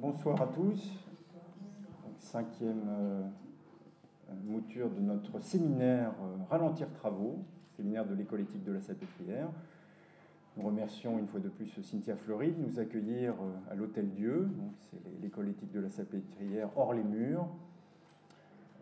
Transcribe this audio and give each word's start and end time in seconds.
Bonsoir 0.00 0.40
à 0.40 0.46
tous. 0.46 0.92
Cinquième 2.18 2.84
euh, 2.88 3.22
mouture 4.44 4.88
de 4.90 5.00
notre 5.00 5.40
séminaire 5.40 6.12
euh, 6.22 6.36
Ralentir 6.48 6.88
Travaux, 6.92 7.38
séminaire 7.76 8.06
de 8.06 8.14
l'école 8.14 8.42
éthique 8.42 8.62
de 8.62 8.70
la 8.70 8.80
Salpêtrière. 8.80 9.48
Nous 10.56 10.62
remercions 10.62 11.18
une 11.18 11.26
fois 11.26 11.40
de 11.40 11.48
plus 11.48 11.66
Cynthia 11.82 12.14
Fleury 12.14 12.52
de 12.52 12.62
nous 12.62 12.78
accueillir 12.78 13.32
euh, 13.32 13.72
à 13.72 13.74
l'Hôtel 13.74 14.08
Dieu. 14.10 14.48
C'est 14.78 15.00
l'école 15.20 15.48
éthique 15.48 15.72
de 15.72 15.80
la 15.80 15.90
Salpêtrière 15.90 16.70
hors 16.76 16.94
les 16.94 17.02
murs. 17.02 17.48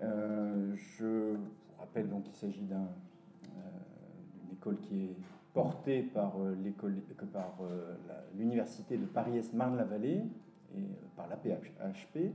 je 0.02 1.32
vous 1.32 1.78
rappelle 1.78 2.10
donc 2.10 2.24
qu'il 2.24 2.36
s'agit 2.36 2.60
d'une 2.60 4.52
école 4.52 4.76
qui 4.80 5.04
est 5.04 5.16
portée 5.54 6.02
par 6.02 6.34
l'université 8.36 8.98
de 8.98 9.06
Paris-Est 9.06 9.54
Marne-la-Vallée, 9.54 10.22
et 10.76 10.80
euh, 10.80 11.06
par 11.16 11.26
la 11.28 11.36
PHP, 11.36 12.32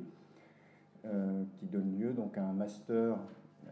euh, 1.06 1.44
qui 1.58 1.66
donne 1.66 1.98
lieu 1.98 2.14
donc 2.14 2.38
à 2.38 2.44
un 2.44 2.54
master 2.54 3.18
euh, 3.68 3.72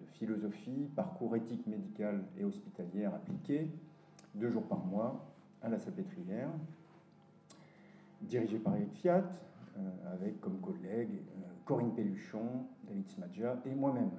de 0.00 0.06
philosophie, 0.06 0.90
parcours 0.94 1.36
éthique 1.36 1.66
médicale 1.66 2.22
et 2.36 2.44
hospitalière 2.44 3.14
appliqué, 3.14 3.70
deux 4.34 4.50
jours 4.50 4.66
par 4.66 4.84
mois 4.84 5.24
à 5.62 5.68
la 5.68 5.78
Salpêtrière, 5.78 6.50
dirigé 8.22 8.58
par 8.58 8.76
Eric 8.76 8.92
Fiat, 8.92 9.24
avec 10.12 10.40
comme 10.40 10.60
collègues 10.60 11.22
Corinne 11.64 11.94
Pelluchon, 11.94 12.66
David 12.84 13.08
Smadja 13.08 13.56
et 13.64 13.74
moi-même. 13.74 14.10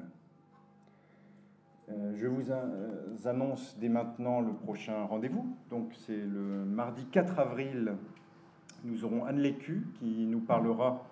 Je 2.14 2.28
vous 2.28 2.52
annonce 3.28 3.78
dès 3.78 3.90
maintenant 3.90 4.40
le 4.40 4.54
prochain 4.54 5.04
rendez-vous. 5.06 5.58
Donc 5.70 5.94
c'est 5.96 6.16
le 6.16 6.64
mardi 6.64 7.06
4 7.06 7.40
avril 7.40 7.98
nous 8.84 9.04
aurons 9.06 9.26
Anne 9.26 9.40
Lécu 9.40 9.86
qui 9.96 10.26
nous 10.26 10.40
parlera 10.40 11.06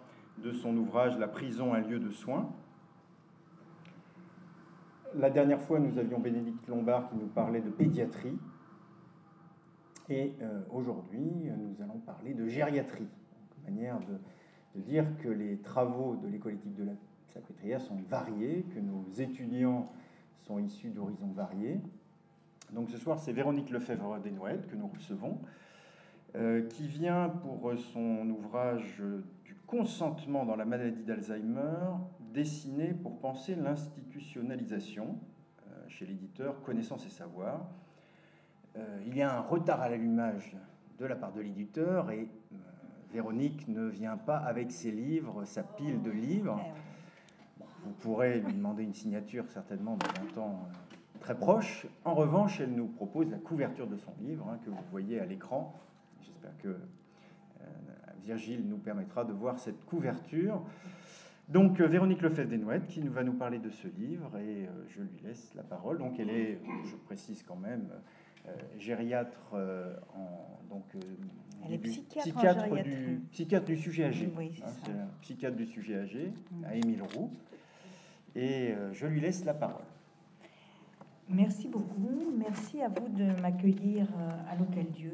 de 0.44 0.52
son 0.52 0.76
ouvrage 0.78 1.18
La 1.18 1.28
prison, 1.28 1.74
un 1.74 1.82
lieu 1.82 2.00
de 2.00 2.10
soins. 2.10 2.50
La 5.16 5.30
dernière 5.30 5.62
fois, 5.62 5.80
nous 5.80 5.98
avions 5.98 6.20
Bénédicte 6.20 6.68
Lombard 6.68 7.10
qui 7.10 7.16
nous 7.16 7.28
parlait 7.28 7.62
de 7.62 7.70
pédiatrie. 7.70 8.38
Et 10.10 10.34
euh, 10.42 10.62
aujourd'hui, 10.72 11.50
nous 11.58 11.82
allons 11.84 12.00
parler 12.00 12.34
de 12.34 12.48
gériatrie. 12.48 13.08
manière 13.66 14.00
de, 14.00 14.82
dire 14.82 15.06
que 15.24 15.28
les 15.28 15.58
travaux 15.58 16.16
de 16.18 16.28
l'école 16.28 16.54
éthique 16.54 16.76
de 16.76 16.84
la 16.84 16.92
Salpêtrière 17.34 17.82
sont 17.82 17.98
variés, 18.08 18.64
que 18.76 18.80
nos 18.80 19.04
étudiants 19.18 19.92
sont 20.42 20.60
issus 20.60 20.90
d'horizons 20.90 21.32
variés. 21.32 21.82
Donc 22.72 22.90
ce 22.90 22.98
soir, 22.98 23.18
c'est 23.18 23.34
Véronique 23.34 23.72
Lefebvre 23.72 24.20
Desnoëttes 24.20 24.68
que 24.68 24.76
nous 24.76 24.88
recevons. 24.88 25.40
Euh, 26.38 26.62
qui 26.68 26.86
vient 26.86 27.30
pour 27.30 27.74
son 27.94 28.30
ouvrage 28.30 29.02
du 29.44 29.56
consentement 29.66 30.46
dans 30.46 30.56
la 30.56 30.66
maladie 30.66 31.04
d'Alzheimer, 31.04 31.96
dessiné 32.32 32.94
pour 32.94 33.18
penser 33.18 33.56
l'institutionnalisation, 33.56 35.18
euh, 35.66 35.72
chez 35.88 36.06
l'éditeur 36.06 36.62
Connaissance 36.62 37.08
et 37.08 37.10
Savoir. 37.10 37.66
Euh, 38.76 39.00
il 39.08 39.18
y 39.18 39.24
a 39.24 39.36
un 39.36 39.40
retard 39.40 39.82
à 39.82 39.90
l'allumage 39.90 40.56
de 41.00 41.06
la 41.08 41.16
part 41.16 41.34
de 41.34 41.42
l'éditeur 41.42 42.12
et 42.12 42.30
Véronique 43.12 43.68
ne 43.68 43.88
vient 43.88 44.18
pas 44.18 44.38
avec 44.38 44.72
ses 44.72 44.92
livres, 44.92 45.44
sa 45.44 45.64
pile 45.64 46.04
de 46.04 46.12
livres. 46.12 46.62
vous 47.84 47.94
pourrez 47.94 48.42
lui 48.42 48.54
demander 48.54 48.84
une 48.84 48.94
signature 48.94 49.50
certainement 49.50 49.98
dans 49.98 50.22
un 50.22 50.34
temps 50.36 50.68
très 51.20 51.36
proche. 51.36 51.88
En 52.06 52.14
revanche, 52.14 52.60
elle 52.60 52.76
nous 52.76 52.90
propose 52.90 53.32
la 53.32 53.40
couverture 53.40 53.88
de 53.88 53.98
son 53.98 54.14
livre 54.20 54.48
hein, 54.52 54.60
que 54.64 54.70
vous 54.70 54.84
voyez 54.92 55.20
à 55.20 55.26
l'écran 55.26 55.74
J'espère 56.38 56.58
que 56.60 56.68
euh, 56.68 57.66
Virgile 58.24 58.64
nous 58.68 58.78
permettra 58.78 59.26
de 59.26 59.34
voir 59.34 59.58
cette 59.58 59.84
couverture. 59.86 60.62
Donc 61.50 61.80
euh, 61.80 61.88
Véronique 61.88 62.22
Lefebvre-Desnouettes 62.22 62.88
qui 62.88 63.02
va 63.08 63.24
nous 63.24 63.34
parler 63.34 63.58
de 63.58 63.72
ce 63.72 63.88
livre 63.88 64.38
et 64.38 64.66
euh, 64.66 64.70
je 64.90 65.02
lui 65.02 65.20
laisse 65.24 65.56
la 65.56 65.64
parole. 65.64 65.98
Donc 65.98 66.20
elle 66.20 66.30
est, 66.30 66.60
je 66.86 66.96
précise 66.96 67.42
quand 67.42 67.56
même, 67.56 67.90
gériatre 68.78 69.54
en 69.54 70.60
donc 70.70 70.84
elle 71.66 71.74
est 71.74 71.78
psychiatre, 71.80 72.70
du, 72.84 73.22
psychiatre 73.32 73.66
du 73.66 73.78
sujet 73.78 74.06
âgé. 74.06 74.32
Hein, 74.38 75.08
psychiatre 75.22 75.56
du 75.56 75.66
sujet 75.66 75.98
âgé 75.98 76.32
à 76.66 76.76
Émile 76.76 77.02
Roux. 77.02 77.32
Et 78.36 78.76
je 78.94 79.08
lui 79.08 79.20
laisse 79.20 79.44
la 79.44 79.56
parole. 79.56 79.86
Merci 81.30 81.68
beaucoup. 81.68 82.32
Merci 82.38 82.82
à 82.82 82.90
vous 82.90 83.10
de 83.10 83.42
m'accueillir 83.42 84.08
à 84.50 84.56
l'Hôtel 84.56 84.86
Dieu. 84.92 85.12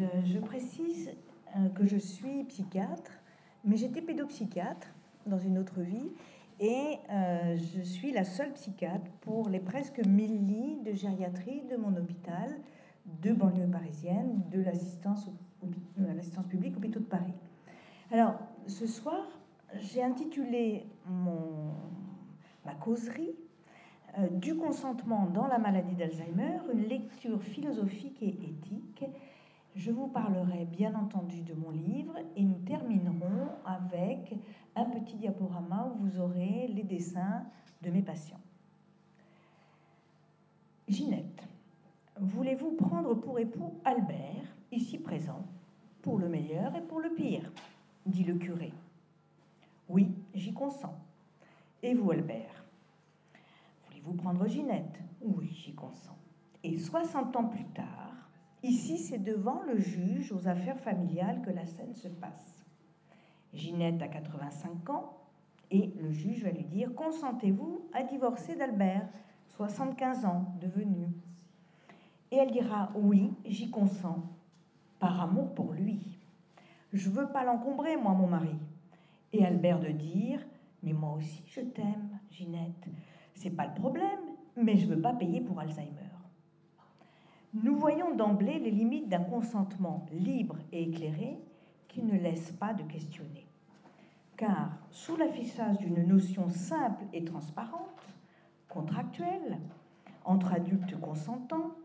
Euh, 0.00 0.06
je 0.24 0.38
précise 0.38 1.12
euh, 1.56 1.68
que 1.68 1.86
je 1.86 1.96
suis 1.96 2.44
psychiatre, 2.44 3.12
mais 3.64 3.76
j'étais 3.76 4.02
pédopsychiatre 4.02 4.88
dans 5.26 5.38
une 5.38 5.56
autre 5.56 5.80
vie 5.80 6.10
et 6.58 6.98
euh, 7.10 7.56
je 7.56 7.82
suis 7.82 8.12
la 8.12 8.24
seule 8.24 8.52
psychiatre 8.54 9.10
pour 9.20 9.48
les 9.48 9.60
presque 9.60 10.04
1000 10.04 10.46
lits 10.46 10.78
de 10.84 10.92
gériatrie 10.92 11.62
de 11.70 11.76
mon 11.76 11.96
hôpital 11.96 12.50
de 13.22 13.32
banlieue 13.32 13.68
parisienne, 13.68 14.42
de 14.50 14.60
l'assistance, 14.62 15.30
publique 16.48 16.76
hôpitaux 16.76 17.00
de 17.00 17.04
Paris. 17.04 17.34
Alors, 18.10 18.34
ce 18.66 18.86
soir, 18.86 19.26
j'ai 19.78 20.02
intitulé 20.02 20.86
mon, 21.06 21.72
ma 22.64 22.74
causerie 22.74 23.34
du 24.30 24.56
consentement 24.56 25.26
dans 25.26 25.46
la 25.46 25.58
maladie 25.58 25.94
d'Alzheimer, 25.96 26.58
une 26.72 26.84
lecture 26.84 27.42
philosophique 27.42 28.22
et 28.22 28.28
éthique 28.28 29.04
je 29.74 29.90
vous 29.90 30.06
parlerai 30.06 30.64
bien 30.66 30.94
entendu 30.94 31.42
de 31.42 31.54
mon 31.54 31.70
livre 31.70 32.16
et 32.36 32.42
nous 32.42 32.58
terminerons 32.60 33.48
avec 33.64 34.34
un 34.76 34.84
petit 34.84 35.16
diaporama 35.16 35.92
où 35.92 36.04
vous 36.04 36.20
aurez 36.20 36.68
les 36.68 36.84
dessins 36.84 37.44
de 37.82 37.90
mes 37.90 38.02
patients. 38.02 38.40
Ginette, 40.86 41.42
voulez-vous 42.20 42.72
prendre 42.72 43.14
pour 43.14 43.38
époux 43.38 43.74
Albert, 43.84 44.46
ici 44.70 44.98
présent, 44.98 45.44
pour 46.02 46.18
le 46.18 46.28
meilleur 46.28 46.76
et 46.76 46.82
pour 46.82 47.00
le 47.00 47.10
pire 47.10 47.50
dit 48.06 48.24
le 48.24 48.34
curé. 48.34 48.72
Oui, 49.88 50.14
j'y 50.34 50.52
consens. 50.52 50.94
Et 51.82 51.94
vous, 51.94 52.10
Albert? 52.10 52.64
Voulez-vous 53.86 54.14
prendre 54.14 54.46
Ginette? 54.46 54.98
Oui, 55.20 55.48
j'y 55.48 55.74
consens. 55.74 56.16
Et 56.62 56.78
60 56.78 57.36
ans 57.36 57.44
plus 57.44 57.64
tard, 57.66 58.14
Ici, 58.64 58.96
c'est 58.96 59.22
devant 59.22 59.60
le 59.64 59.78
juge 59.78 60.32
aux 60.32 60.48
affaires 60.48 60.80
familiales 60.80 61.42
que 61.42 61.50
la 61.50 61.66
scène 61.66 61.92
se 61.92 62.08
passe. 62.08 62.64
Ginette 63.52 64.00
a 64.00 64.08
85 64.08 64.88
ans 64.88 65.18
et 65.70 65.92
le 66.00 66.10
juge 66.10 66.44
va 66.44 66.50
lui 66.50 66.64
dire 66.64 66.94
Consentez-vous 66.94 67.82
à 67.92 68.04
divorcer 68.04 68.56
d'Albert, 68.56 69.06
75 69.48 70.24
ans 70.24 70.46
devenu 70.62 71.08
Et 72.30 72.36
elle 72.36 72.52
dira 72.52 72.90
Oui, 72.94 73.34
j'y 73.44 73.68
consens, 73.68 74.24
par 74.98 75.20
amour 75.20 75.52
pour 75.52 75.74
lui. 75.74 76.18
Je 76.94 77.10
veux 77.10 77.28
pas 77.28 77.44
l'encombrer, 77.44 77.98
moi, 77.98 78.14
mon 78.14 78.28
mari. 78.28 78.56
Et 79.34 79.44
Albert 79.44 79.80
de 79.80 79.90
dire 79.90 80.40
Mais 80.82 80.94
moi 80.94 81.12
aussi, 81.12 81.42
je 81.48 81.60
t'aime, 81.60 82.18
Ginette. 82.30 82.88
C'est 83.34 83.50
pas 83.50 83.66
le 83.66 83.74
problème, 83.74 84.20
mais 84.56 84.78
je 84.78 84.86
veux 84.86 85.02
pas 85.02 85.12
payer 85.12 85.42
pour 85.42 85.60
Alzheimer 85.60 86.03
nous 87.62 87.76
voyons 87.76 88.14
d'emblée 88.14 88.58
les 88.58 88.72
limites 88.72 89.08
d'un 89.08 89.22
consentement 89.22 90.06
libre 90.12 90.56
et 90.72 90.82
éclairé 90.82 91.38
qui 91.86 92.02
ne 92.02 92.18
laisse 92.18 92.50
pas 92.50 92.74
de 92.74 92.82
questionner. 92.82 93.46
Car 94.36 94.76
sous 94.90 95.16
l'affichage 95.16 95.78
d'une 95.78 96.04
notion 96.04 96.48
simple 96.48 97.04
et 97.12 97.24
transparente, 97.24 98.02
contractuelle, 98.68 99.58
entre 100.24 100.52
adultes 100.52 101.00
consentants, 101.00 101.76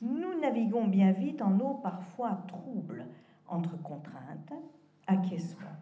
nous 0.00 0.38
naviguons 0.40 0.86
bien 0.86 1.10
vite 1.10 1.42
en 1.42 1.58
eau 1.58 1.74
parfois 1.82 2.44
trouble 2.46 3.04
entre 3.48 3.76
contrainte, 3.82 4.52
acquiescement, 5.08 5.76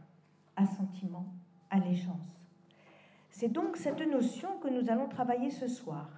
assentiment, 0.57 1.27
allégeance. 1.69 2.41
C'est 3.29 3.53
donc 3.53 3.77
cette 3.77 4.01
notion 4.01 4.49
que 4.63 4.69
nous 4.69 4.89
allons 4.89 5.09
travailler 5.09 5.51
ce 5.51 5.69
soir, 5.69 6.09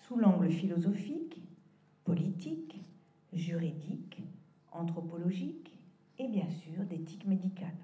sous 0.00 0.16
l'angle 0.16 0.50
philosophique, 0.50 1.40
politique, 2.08 2.82
juridique, 3.34 4.22
anthropologique 4.72 5.76
et 6.18 6.26
bien 6.26 6.48
sûr 6.48 6.82
d'éthique 6.84 7.26
médicale. 7.26 7.76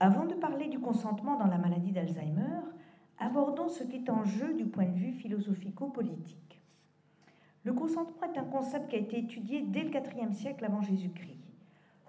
Avant 0.00 0.26
de 0.26 0.34
parler 0.34 0.66
du 0.66 0.80
consentement 0.80 1.38
dans 1.38 1.46
la 1.46 1.58
maladie 1.58 1.92
d'Alzheimer, 1.92 2.58
abordons 3.20 3.68
ce 3.68 3.84
qui 3.84 3.98
est 3.98 4.10
en 4.10 4.24
jeu 4.24 4.52
du 4.54 4.64
point 4.64 4.86
de 4.86 4.96
vue 4.96 5.12
philosophico-politique. 5.12 6.60
Le 7.62 7.72
consentement 7.72 8.32
est 8.34 8.38
un 8.38 8.44
concept 8.44 8.90
qui 8.90 8.96
a 8.96 8.98
été 8.98 9.20
étudié 9.20 9.62
dès 9.62 9.84
le 9.84 9.94
IVe 9.94 10.32
siècle 10.32 10.64
avant 10.64 10.82
Jésus-Christ. 10.82 11.38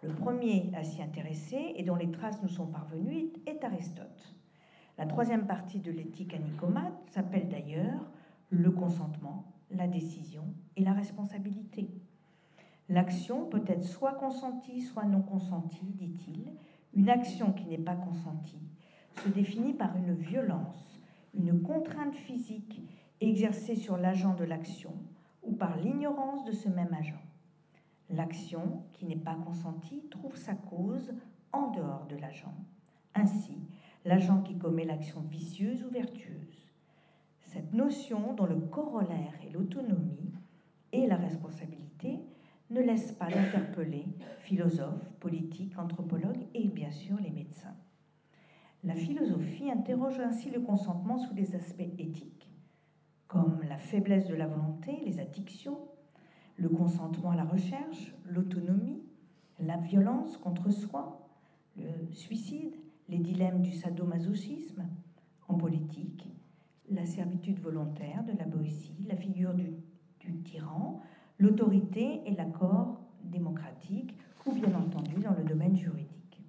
Le 0.02 0.14
premier 0.16 0.72
à 0.76 0.84
s'y 0.84 1.04
intéresser 1.04 1.74
et 1.76 1.84
dont 1.84 1.98
les 1.98 2.10
traces 2.10 2.42
nous 2.42 2.50
sont 2.50 2.66
parvenues 2.66 3.30
est 3.46 3.64
Aristote. 3.64 4.36
La 4.98 5.06
troisième 5.06 5.46
partie 5.46 5.82
de 5.82 5.92
l'éthique 5.92 6.34
à 6.34 6.40
s'appelle 7.12 7.48
d'ailleurs 7.48 8.10
le 8.50 8.72
consentement 8.72 9.49
la 9.72 9.88
décision 9.88 10.44
et 10.76 10.84
la 10.84 10.94
responsabilité. 10.94 11.90
L'action 12.90 13.46
peut 13.46 13.64
être 13.68 13.84
soit 13.84 14.14
consentie, 14.14 14.82
soit 14.82 15.06
non 15.06 15.22
consentie, 15.22 15.94
dit-il. 15.94 16.52
Une 16.94 17.10
action 17.10 17.54
qui 17.54 17.66
n'est 17.66 17.78
pas 17.78 17.96
consentie 17.96 18.60
se 19.24 19.30
définit 19.30 19.74
par 19.74 19.96
une 19.96 20.14
violence, 20.16 21.00
une 21.36 21.62
contrainte 21.62 22.16
physique 22.16 22.82
exercée 23.22 23.76
sur 23.76 23.98
l'agent 23.98 24.34
de 24.34 24.44
l'action 24.44 24.94
ou 25.44 25.54
par 25.54 25.78
l'ignorance 25.78 26.46
de 26.46 26.52
ce 26.52 26.68
même 26.68 26.94
agent. 26.94 27.22
L'action 28.10 28.84
qui 28.94 29.06
n'est 29.06 29.16
pas 29.16 29.36
consentie 29.36 30.02
trouve 30.10 30.36
sa 30.36 30.56
cause 30.56 31.14
en 31.52 31.72
dehors 31.72 32.08
de 32.08 32.16
l'agent. 32.16 32.56
Ainsi, 33.14 33.58
l'agent 34.06 34.42
qui 34.42 34.58
commet 34.58 34.86
l'action 34.86 35.22
vicieuse 35.22 35.84
ou 35.84 35.92
vertueuse. 35.92 36.69
Cette 37.52 37.74
notion 37.74 38.34
dont 38.34 38.46
le 38.46 38.58
corollaire 38.58 39.34
est 39.44 39.50
l'autonomie 39.50 40.32
et 40.92 41.08
la 41.08 41.16
responsabilité 41.16 42.20
ne 42.70 42.80
laisse 42.80 43.12
pas 43.14 43.28
d'interpeller 43.28 44.06
philosophes, 44.42 45.10
politiques, 45.20 45.80
anthropologues 45.80 46.46
et 46.54 46.68
bien 46.68 46.92
sûr 46.92 47.18
les 47.20 47.32
médecins. 47.32 47.74
La 48.84 48.94
philosophie 48.94 49.72
interroge 49.72 50.20
ainsi 50.20 50.52
le 50.52 50.60
consentement 50.60 51.18
sous 51.18 51.34
des 51.34 51.56
aspects 51.56 51.90
éthiques, 51.98 52.52
comme 53.28 53.64
la 53.68 53.80
faiblesse 53.80 54.28
de 54.28 54.36
la 54.36 54.46
volonté, 54.46 55.02
les 55.04 55.20
addictions, 55.20 55.80
le 56.56 56.70
consentement 56.70 57.32
à 57.32 57.36
la 57.36 57.46
recherche, 57.46 58.14
l'autonomie, 58.28 59.02
la 59.60 59.78
violence 59.78 60.38
contre 60.38 60.70
soi, 60.70 61.28
le 61.78 62.14
suicide, 62.14 62.76
les 63.08 63.18
dilemmes 63.18 63.64
du 63.64 63.72
sadomasochisme 63.72 64.86
en 65.48 65.56
politique, 65.56 66.28
la 66.92 67.06
servitude 67.06 67.60
volontaire 67.60 68.24
de 68.24 68.38
la 68.38 68.46
Boétie, 68.46 69.06
la 69.08 69.16
figure 69.16 69.54
du, 69.54 69.74
tyran, 70.44 71.02
l'autorité 71.38 72.22
et 72.26 72.36
l'accord 72.36 73.00
démocratique, 73.24 74.16
ou 74.46 74.54
bien 74.54 74.74
entendu 74.76 75.16
dans 75.16 75.34
le 75.34 75.44
domaine 75.44 75.76
juridique. 75.76 76.42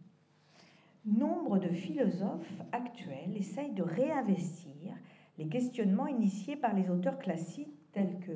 Nombre 1.06 1.58
de 1.58 1.68
philosophes 1.68 2.62
actuels 2.72 3.36
essayent 3.36 3.72
de 3.72 3.82
réinvestir 3.82 4.94
les 5.38 5.48
questionnements 5.48 6.06
initiés 6.06 6.56
par 6.56 6.74
les 6.74 6.90
auteurs 6.90 7.18
classiques 7.18 7.74
tels 7.92 8.18
que 8.20 8.32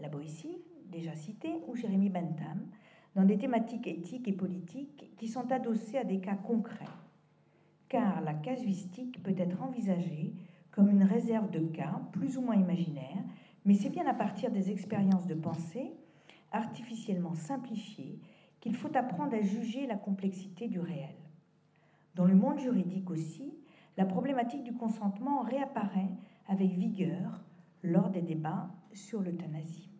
la 0.00 0.08
Boétie, 0.08 0.56
déjà 0.90 1.14
cité, 1.14 1.60
ou 1.68 1.76
Jérémy 1.76 2.08
Bentham, 2.08 2.66
dans 3.14 3.24
des 3.24 3.36
thématiques 3.36 3.86
éthiques 3.86 4.28
et 4.28 4.32
politiques 4.32 5.10
qui 5.16 5.28
sont 5.28 5.50
adossées 5.52 5.98
à 5.98 6.04
des 6.04 6.20
cas 6.20 6.36
concrets. 6.36 6.86
Car 7.88 8.20
la 8.22 8.34
casuistique 8.34 9.22
peut 9.22 9.34
être 9.36 9.62
envisagée 9.62 10.32
comme 10.80 10.88
une 10.88 11.04
réserve 11.04 11.50
de 11.50 11.58
cas 11.58 12.00
plus 12.10 12.38
ou 12.38 12.40
moins 12.40 12.54
imaginaires 12.56 13.22
mais 13.66 13.74
c'est 13.74 13.90
bien 13.90 14.06
à 14.06 14.14
partir 14.14 14.50
des 14.50 14.70
expériences 14.70 15.26
de 15.26 15.34
pensée 15.34 15.92
artificiellement 16.52 17.34
simplifiées 17.34 18.18
qu'il 18.60 18.74
faut 18.74 18.96
apprendre 18.96 19.34
à 19.34 19.42
juger 19.42 19.86
la 19.86 19.96
complexité 19.96 20.68
du 20.68 20.80
réel. 20.80 21.14
Dans 22.14 22.24
le 22.24 22.34
monde 22.34 22.60
juridique 22.60 23.10
aussi, 23.10 23.52
la 23.98 24.06
problématique 24.06 24.64
du 24.64 24.72
consentement 24.72 25.42
réapparaît 25.42 26.16
avec 26.48 26.70
vigueur 26.70 27.44
lors 27.82 28.08
des 28.08 28.22
débats 28.22 28.70
sur 28.94 29.20
l'euthanasie. 29.20 29.90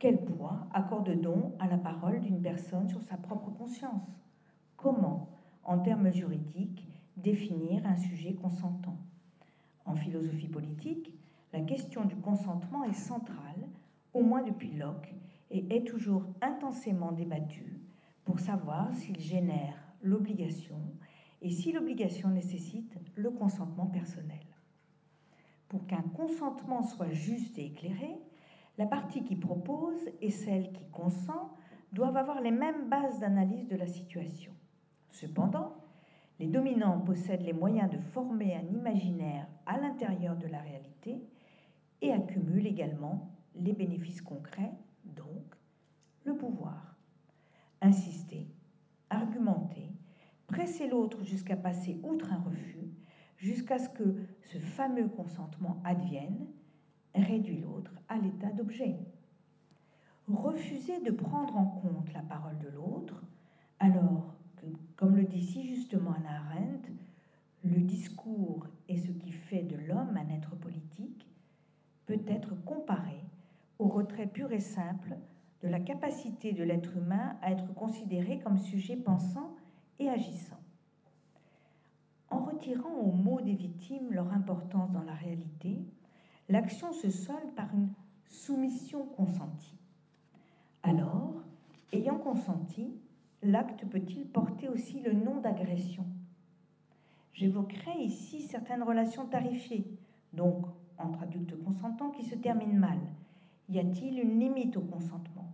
Quel 0.00 0.24
poids 0.24 0.66
accorde-t-on 0.74 1.52
à 1.60 1.68
la 1.68 1.78
parole 1.78 2.18
d'une 2.18 2.42
personne 2.42 2.88
sur 2.88 3.04
sa 3.04 3.16
propre 3.16 3.50
conscience? 3.52 4.10
Comment, 4.76 5.38
en 5.62 5.78
termes 5.78 6.10
juridiques, 6.10 6.84
définir 7.16 7.86
un 7.86 7.96
sujet 7.96 8.34
consentant? 8.34 8.98
En 9.88 9.96
philosophie 9.96 10.48
politique, 10.48 11.14
la 11.54 11.62
question 11.62 12.04
du 12.04 12.14
consentement 12.16 12.84
est 12.84 12.92
centrale, 12.92 13.68
au 14.12 14.22
moins 14.22 14.42
depuis 14.42 14.72
Locke, 14.72 15.14
et 15.50 15.64
est 15.74 15.86
toujours 15.86 16.26
intensément 16.42 17.10
débattue 17.10 17.80
pour 18.26 18.38
savoir 18.38 18.92
s'il 18.92 19.18
génère 19.18 19.74
l'obligation 20.02 20.76
et 21.40 21.48
si 21.48 21.72
l'obligation 21.72 22.28
nécessite 22.28 22.98
le 23.14 23.30
consentement 23.30 23.86
personnel. 23.86 24.44
Pour 25.68 25.86
qu'un 25.86 26.02
consentement 26.02 26.82
soit 26.82 27.12
juste 27.12 27.58
et 27.58 27.64
éclairé, 27.64 28.18
la 28.76 28.86
partie 28.86 29.24
qui 29.24 29.36
propose 29.36 30.10
et 30.20 30.30
celle 30.30 30.70
qui 30.70 30.84
consent 30.90 31.50
doivent 31.92 32.18
avoir 32.18 32.42
les 32.42 32.50
mêmes 32.50 32.90
bases 32.90 33.20
d'analyse 33.20 33.68
de 33.68 33.76
la 33.76 33.86
situation. 33.86 34.52
Cependant, 35.08 35.77
les 36.38 36.46
dominants 36.46 37.00
possèdent 37.00 37.42
les 37.42 37.52
moyens 37.52 37.90
de 37.90 37.98
former 37.98 38.54
un 38.54 38.66
imaginaire 38.72 39.48
à 39.66 39.78
l'intérieur 39.78 40.36
de 40.36 40.46
la 40.46 40.60
réalité 40.60 41.20
et 42.00 42.12
accumule 42.12 42.66
également 42.66 43.30
les 43.56 43.72
bénéfices 43.72 44.22
concrets, 44.22 44.72
donc 45.04 45.54
le 46.24 46.36
pouvoir. 46.36 46.96
Insister, 47.80 48.46
argumenter, 49.10 49.90
presser 50.46 50.88
l'autre 50.88 51.24
jusqu'à 51.24 51.56
passer 51.56 52.00
outre 52.04 52.32
un 52.32 52.40
refus, 52.40 52.90
jusqu'à 53.36 53.78
ce 53.78 53.88
que 53.88 54.16
ce 54.42 54.58
fameux 54.58 55.08
consentement 55.08 55.80
advienne, 55.84 56.46
réduit 57.14 57.60
l'autre 57.60 57.92
à 58.08 58.18
l'état 58.18 58.50
d'objet. 58.50 58.96
Refuser 60.28 61.00
de 61.00 61.10
prendre 61.10 61.56
en 61.56 61.66
compte 61.66 62.12
la 62.12 62.22
parole 62.22 62.58
de 62.58 62.68
l'autre, 62.68 63.22
alors 63.80 64.37
comme 64.98 65.14
le 65.14 65.22
dit 65.22 65.40
si 65.40 65.62
justement 65.62 66.12
Anna 66.12 66.40
Arendt, 66.40 66.90
le 67.62 67.80
discours 67.80 68.66
est 68.88 68.96
ce 68.96 69.12
qui 69.12 69.30
fait 69.30 69.62
de 69.62 69.76
l'homme 69.76 70.16
un 70.16 70.28
être 70.34 70.56
politique, 70.56 71.24
peut 72.06 72.20
être 72.26 72.56
comparé 72.64 73.22
au 73.78 73.86
retrait 73.86 74.26
pur 74.26 74.50
et 74.52 74.60
simple 74.60 75.16
de 75.62 75.68
la 75.68 75.78
capacité 75.78 76.52
de 76.52 76.64
l'être 76.64 76.96
humain 76.96 77.36
à 77.42 77.52
être 77.52 77.72
considéré 77.74 78.40
comme 78.40 78.58
sujet 78.58 78.96
pensant 78.96 79.54
et 80.00 80.08
agissant. 80.08 80.58
En 82.30 82.40
retirant 82.40 82.94
aux 82.94 83.12
mots 83.12 83.40
des 83.40 83.54
victimes 83.54 84.12
leur 84.12 84.32
importance 84.32 84.90
dans 84.90 85.04
la 85.04 85.14
réalité, 85.14 85.78
l'action 86.48 86.92
se 86.92 87.08
solde 87.08 87.54
par 87.54 87.72
une 87.72 87.90
soumission 88.26 89.06
consentie. 89.16 89.78
Alors, 90.82 91.34
ayant 91.92 92.18
consenti, 92.18 92.98
l'acte 93.42 93.86
peut-il 93.86 94.26
porter 94.26 94.68
aussi 94.68 95.00
le 95.00 95.12
nom 95.12 95.40
d'agression? 95.40 96.04
J'évoquerai 97.32 98.00
ici 98.00 98.42
certaines 98.42 98.82
relations 98.82 99.26
tarifiées, 99.26 99.86
donc 100.32 100.66
entre 100.98 101.22
adultes 101.22 101.62
consentants 101.62 102.10
qui 102.10 102.24
se 102.24 102.34
termine 102.34 102.76
mal. 102.76 102.98
Y 103.68 103.78
a-t-il 103.78 104.18
une 104.18 104.40
limite 104.40 104.76
au 104.76 104.80
consentement? 104.80 105.52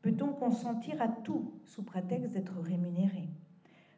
Peut-on 0.00 0.32
consentir 0.32 1.02
à 1.02 1.08
tout 1.08 1.52
sous 1.64 1.82
prétexte 1.82 2.32
d'être 2.32 2.58
rémunéré? 2.60 3.28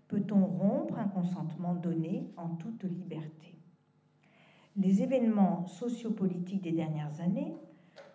Peut-on 0.09 0.45
rompre 0.45 0.99
un 0.99 1.07
consentement 1.07 1.75
donné 1.75 2.33
en 2.37 2.49
toute 2.49 2.83
liberté? 2.83 3.55
Les 4.77 5.03
événements 5.03 5.67
sociopolitiques 5.67 6.63
des 6.63 6.73
dernières 6.73 7.21
années, 7.21 7.55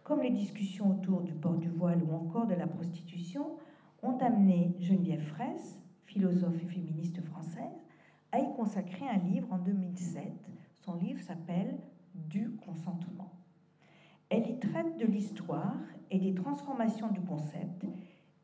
comme 0.04 0.22
les 0.22 0.32
discussions 0.32 0.92
autour 0.92 1.22
du 1.22 1.34
port 1.34 1.56
du 1.56 1.70
voile 1.70 2.04
ou 2.04 2.14
encore 2.14 2.48
de 2.48 2.56
la 2.56 2.68
prostitution, 2.68 3.56
ont 4.04 4.18
amené 4.18 4.76
Geneviève 4.80 5.24
Fraisse, 5.24 5.80
philosophe 6.06 6.62
et 6.62 6.68
féministe 6.68 7.22
française, 7.22 7.84
à 8.32 8.40
y 8.40 8.54
consacrer 8.56 9.08
un 9.08 9.18
livre 9.18 9.52
en 9.52 9.60
2007. 9.60 10.24
Son 10.74 10.96
livre 10.96 11.22
s'appelle 11.22 11.78
du 12.14 12.52
consentement. 12.58 13.32
Elle 14.30 14.50
y 14.50 14.60
traite 14.60 14.98
de 14.98 15.06
l'histoire 15.06 15.78
et 16.12 16.20
des 16.20 16.34
transformations 16.34 17.10
du 17.10 17.22
concept 17.22 17.86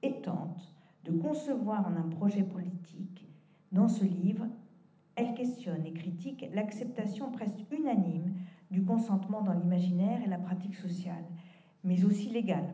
et 0.03 0.21
tente 0.21 0.73
de 1.03 1.11
concevoir 1.11 1.87
en 1.87 1.95
un 1.95 2.09
projet 2.09 2.43
politique. 2.43 3.27
Dans 3.71 3.87
ce 3.87 4.03
livre, 4.03 4.45
elle 5.15 5.33
questionne 5.33 5.85
et 5.85 5.93
critique 5.93 6.45
l'acceptation 6.53 7.31
presque 7.31 7.59
unanime 7.71 8.33
du 8.69 8.83
consentement 8.83 9.41
dans 9.41 9.53
l'imaginaire 9.53 10.21
et 10.23 10.29
la 10.29 10.37
pratique 10.37 10.75
sociale, 10.75 11.25
mais 11.83 12.05
aussi 12.05 12.29
légale. 12.29 12.73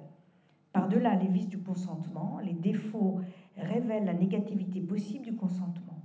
Par-delà 0.77 1.15
les 1.15 1.27
vices 1.27 1.49
du 1.49 1.57
consentement, 1.57 2.37
les 2.43 2.53
défauts 2.53 3.19
révèlent 3.57 4.05
la 4.05 4.13
négativité 4.13 4.79
possible 4.79 5.25
du 5.25 5.35
consentement. 5.35 6.03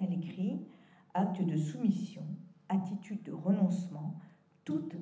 Elle 0.00 0.12
écrit 0.12 0.60
Acte 1.12 1.42
de 1.42 1.56
soumission, 1.56 2.22
attitude 2.68 3.24
de 3.24 3.32
renoncement, 3.32 4.14
toute 4.64 4.94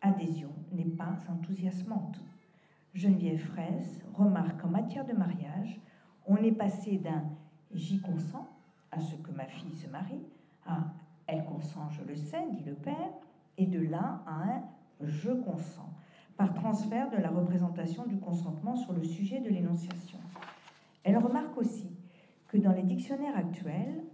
adhésion 0.00 0.52
n'est 0.70 0.84
pas 0.84 1.18
enthousiasmante. 1.28 2.20
Geneviève 2.94 3.40
Fraisse 3.40 3.98
remarque 4.14 4.60
qu'en 4.60 4.68
matière 4.68 5.04
de 5.04 5.12
mariage, 5.12 5.80
on 6.28 6.36
est 6.36 6.52
passé 6.52 6.98
d'un 6.98 7.24
j'y 7.74 8.00
consens 8.00 8.46
à 8.92 9.00
ce 9.00 9.16
que 9.16 9.32
ma 9.32 9.46
fille 9.46 9.74
se 9.74 9.88
marie 9.88 10.22
à 10.64 10.94
elle 11.26 11.44
consent, 11.46 11.90
je 11.90 12.04
le 12.04 12.14
sais, 12.14 12.46
dit 12.52 12.62
le 12.62 12.74
père, 12.74 13.10
et 13.56 13.66
de 13.66 13.80
là 13.80 14.22
à 14.24 14.44
un 14.44 14.62
je 15.00 15.32
consens, 15.32 15.90
par 16.38 16.54
transfert 16.54 17.10
de 17.10 17.16
la 17.16 17.30
représentation 17.30 18.06
du 18.06 18.16
consentement 18.16 18.76
sur 18.76 18.92
le 18.92 19.02
sujet 19.02 19.40
de 19.40 19.50
l'énonciation. 19.50 20.20
Elle 21.02 21.18
remarque 21.18 21.58
aussi 21.58 21.90
que 22.46 22.56
dans 22.56 22.72
les 22.72 22.84
dictionnaires 22.84 23.36
actuels, 23.36 24.04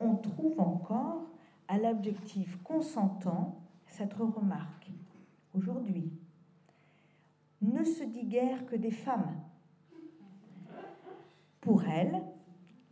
on 0.00 0.16
trouve 0.16 0.58
encore 0.60 1.22
à 1.68 1.78
l'objectif 1.78 2.58
consentant 2.64 3.60
cette 3.86 4.12
remarque. 4.14 4.90
Aujourd'hui, 5.54 6.12
ne 7.62 7.84
se 7.84 8.02
dit 8.02 8.24
guère 8.24 8.66
que 8.66 8.76
des 8.76 8.90
femmes. 8.90 9.40
Pour 11.60 11.84
elle, 11.84 12.20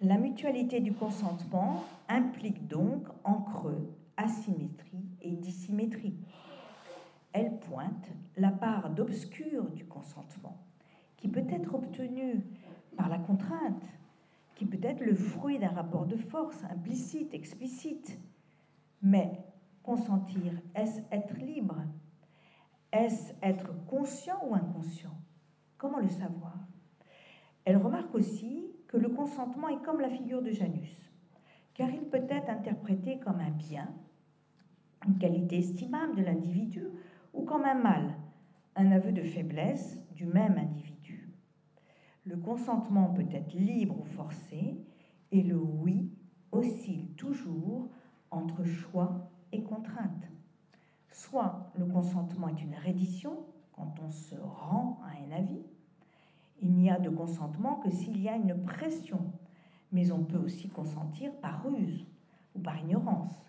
la 0.00 0.16
mutualité 0.16 0.80
du 0.80 0.92
consentement 0.92 1.82
implique 2.08 2.68
donc 2.68 3.02
en 3.24 3.40
creux 3.40 3.90
asymétrie 4.16 5.04
et 5.22 5.32
dissymétrie. 5.32 6.14
Elle 7.38 7.58
pointe 7.58 8.08
la 8.38 8.50
part 8.50 8.88
d'obscur 8.88 9.68
du 9.68 9.84
consentement, 9.84 10.56
qui 11.18 11.28
peut 11.28 11.44
être 11.50 11.74
obtenue 11.74 12.42
par 12.96 13.10
la 13.10 13.18
contrainte, 13.18 13.84
qui 14.54 14.64
peut 14.64 14.80
être 14.82 15.04
le 15.04 15.14
fruit 15.14 15.58
d'un 15.58 15.68
rapport 15.68 16.06
de 16.06 16.16
force 16.16 16.64
implicite, 16.64 17.34
explicite. 17.34 18.18
Mais 19.02 19.32
consentir, 19.82 20.50
est-ce 20.74 21.02
être 21.12 21.36
libre? 21.36 21.76
Est-ce 22.90 23.34
être 23.42 23.68
conscient 23.84 24.40
ou 24.48 24.54
inconscient? 24.54 25.18
Comment 25.76 25.98
le 25.98 26.08
savoir? 26.08 26.56
Elle 27.66 27.76
remarque 27.76 28.14
aussi 28.14 28.64
que 28.88 28.96
le 28.96 29.10
consentement 29.10 29.68
est 29.68 29.82
comme 29.82 30.00
la 30.00 30.08
figure 30.08 30.40
de 30.40 30.52
Janus, 30.52 31.12
car 31.74 31.90
il 31.90 32.06
peut 32.08 32.26
être 32.30 32.48
interprété 32.48 33.18
comme 33.18 33.40
un 33.40 33.50
bien, 33.50 33.92
une 35.06 35.18
qualité 35.18 35.58
estimable 35.58 36.16
de 36.16 36.22
l'individu, 36.22 36.88
ou 37.36 37.44
comme 37.44 37.64
un 37.64 37.74
mal, 37.74 38.16
un 38.74 38.90
aveu 38.90 39.12
de 39.12 39.22
faiblesse 39.22 40.02
du 40.14 40.26
même 40.26 40.58
individu. 40.58 41.30
Le 42.24 42.36
consentement 42.36 43.10
peut 43.10 43.28
être 43.30 43.54
libre 43.54 44.00
ou 44.00 44.04
forcé, 44.04 44.76
et 45.30 45.42
le 45.42 45.56
oui 45.56 46.10
oscille 46.50 47.08
toujours 47.16 47.88
entre 48.30 48.64
choix 48.64 49.30
et 49.52 49.62
contrainte. 49.62 50.28
Soit 51.10 51.70
le 51.78 51.86
consentement 51.86 52.48
est 52.48 52.62
une 52.62 52.74
reddition, 52.74 53.44
quand 53.72 53.94
on 54.02 54.10
se 54.10 54.34
rend 54.34 54.98
à 55.04 55.22
un 55.26 55.36
avis, 55.36 55.62
il 56.60 56.72
n'y 56.72 56.90
a 56.90 56.98
de 56.98 57.10
consentement 57.10 57.76
que 57.76 57.90
s'il 57.90 58.20
y 58.20 58.28
a 58.28 58.36
une 58.36 58.64
pression, 58.64 59.20
mais 59.92 60.10
on 60.10 60.24
peut 60.24 60.38
aussi 60.38 60.68
consentir 60.68 61.32
par 61.36 61.64
ruse 61.64 62.06
ou 62.54 62.60
par 62.60 62.78
ignorance. 62.78 63.46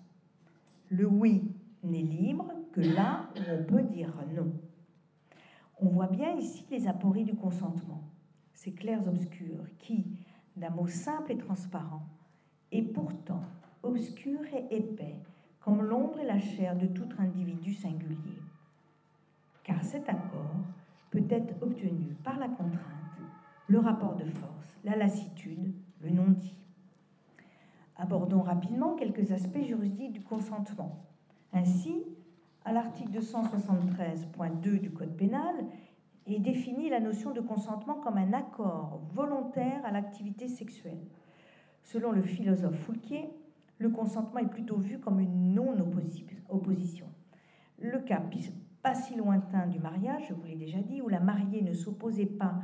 Le 0.90 1.08
oui 1.08 1.52
n'est 1.84 2.02
libre 2.02 2.52
là 2.82 3.30
où 3.36 3.42
on 3.52 3.64
peut 3.64 3.84
dire 3.84 4.14
non. 4.36 4.52
On 5.80 5.90
voit 5.90 6.08
bien 6.08 6.36
ici 6.36 6.66
les 6.72 6.88
apories 6.88 7.24
du 7.24 7.36
consentement, 7.36 8.04
ces 8.54 8.72
clairs 8.72 9.08
obscurs 9.08 9.66
qui, 9.78 10.06
d'un 10.56 10.70
mot 10.70 10.88
simple 10.88 11.32
et 11.32 11.38
transparent, 11.38 12.04
est 12.72 12.82
pourtant 12.82 13.42
obscur 13.84 14.40
et 14.54 14.76
épais, 14.76 15.16
comme 15.62 15.84
l'ombre 15.84 16.20
et 16.20 16.26
la 16.26 16.40
chair 16.40 16.76
de 16.76 16.88
tout 16.88 17.08
individu 17.20 17.74
singulier. 17.74 18.42
Car 19.64 19.84
cet 19.84 20.10
accord 20.10 20.56
peut 21.12 21.26
être 21.30 21.62
obtenu 21.62 22.16
par 22.24 22.40
la 22.40 22.48
contrainte, 22.48 22.82
le 23.68 23.80
rapport 23.80 24.16
de 24.16 24.26
force, 24.26 24.74
la 24.84 24.96
lassitude, 24.96 25.74
le 26.02 26.10
non-dit. 26.10 26.58
Abordons 27.98 28.42
rapidement 28.42 28.96
quelques 28.96 29.32
aspects 29.32 29.64
juridiques 29.64 30.14
du 30.14 30.22
consentement. 30.22 31.04
Ainsi, 31.54 32.04
à 32.68 32.74
l'article 32.74 33.12
273.2 33.18 34.80
du 34.80 34.92
Code 34.92 35.16
pénal, 35.16 35.56
est 36.26 36.40
définie 36.40 36.90
la 36.90 37.00
notion 37.00 37.32
de 37.32 37.40
consentement 37.40 37.96
comme 37.96 38.18
un 38.18 38.34
accord 38.34 39.00
volontaire 39.14 39.86
à 39.86 39.92
l'activité 39.92 40.50
sexuelle. 40.50 41.00
Selon 41.82 42.12
le 42.12 42.22
philosophe 42.22 42.76
Foulquier, 42.80 43.30
le 43.78 43.90
consentement 43.90 44.42
est 44.42 44.50
plutôt 44.50 44.76
vu 44.76 45.00
comme 45.00 45.22
une 45.22 45.54
non-opposition. 45.54 47.08
Le 47.80 48.00
cas 48.00 48.22
pas 48.84 48.96
si 48.96 49.16
lointain 49.16 49.68
du 49.68 49.80
mariage, 49.80 50.26
je 50.28 50.34
vous 50.34 50.44
l'ai 50.44 50.58
déjà 50.58 50.80
dit, 50.80 51.02
où 51.02 51.08
la 51.08 51.22
mariée 51.22 51.62
ne 51.62 51.72
s'opposait 51.72 52.26
pas 52.26 52.56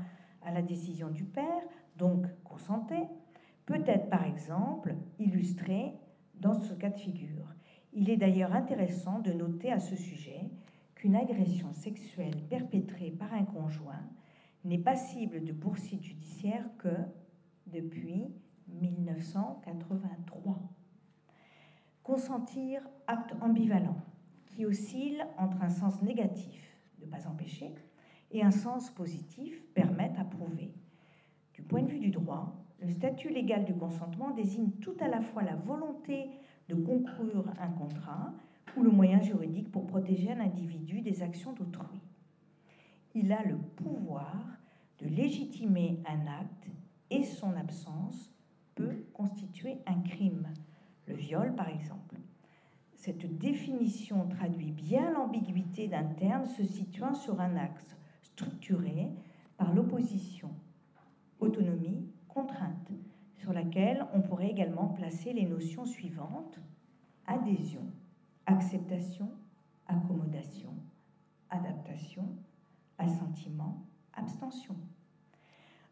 à 0.46 0.52
la 0.52 0.62
décision 0.62 1.10
du 1.10 1.24
père, 1.24 1.64
donc 1.96 2.26
consentait, 2.44 3.08
peut 3.66 3.84
être 3.88 4.10
par 4.10 4.26
exemple 4.26 4.96
illustré 5.18 5.94
dans 6.42 6.56
ce 6.56 6.74
cas 6.74 6.90
de 6.90 7.00
figure. 7.00 7.48
Il 7.96 8.10
est 8.10 8.18
d'ailleurs 8.18 8.54
intéressant 8.54 9.20
de 9.20 9.32
noter 9.32 9.72
à 9.72 9.80
ce 9.80 9.96
sujet 9.96 10.50
qu'une 10.96 11.16
agression 11.16 11.72
sexuelle 11.74 12.42
perpétrée 12.50 13.12
par 13.12 13.32
un 13.34 13.46
conjoint 13.46 14.02
n'est 14.66 14.80
passible 14.80 15.44
de 15.44 15.52
poursuite 15.52 16.04
judiciaire 16.04 16.66
que 16.80 16.90
depuis 17.68 18.34
1983. 18.68 20.58
Consentir, 22.02 22.82
acte 23.06 23.36
ambivalent, 23.42 24.02
qui 24.48 24.66
oscille 24.66 25.24
entre 25.38 25.62
un 25.62 25.70
sens 25.70 26.02
négatif, 26.02 26.76
ne 27.00 27.06
pas 27.06 27.28
empêcher, 27.28 27.76
et 28.32 28.42
un 28.42 28.52
sens 28.52 28.90
positif, 28.90 29.64
permettent 29.74 30.18
à 30.18 30.24
prouver. 30.24 30.74
Du 31.54 31.62
point 31.62 31.84
de 31.84 31.92
vue 31.92 32.00
du 32.00 32.10
droit, 32.10 32.56
le 32.82 32.90
statut 32.90 33.30
légal 33.30 33.66
du 33.66 33.76
consentement 33.76 34.32
désigne 34.32 34.72
tout 34.82 34.96
à 35.00 35.08
la 35.08 35.22
fois 35.22 35.44
la 35.44 35.56
volonté 35.56 36.28
de 36.74 36.82
conclure 36.82 37.46
un 37.60 37.70
contrat 37.70 38.34
ou 38.76 38.84
le 38.84 38.90
moyen 38.90 39.22
juridique 39.22 39.72
pour 39.72 39.86
protéger 39.86 40.32
un 40.32 40.40
individu 40.40 41.02
des 41.02 41.22
actions 41.22 41.54
d'autrui. 41.54 42.02
Il 43.14 43.32
a 43.32 43.44
le 43.44 43.58
pouvoir 43.58 44.44
de 45.00 45.08
légitimer 45.08 46.02
un 46.08 46.26
acte 46.28 46.68
et 47.12 47.24
son 47.24 47.56
absence 47.56 48.34
peut 48.74 49.06
constituer 49.14 49.78
un 49.86 50.00
crime. 50.02 50.48
Le 51.08 51.14
viol, 51.14 51.54
par 51.56 51.70
exemple. 51.70 52.16
Cette 52.96 53.38
définition 53.38 54.28
traduit 54.30 54.72
bien 54.72 55.12
l'ambiguïté 55.12 55.88
d'un 55.88 56.06
terme 56.06 56.46
se 56.46 56.64
situant 56.64 57.14
sur 57.14 57.40
un 57.40 57.58
axe 57.58 57.96
structuré 58.22 59.12
par 59.58 59.74
l'opposition 59.74 60.50
autonomie-contrainte 61.40 62.92
sur 63.44 63.52
laquelle 63.52 64.06
on 64.14 64.22
pourrait 64.22 64.50
également 64.50 64.88
placer 64.88 65.34
les 65.34 65.46
notions 65.46 65.86
suivantes 65.86 66.60
adhésion, 67.28 67.86
acceptation, 68.46 69.30
accommodation, 69.86 70.74
adaptation, 71.50 72.38
assentiment, 72.98 73.86
abstention. 74.14 74.78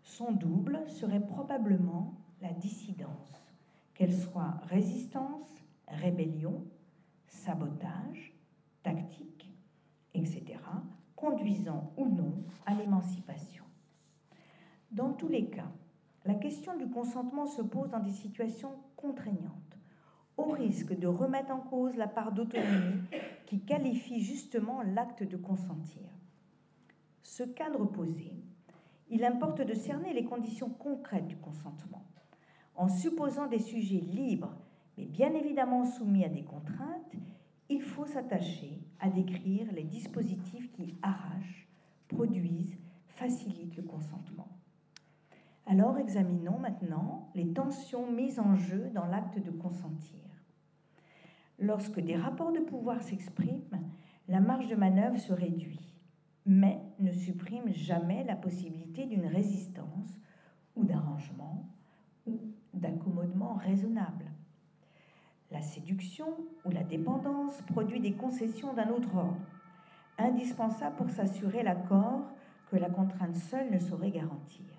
Son 0.01 0.31
double 0.31 0.79
serait 0.87 1.25
probablement 1.25 2.13
la 2.41 2.53
dissidence, 2.53 3.53
qu'elle 3.95 4.15
soit 4.15 4.61
résistance, 4.69 5.49
rébellion, 5.89 6.63
sabotage, 7.27 8.33
tactique, 8.81 9.53
etc., 10.13 10.57
conduisant 11.17 11.91
ou 11.97 12.07
non 12.07 12.45
à 12.65 12.75
l'émancipation. 12.75 13.65
Dans 14.91 15.11
tous 15.11 15.27
les 15.27 15.49
cas, 15.49 15.71
la 16.25 16.35
question 16.35 16.77
du 16.77 16.87
consentement 16.87 17.47
se 17.47 17.61
pose 17.61 17.89
dans 17.89 17.99
des 17.99 18.11
situations 18.11 18.73
contraignantes, 18.95 19.77
au 20.37 20.51
risque 20.51 20.97
de 20.97 21.07
remettre 21.07 21.51
en 21.51 21.59
cause 21.59 21.95
la 21.95 22.07
part 22.07 22.31
d'autonomie 22.31 23.01
qui 23.47 23.61
qualifie 23.61 24.21
justement 24.21 24.81
l'acte 24.83 25.23
de 25.23 25.37
consentir. 25.37 26.03
Ce 27.23 27.43
cadre 27.43 27.85
posé, 27.85 28.31
il 29.09 29.25
importe 29.25 29.61
de 29.61 29.73
cerner 29.73 30.13
les 30.13 30.23
conditions 30.23 30.69
concrètes 30.69 31.27
du 31.27 31.37
consentement, 31.37 32.05
en 32.75 32.87
supposant 32.87 33.47
des 33.47 33.59
sujets 33.59 33.99
libres, 33.99 34.53
mais 34.97 35.05
bien 35.05 35.33
évidemment 35.33 35.85
soumis 35.85 36.23
à 36.23 36.29
des 36.29 36.43
contraintes, 36.43 37.15
il 37.69 37.81
faut 37.81 38.05
s'attacher 38.05 38.79
à 38.99 39.09
décrire 39.09 39.71
les 39.71 39.83
dispositifs 39.83 40.71
qui 40.73 40.95
arrachent, 41.01 41.67
produisent, 42.07 42.77
facilitent 43.07 43.77
le 43.77 43.83
consentement. 43.83 44.40
Alors 45.67 45.97
examinons 45.99 46.57
maintenant 46.57 47.29
les 47.35 47.53
tensions 47.53 48.11
mises 48.11 48.39
en 48.39 48.55
jeu 48.55 48.89
dans 48.93 49.05
l'acte 49.05 49.39
de 49.39 49.51
consentir. 49.51 50.19
Lorsque 51.59 51.99
des 51.99 52.15
rapports 52.15 52.51
de 52.51 52.59
pouvoir 52.59 53.03
s'expriment, 53.03 53.79
la 54.27 54.39
marge 54.39 54.67
de 54.67 54.75
manœuvre 54.75 55.17
se 55.17 55.31
réduit, 55.31 55.93
mais 56.45 56.81
ne 56.99 57.11
supprime 57.11 57.71
jamais 57.71 58.23
la 58.23 58.35
possibilité 58.35 59.05
d'une 59.05 59.27
résistance 59.27 60.19
ou 60.75 60.83
d'arrangement 60.83 61.69
ou 62.25 62.39
d'accommodement 62.73 63.53
raisonnable. 63.53 64.31
La 65.51 65.61
séduction 65.61 66.27
ou 66.65 66.71
la 66.71 66.83
dépendance 66.83 67.61
produit 67.63 67.99
des 67.99 68.13
concessions 68.13 68.73
d'un 68.73 68.89
autre 68.89 69.15
ordre, 69.15 69.45
indispensables 70.17 70.95
pour 70.95 71.09
s'assurer 71.09 71.61
l'accord 71.61 72.23
que 72.71 72.77
la 72.77 72.89
contrainte 72.89 73.35
seule 73.35 73.69
ne 73.69 73.79
saurait 73.79 74.11
garantir 74.11 74.70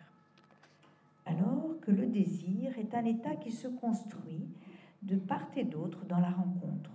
alors 1.33 1.81
que 1.81 1.91
le 1.91 2.07
désir 2.07 2.79
est 2.79 2.95
un 2.95 3.05
état 3.05 3.37
qui 3.37 3.51
se 3.51 3.69
construit 3.69 4.49
de 5.03 5.17
part 5.17 5.49
et 5.57 5.65
d'autre 5.65 6.05
dans 6.05 6.21
la 6.21 6.31
rencontre. 6.31 6.91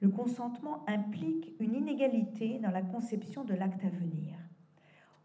Le 0.00 0.08
consentement 0.08 0.84
implique 0.86 1.54
une 1.60 1.74
inégalité 1.74 2.58
dans 2.58 2.70
la 2.70 2.82
conception 2.82 3.44
de 3.44 3.54
l'acte 3.54 3.84
à 3.84 3.88
venir. 3.88 4.36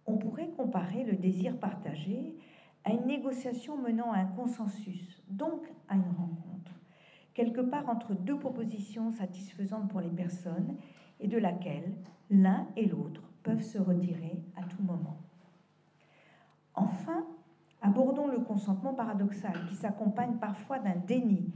On 0.06 0.18
pourrait 0.18 0.50
comparer 0.50 1.04
le 1.04 1.14
désir 1.14 1.58
partagé 1.58 2.36
à 2.84 2.92
une 2.92 3.06
négociation 3.06 3.78
menant 3.78 4.12
à 4.12 4.18
un 4.18 4.26
consensus, 4.26 5.24
donc 5.30 5.62
à 5.88 5.96
une 5.96 6.12
rencontre, 6.18 6.72
quelque 7.34 7.62
part 7.62 7.90
entre 7.90 8.14
deux 8.14 8.38
propositions 8.38 9.12
satisfaisantes 9.12 9.90
pour 9.90 10.02
les 10.02 10.10
personnes 10.10 10.76
et 11.20 11.28
de 11.28 11.38
laquelle 11.38 11.94
l'un 12.30 12.68
et 12.76 12.86
l'autre 12.86 13.22
peuvent 13.44 13.62
se 13.62 13.78
retirer 13.78 14.44
à 14.56 14.64
tout 14.64 14.84
moment. 14.84 15.18
Enfin, 16.76 17.26
Abordons 17.86 18.28
le 18.28 18.40
consentement 18.40 18.94
paradoxal 18.94 19.66
qui 19.68 19.76
s'accompagne 19.76 20.38
parfois 20.38 20.80
d'un 20.80 20.96
déni 20.96 21.52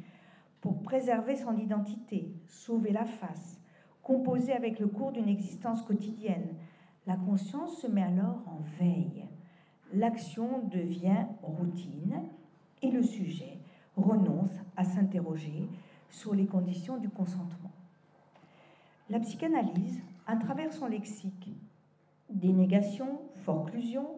pour 0.60 0.82
préserver 0.82 1.38
son 1.38 1.58
identité, 1.58 2.34
sauver 2.48 2.92
la 2.92 3.06
face, 3.06 3.62
composer 4.04 4.52
avec 4.52 4.80
le 4.80 4.88
cours 4.88 5.14
d'une 5.14 5.30
existence 5.30 5.82
quotidienne. 5.84 6.50
La 7.08 7.16
conscience 7.16 7.78
se 7.78 7.88
met 7.88 8.04
alors 8.04 8.44
en 8.46 8.60
veille. 8.78 9.24
L'action 9.94 10.68
devient 10.68 11.26
routine 11.42 12.20
et 12.82 12.92
le 12.92 13.04
sujet 13.04 13.58
renonce 13.96 14.52
à 14.76 14.84
s'interroger 14.84 15.70
sur 16.10 16.36
les 16.36 16.46
conditions 16.46 16.98
du 16.98 17.08
consentement. 17.08 17.72
La 19.10 19.22
psychanalyse, 19.22 20.02
à 20.26 20.36
travers 20.36 20.74
son 20.74 20.88
lexique, 20.88 21.56
dénégation, 22.30 23.22
forclusion, 23.46 24.10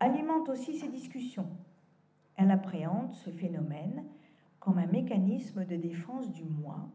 alimente 0.00 0.48
aussi 0.48 0.76
ces 0.78 0.88
discussions. 0.88 1.48
Elle 2.36 2.50
appréhende 2.50 3.12
ce 3.12 3.30
phénomène 3.30 4.04
comme 4.60 4.78
un 4.78 4.86
mécanisme 4.86 5.64
de 5.64 5.76
défense 5.76 6.30
du 6.32 6.44
moi, 6.44 6.88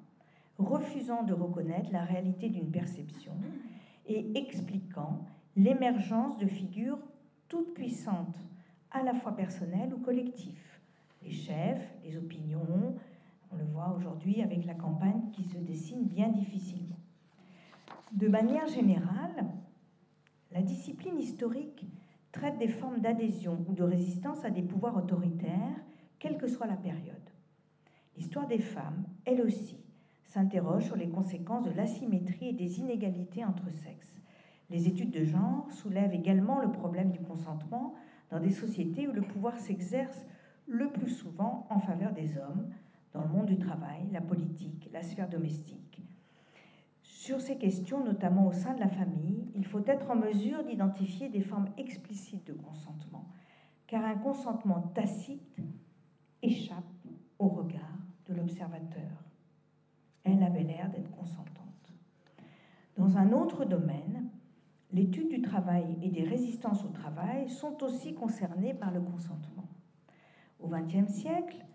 refusant 0.57 1.23
de 1.23 1.33
reconnaître 1.33 1.91
la 1.91 2.03
réalité 2.03 2.49
d'une 2.49 2.71
perception 2.71 3.33
et 4.07 4.37
expliquant 4.37 5.25
l'émergence 5.55 6.37
de 6.37 6.47
figures 6.47 6.99
toutes 7.47 7.73
puissantes, 7.73 8.37
à 8.91 9.03
la 9.03 9.13
fois 9.13 9.35
personnelles 9.35 9.93
ou 9.93 9.99
collectives. 9.99 10.79
Les 11.23 11.31
chefs, 11.31 11.93
les 12.03 12.17
opinions, 12.17 12.95
on 13.51 13.55
le 13.55 13.63
voit 13.65 13.95
aujourd'hui 13.97 14.41
avec 14.41 14.65
la 14.65 14.73
campagne 14.73 15.31
qui 15.31 15.43
se 15.43 15.57
dessine 15.57 16.05
bien 16.05 16.29
difficilement. 16.29 16.97
De 18.11 18.27
manière 18.27 18.67
générale, 18.67 19.45
la 20.51 20.61
discipline 20.61 21.17
historique 21.19 21.85
traite 22.33 22.57
des 22.57 22.67
formes 22.67 22.99
d'adhésion 22.99 23.63
ou 23.69 23.73
de 23.73 23.83
résistance 23.83 24.43
à 24.43 24.49
des 24.49 24.63
pouvoirs 24.63 24.97
autoritaires, 24.97 25.79
quelle 26.19 26.37
que 26.37 26.47
soit 26.47 26.67
la 26.67 26.75
période. 26.75 27.29
L'histoire 28.17 28.47
des 28.47 28.59
femmes, 28.59 29.05
elle 29.23 29.41
aussi, 29.41 29.77
s'interroge 30.25 30.85
sur 30.85 30.95
les 30.95 31.09
conséquences 31.09 31.63
de 31.63 31.71
l'asymétrie 31.71 32.49
et 32.49 32.53
des 32.53 32.79
inégalités 32.79 33.45
entre 33.45 33.69
sexes. 33.71 34.19
Les 34.69 34.87
études 34.87 35.11
de 35.11 35.23
genre 35.23 35.71
soulèvent 35.71 36.13
également 36.13 36.59
le 36.59 36.71
problème 36.71 37.11
du 37.11 37.19
consentement 37.19 37.93
dans 38.31 38.39
des 38.39 38.51
sociétés 38.51 39.07
où 39.07 39.13
le 39.13 39.21
pouvoir 39.21 39.57
s'exerce 39.59 40.25
le 40.65 40.89
plus 40.89 41.09
souvent 41.09 41.67
en 41.69 41.79
faveur 41.79 42.13
des 42.13 42.37
hommes, 42.37 42.69
dans 43.13 43.21
le 43.21 43.27
monde 43.27 43.45
du 43.45 43.59
travail, 43.59 44.07
la 44.11 44.21
politique, 44.21 44.89
la 44.91 45.03
sphère 45.03 45.29
domestique. 45.29 46.01
Sur 47.23 47.39
ces 47.39 47.55
questions, 47.57 48.03
notamment 48.03 48.47
au 48.47 48.51
sein 48.51 48.73
de 48.73 48.81
la 48.81 48.89
famille, 48.89 49.47
il 49.55 49.63
faut 49.63 49.79
être 49.85 50.11
en 50.11 50.15
mesure 50.17 50.61
d'identifier 50.65 51.29
des 51.29 51.39
formes 51.39 51.69
explicites 51.77 52.45
de 52.45 52.51
consentement, 52.51 53.29
car 53.87 54.03
un 54.03 54.15
consentement 54.15 54.81
tacite 54.93 55.55
échappe 56.41 56.83
au 57.39 57.47
regard 57.47 57.97
de 58.27 58.33
l'observateur. 58.33 59.23
Elle 60.25 60.43
avait 60.43 60.63
l'air 60.63 60.89
d'être 60.89 61.11
consentante. 61.11 61.93
Dans 62.97 63.17
un 63.17 63.31
autre 63.31 63.63
domaine, 63.63 64.27
l'étude 64.91 65.29
du 65.29 65.41
travail 65.41 65.97
et 66.01 66.09
des 66.09 66.25
résistances 66.25 66.83
au 66.83 66.89
travail 66.89 67.47
sont 67.47 67.81
aussi 67.83 68.13
concernées 68.13 68.73
par 68.73 68.91
le 68.91 68.99
consentement. 68.99 69.69
Au 70.59 70.67
XXe 70.67 71.09
siècle, 71.09 71.65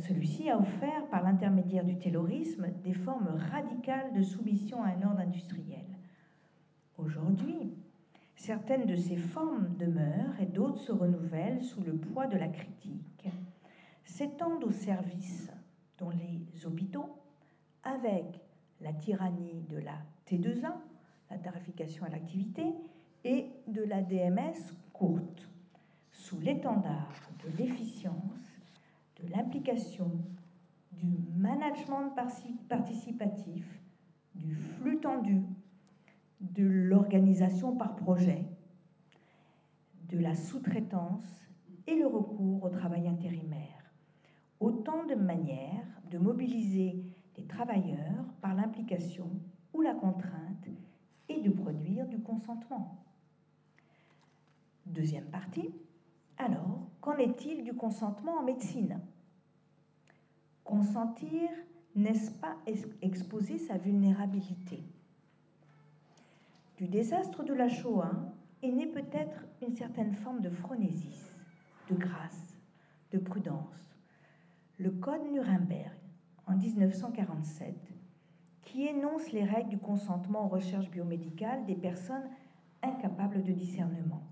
celui-ci 0.00 0.48
a 0.48 0.58
offert, 0.58 1.06
par 1.10 1.22
l'intermédiaire 1.22 1.84
du 1.84 1.98
taylorisme, 1.98 2.68
des 2.82 2.94
formes 2.94 3.36
radicales 3.50 4.12
de 4.14 4.22
soumission 4.22 4.82
à 4.82 4.88
un 4.88 5.02
ordre 5.02 5.20
industriel. 5.20 5.84
Aujourd'hui, 6.96 7.74
certaines 8.36 8.86
de 8.86 8.96
ces 8.96 9.16
formes 9.16 9.76
demeurent 9.78 10.40
et 10.40 10.46
d'autres 10.46 10.78
se 10.78 10.92
renouvellent 10.92 11.62
sous 11.62 11.82
le 11.82 11.94
poids 11.94 12.26
de 12.26 12.36
la 12.36 12.48
critique, 12.48 13.28
s'étendent 14.04 14.64
au 14.64 14.70
service 14.70 15.50
dont 15.98 16.10
les 16.10 16.66
hôpitaux, 16.66 17.10
avec 17.82 18.40
la 18.80 18.92
tyrannie 18.92 19.62
de 19.68 19.78
la 19.78 19.98
T2A, 20.26 20.72
la 21.30 21.38
tarification 21.38 22.04
à 22.04 22.08
l'activité, 22.08 22.74
et 23.24 23.46
de 23.66 23.82
la 23.82 24.02
DMS 24.02 24.74
courte, 24.92 25.48
sous 26.10 26.38
l'étendard 26.40 27.12
de 27.44 27.58
l'efficience 27.58 28.53
de 29.20 29.28
l'implication, 29.28 30.10
du 30.92 31.18
management 31.36 32.14
participatif, 32.68 33.80
du 34.34 34.54
flux 34.54 34.98
tendu, 35.00 35.42
de 36.40 36.64
l'organisation 36.64 37.76
par 37.76 37.96
projet, 37.96 38.44
de 40.08 40.18
la 40.18 40.34
sous-traitance 40.34 41.46
et 41.86 41.96
le 41.96 42.06
recours 42.06 42.62
au 42.62 42.68
travail 42.68 43.08
intérimaire. 43.08 43.90
Autant 44.60 45.04
de 45.06 45.14
manières 45.14 45.86
de 46.10 46.18
mobiliser 46.18 47.02
les 47.36 47.44
travailleurs 47.44 48.24
par 48.40 48.54
l'implication 48.54 49.30
ou 49.72 49.82
la 49.82 49.94
contrainte 49.94 50.68
et 51.28 51.40
de 51.40 51.50
produire 51.50 52.06
du 52.06 52.20
consentement. 52.20 53.04
Deuxième 54.86 55.26
partie, 55.26 55.70
alors, 56.38 56.88
qu'en 57.00 57.16
est-il 57.16 57.62
du 57.62 57.74
consentement 57.74 58.38
en 58.38 58.42
médecine? 58.42 59.00
Consentir, 60.64 61.48
n'est-ce 61.94 62.30
pas 62.30 62.56
exposer 63.02 63.58
sa 63.58 63.76
vulnérabilité? 63.76 64.82
Du 66.76 66.88
désastre 66.88 67.44
de 67.44 67.54
la 67.54 67.68
Shoah 67.68 68.12
est 68.62 68.72
née 68.72 68.86
peut-être 68.86 69.44
une 69.62 69.76
certaine 69.76 70.12
forme 70.12 70.40
de 70.40 70.50
phronésis, 70.50 71.30
de 71.88 71.94
grâce, 71.94 72.56
de 73.12 73.18
prudence. 73.18 73.94
Le 74.78 74.90
Code 74.90 75.30
Nuremberg, 75.30 75.92
en 76.46 76.56
1947, 76.56 77.76
qui 78.62 78.86
énonce 78.86 79.30
les 79.30 79.44
règles 79.44 79.68
du 79.68 79.78
consentement 79.78 80.46
aux 80.46 80.48
recherches 80.48 80.90
biomédicales 80.90 81.64
des 81.64 81.76
personnes 81.76 82.28
incapables 82.82 83.44
de 83.44 83.52
discernement. 83.52 84.22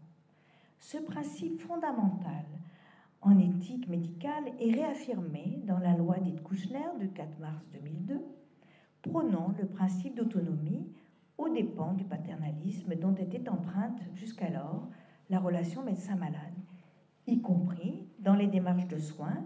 Ce 0.82 0.98
principe 0.98 1.60
fondamental 1.60 2.44
en 3.20 3.38
éthique 3.38 3.88
médicale 3.88 4.52
est 4.58 4.72
réaffirmé 4.72 5.60
dans 5.64 5.78
la 5.78 5.96
loi 5.96 6.18
dite 6.18 6.42
Kouchner 6.42 6.88
de 7.00 7.06
4 7.06 7.38
mars 7.38 7.64
2002, 7.72 8.20
prônant 9.02 9.54
le 9.60 9.66
principe 9.68 10.16
d'autonomie 10.16 10.84
aux 11.38 11.48
dépens 11.48 11.92
du 11.94 12.02
paternalisme 12.02 12.96
dont 12.96 13.14
était 13.14 13.48
empreinte 13.48 14.00
jusqu'alors 14.14 14.88
la 15.30 15.38
relation 15.38 15.84
médecin-malade, 15.84 16.52
y 17.28 17.40
compris 17.40 18.04
dans 18.18 18.34
les 18.34 18.48
démarches 18.48 18.88
de 18.88 18.98
soins, 18.98 19.44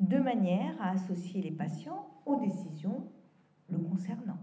de 0.00 0.16
manière 0.16 0.74
à 0.80 0.92
associer 0.92 1.42
les 1.42 1.52
patients 1.52 2.08
aux 2.24 2.40
décisions 2.40 3.04
le 3.68 3.76
concernant. 3.76 4.38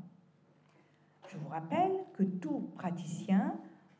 Je 1.27 1.37
vous 1.39 1.49
rappelle 1.49 1.91
que 2.13 2.23
tout 2.23 2.69
praticien 2.75 3.55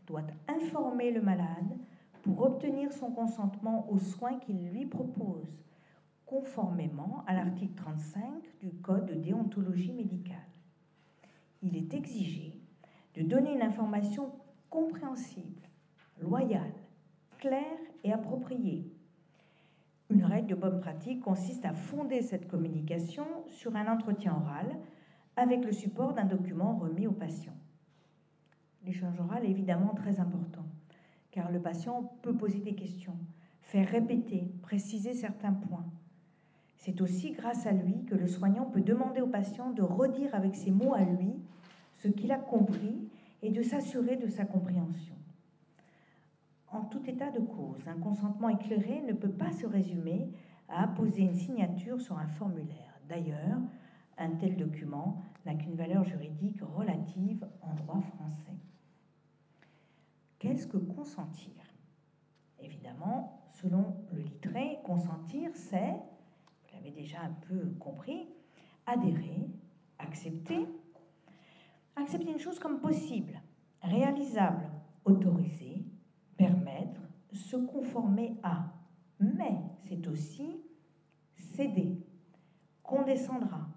doit 0.06 0.28
informer 0.48 1.12
le 1.12 1.24
malade 1.24 1.76
obtenir 2.40 2.92
son 2.94 3.12
consentement 3.12 3.90
aux 3.90 4.00
soins 4.00 4.40
qu'il 4.40 4.68
lui 4.70 4.86
propose, 4.86 5.64
conformément 6.26 7.24
à 7.28 7.34
l'article 7.34 7.76
35 7.76 8.24
du 8.62 8.72
Code 8.72 9.06
de 9.06 9.14
déontologie 9.14 9.94
médicale. 9.94 10.38
Il 11.62 11.78
est 11.78 11.94
exigé 11.94 12.60
de 13.16 13.24
donner 13.24 13.54
une 13.54 13.62
information 13.62 14.32
compréhensible, 14.70 15.62
loyale, 16.22 16.74
claire 17.38 17.80
et 18.04 18.12
appropriée. 18.12 18.92
Une 20.10 20.26
règle 20.26 20.48
de 20.48 20.56
bonne 20.56 20.80
pratique 20.80 21.22
consiste 21.22 21.66
à 21.66 21.74
fonder 21.74 22.22
cette 22.22 22.48
communication 22.48 23.26
sur 23.48 23.76
un 23.76 23.92
entretien 23.92 24.36
oral 24.36 24.78
avec 25.36 25.66
le 25.66 25.72
support 25.72 26.14
d'un 26.14 26.26
document 26.26 26.76
remis 26.76 27.08
au 27.08 27.12
patient. 27.12 27.56
L'échange 28.86 29.20
oral 29.20 29.46
est 29.46 29.50
évidemment 29.50 29.94
très 29.96 30.20
important 30.20 30.66
car 31.36 31.52
le 31.52 31.60
patient 31.60 32.14
peut 32.22 32.34
poser 32.34 32.60
des 32.60 32.76
questions, 32.76 33.18
faire 33.60 33.90
répéter, 33.90 34.54
préciser 34.62 35.14
certains 35.14 35.52
points. 35.52 35.86
C'est 36.78 37.02
aussi 37.02 37.34
grâce 37.34 37.66
à 37.66 37.74
lui 37.74 38.06
que 38.06 38.16
le 38.16 38.26
soignant 38.26 38.64
peut 38.64 38.82
demander 38.82 39.20
au 39.20 39.28
patient 39.28 39.72
de 39.72 39.82
redire 39.82 40.34
avec 40.34 40.56
ses 40.56 40.72
mots 40.72 40.94
à 40.94 41.04
lui 41.04 41.34
ce 41.96 42.08
qu'il 42.08 42.32
a 42.32 42.38
compris 42.38 43.10
et 43.42 43.52
de 43.52 43.62
s'assurer 43.62 44.16
de 44.16 44.28
sa 44.28 44.46
compréhension. 44.46 45.16
En 46.72 46.86
tout 46.86 47.02
état 47.06 47.32
de 47.32 47.40
cause, 47.40 47.86
un 47.88 48.00
consentement 48.00 48.50
éclairé 48.50 49.02
ne 49.02 49.14
peut 49.14 49.30
pas 49.30 49.52
se 49.52 49.66
résumer 49.66 50.30
à 50.70 50.84
apposer 50.84 51.22
une 51.22 51.36
signature 51.36 52.00
sur 52.00 52.18
un 52.18 52.28
formulaire. 52.28 53.00
D'ailleurs, 53.10 53.60
un 54.18 54.30
tel 54.32 54.56
document 54.56 55.22
n'a 55.46 55.56
qu'une 55.56 55.76
valeur 55.76 56.06
juridique 56.06 56.62
relative 56.62 57.46
en 57.62 57.74
droit 57.74 58.02
français. 58.16 58.56
Qu'est-ce 60.46 60.68
que 60.68 60.78
consentir? 60.78 61.54
Évidemment, 62.60 63.50
selon 63.54 63.96
le 64.14 64.22
littré, 64.22 64.78
consentir, 64.84 65.50
c'est, 65.56 65.94
vous 65.94 66.70
l'avez 66.72 66.92
déjà 66.92 67.22
un 67.24 67.32
peu 67.48 67.72
compris, 67.80 68.28
adhérer, 68.86 69.50
accepter, 69.98 70.68
accepter 71.96 72.30
une 72.30 72.38
chose 72.38 72.60
comme 72.60 72.80
possible, 72.80 73.42
réalisable, 73.82 74.70
autoriser, 75.04 75.84
permettre, 76.38 77.02
se 77.34 77.56
conformer 77.56 78.38
à, 78.44 78.72
mais 79.20 79.64
c'est 79.86 80.08
aussi 80.08 80.62
céder, 81.36 82.06
condescendra, 82.84 83.68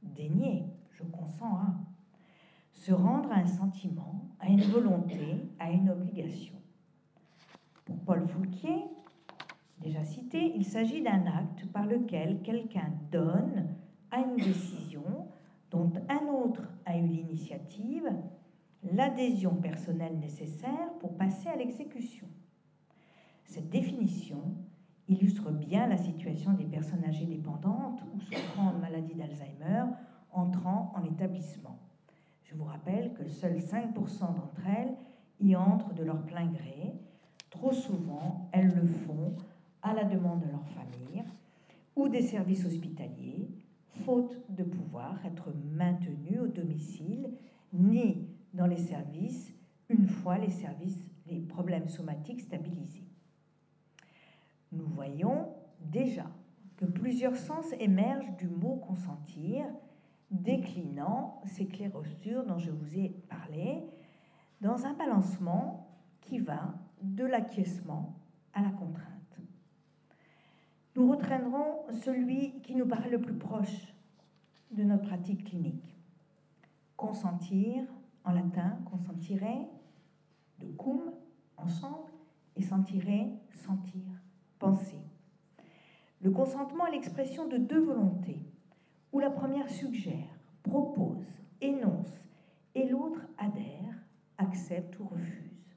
dénier, 0.00 0.64
je 0.92 1.02
consens 1.02 1.58
à, 1.58 1.85
se 2.86 2.92
rendre 2.92 3.32
à 3.32 3.38
un 3.38 3.46
sentiment, 3.46 4.28
à 4.38 4.46
une 4.46 4.62
volonté, 4.62 5.50
à 5.58 5.72
une 5.72 5.90
obligation. 5.90 6.54
Pour 7.84 7.98
Paul 8.04 8.28
Foulquier, 8.28 8.84
déjà 9.80 10.04
cité, 10.04 10.52
il 10.54 10.64
s'agit 10.64 11.02
d'un 11.02 11.26
acte 11.26 11.66
par 11.72 11.84
lequel 11.84 12.42
quelqu'un 12.42 12.92
donne 13.10 13.74
à 14.12 14.20
une 14.20 14.36
décision 14.36 15.02
dont 15.72 15.92
un 16.08 16.28
autre 16.28 16.62
a 16.84 16.96
eu 16.96 17.08
l'initiative 17.08 18.08
l'adhésion 18.92 19.56
personnelle 19.56 20.20
nécessaire 20.20 20.92
pour 21.00 21.16
passer 21.16 21.48
à 21.48 21.56
l'exécution. 21.56 22.28
Cette 23.46 23.68
définition 23.68 24.54
illustre 25.08 25.50
bien 25.50 25.88
la 25.88 25.96
situation 25.96 26.52
des 26.52 26.66
personnes 26.66 27.04
âgées 27.04 27.26
dépendantes 27.26 28.04
ou 28.14 28.20
souffrant 28.20 28.70
de 28.74 28.78
maladie 28.78 29.14
d'Alzheimer 29.14 29.86
entrant 30.30 30.92
en 30.94 31.02
établissement. 31.02 31.80
Je 32.48 32.54
vous 32.54 32.64
rappelle 32.64 33.12
que 33.14 33.26
seuls 33.26 33.58
5% 33.58 33.92
d'entre 34.20 34.66
elles 34.66 34.94
y 35.40 35.54
entrent 35.54 35.92
de 35.94 36.04
leur 36.04 36.22
plein 36.22 36.46
gré. 36.46 36.94
Trop 37.50 37.72
souvent, 37.72 38.48
elles 38.52 38.74
le 38.74 38.86
font 38.86 39.36
à 39.82 39.92
la 39.92 40.04
demande 40.04 40.40
de 40.40 40.50
leur 40.50 40.66
famille 40.68 41.24
ou 41.94 42.08
des 42.08 42.22
services 42.22 42.64
hospitaliers, 42.64 43.48
faute 44.04 44.40
de 44.48 44.62
pouvoir 44.62 45.24
être 45.24 45.52
maintenues 45.72 46.40
au 46.40 46.46
domicile 46.46 47.30
ni 47.72 48.28
dans 48.54 48.66
les 48.66 48.76
services 48.76 49.52
une 49.88 50.08
fois 50.08 50.38
les 50.38 50.50
services, 50.50 51.04
les 51.26 51.40
problèmes 51.40 51.88
somatiques 51.88 52.40
stabilisés. 52.40 53.04
Nous 54.72 54.86
voyons 54.86 55.48
déjà 55.80 56.26
que 56.76 56.84
plusieurs 56.84 57.36
sens 57.36 57.66
émergent 57.78 58.36
du 58.36 58.48
mot 58.48 58.76
consentir, 58.76 59.64
déclinant 60.30 61.40
ces 61.46 61.66
clairostures 61.66 62.44
dont 62.44 62.58
je 62.58 62.70
vous 62.70 62.98
ai 62.98 63.10
parlé, 63.28 63.84
dans 64.60 64.86
un 64.86 64.94
balancement 64.94 65.88
qui 66.20 66.38
va 66.38 66.74
de 67.02 67.24
l'acquiescement 67.24 68.14
à 68.52 68.62
la 68.62 68.70
contrainte. 68.70 69.12
Nous 70.96 71.10
retraînerons 71.10 71.84
celui 72.02 72.60
qui 72.62 72.74
nous 72.74 72.86
paraît 72.86 73.10
le 73.10 73.20
plus 73.20 73.34
proche 73.34 73.94
de 74.70 74.82
notre 74.82 75.06
pratique 75.06 75.44
clinique. 75.44 75.96
Consentir, 76.96 77.84
en 78.24 78.32
latin, 78.32 78.78
consentire, 78.90 79.42
de 80.58 80.66
cum, 80.72 81.12
ensemble, 81.58 82.10
et 82.56 82.62
sentire, 82.62 83.28
sentir, 83.50 84.02
penser. 84.58 84.98
Le 86.22 86.30
consentement 86.30 86.86
est 86.86 86.92
l'expression 86.92 87.46
de 87.46 87.58
deux 87.58 87.80
volontés, 87.80 88.40
où 89.12 89.20
la 89.20 89.30
première 89.30 89.70
suggère, 89.70 90.38
propose, 90.62 91.26
énonce, 91.60 92.20
et 92.74 92.88
l'autre 92.88 93.26
adhère, 93.38 93.94
accepte 94.38 94.98
ou 94.98 95.06
refuse. 95.06 95.76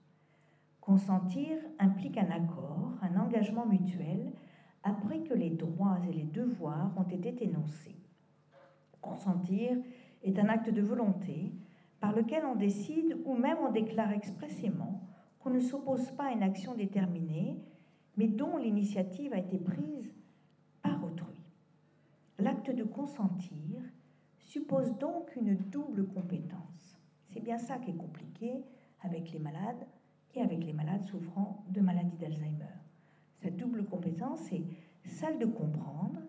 Consentir 0.81 1.57
implique 1.77 2.17
un 2.17 2.31
accord, 2.31 2.93
un 3.01 3.19
engagement 3.19 3.65
mutuel, 3.65 4.33
après 4.83 5.19
que 5.19 5.33
les 5.33 5.51
droits 5.51 5.99
et 6.09 6.13
les 6.13 6.23
devoirs 6.23 6.91
ont 6.97 7.09
été 7.09 7.43
énoncés. 7.43 7.95
Consentir 9.01 9.77
est 10.23 10.39
un 10.39 10.49
acte 10.49 10.69
de 10.69 10.81
volonté 10.81 11.53
par 11.99 12.13
lequel 12.13 12.43
on 12.45 12.55
décide 12.55 13.17
ou 13.25 13.35
même 13.35 13.57
on 13.61 13.71
déclare 13.71 14.11
expressément 14.11 15.01
qu'on 15.39 15.51
ne 15.51 15.59
s'oppose 15.59 16.11
pas 16.11 16.25
à 16.25 16.31
une 16.31 16.43
action 16.43 16.75
déterminée, 16.75 17.57
mais 18.17 18.27
dont 18.27 18.57
l'initiative 18.57 19.33
a 19.33 19.37
été 19.37 19.57
prise. 19.57 20.13
L'acte 22.41 22.71
de 22.71 22.85
consentir 22.85 23.81
suppose 24.37 24.97
donc 24.97 25.35
une 25.35 25.57
double 25.57 26.07
compétence. 26.07 26.97
C'est 27.27 27.41
bien 27.41 27.57
ça 27.57 27.77
qui 27.77 27.91
est 27.91 27.97
compliqué 27.97 28.63
avec 29.01 29.33
les 29.33 29.39
malades 29.39 29.85
et 30.33 30.41
avec 30.41 30.63
les 30.63 30.71
malades 30.71 31.03
souffrant 31.03 31.65
de 31.69 31.81
maladie 31.81 32.15
d'Alzheimer. 32.15 32.77
Cette 33.41 33.57
double 33.57 33.83
compétence 33.83 34.53
est 34.53 34.63
celle 35.03 35.37
de 35.37 35.45
comprendre 35.45 36.21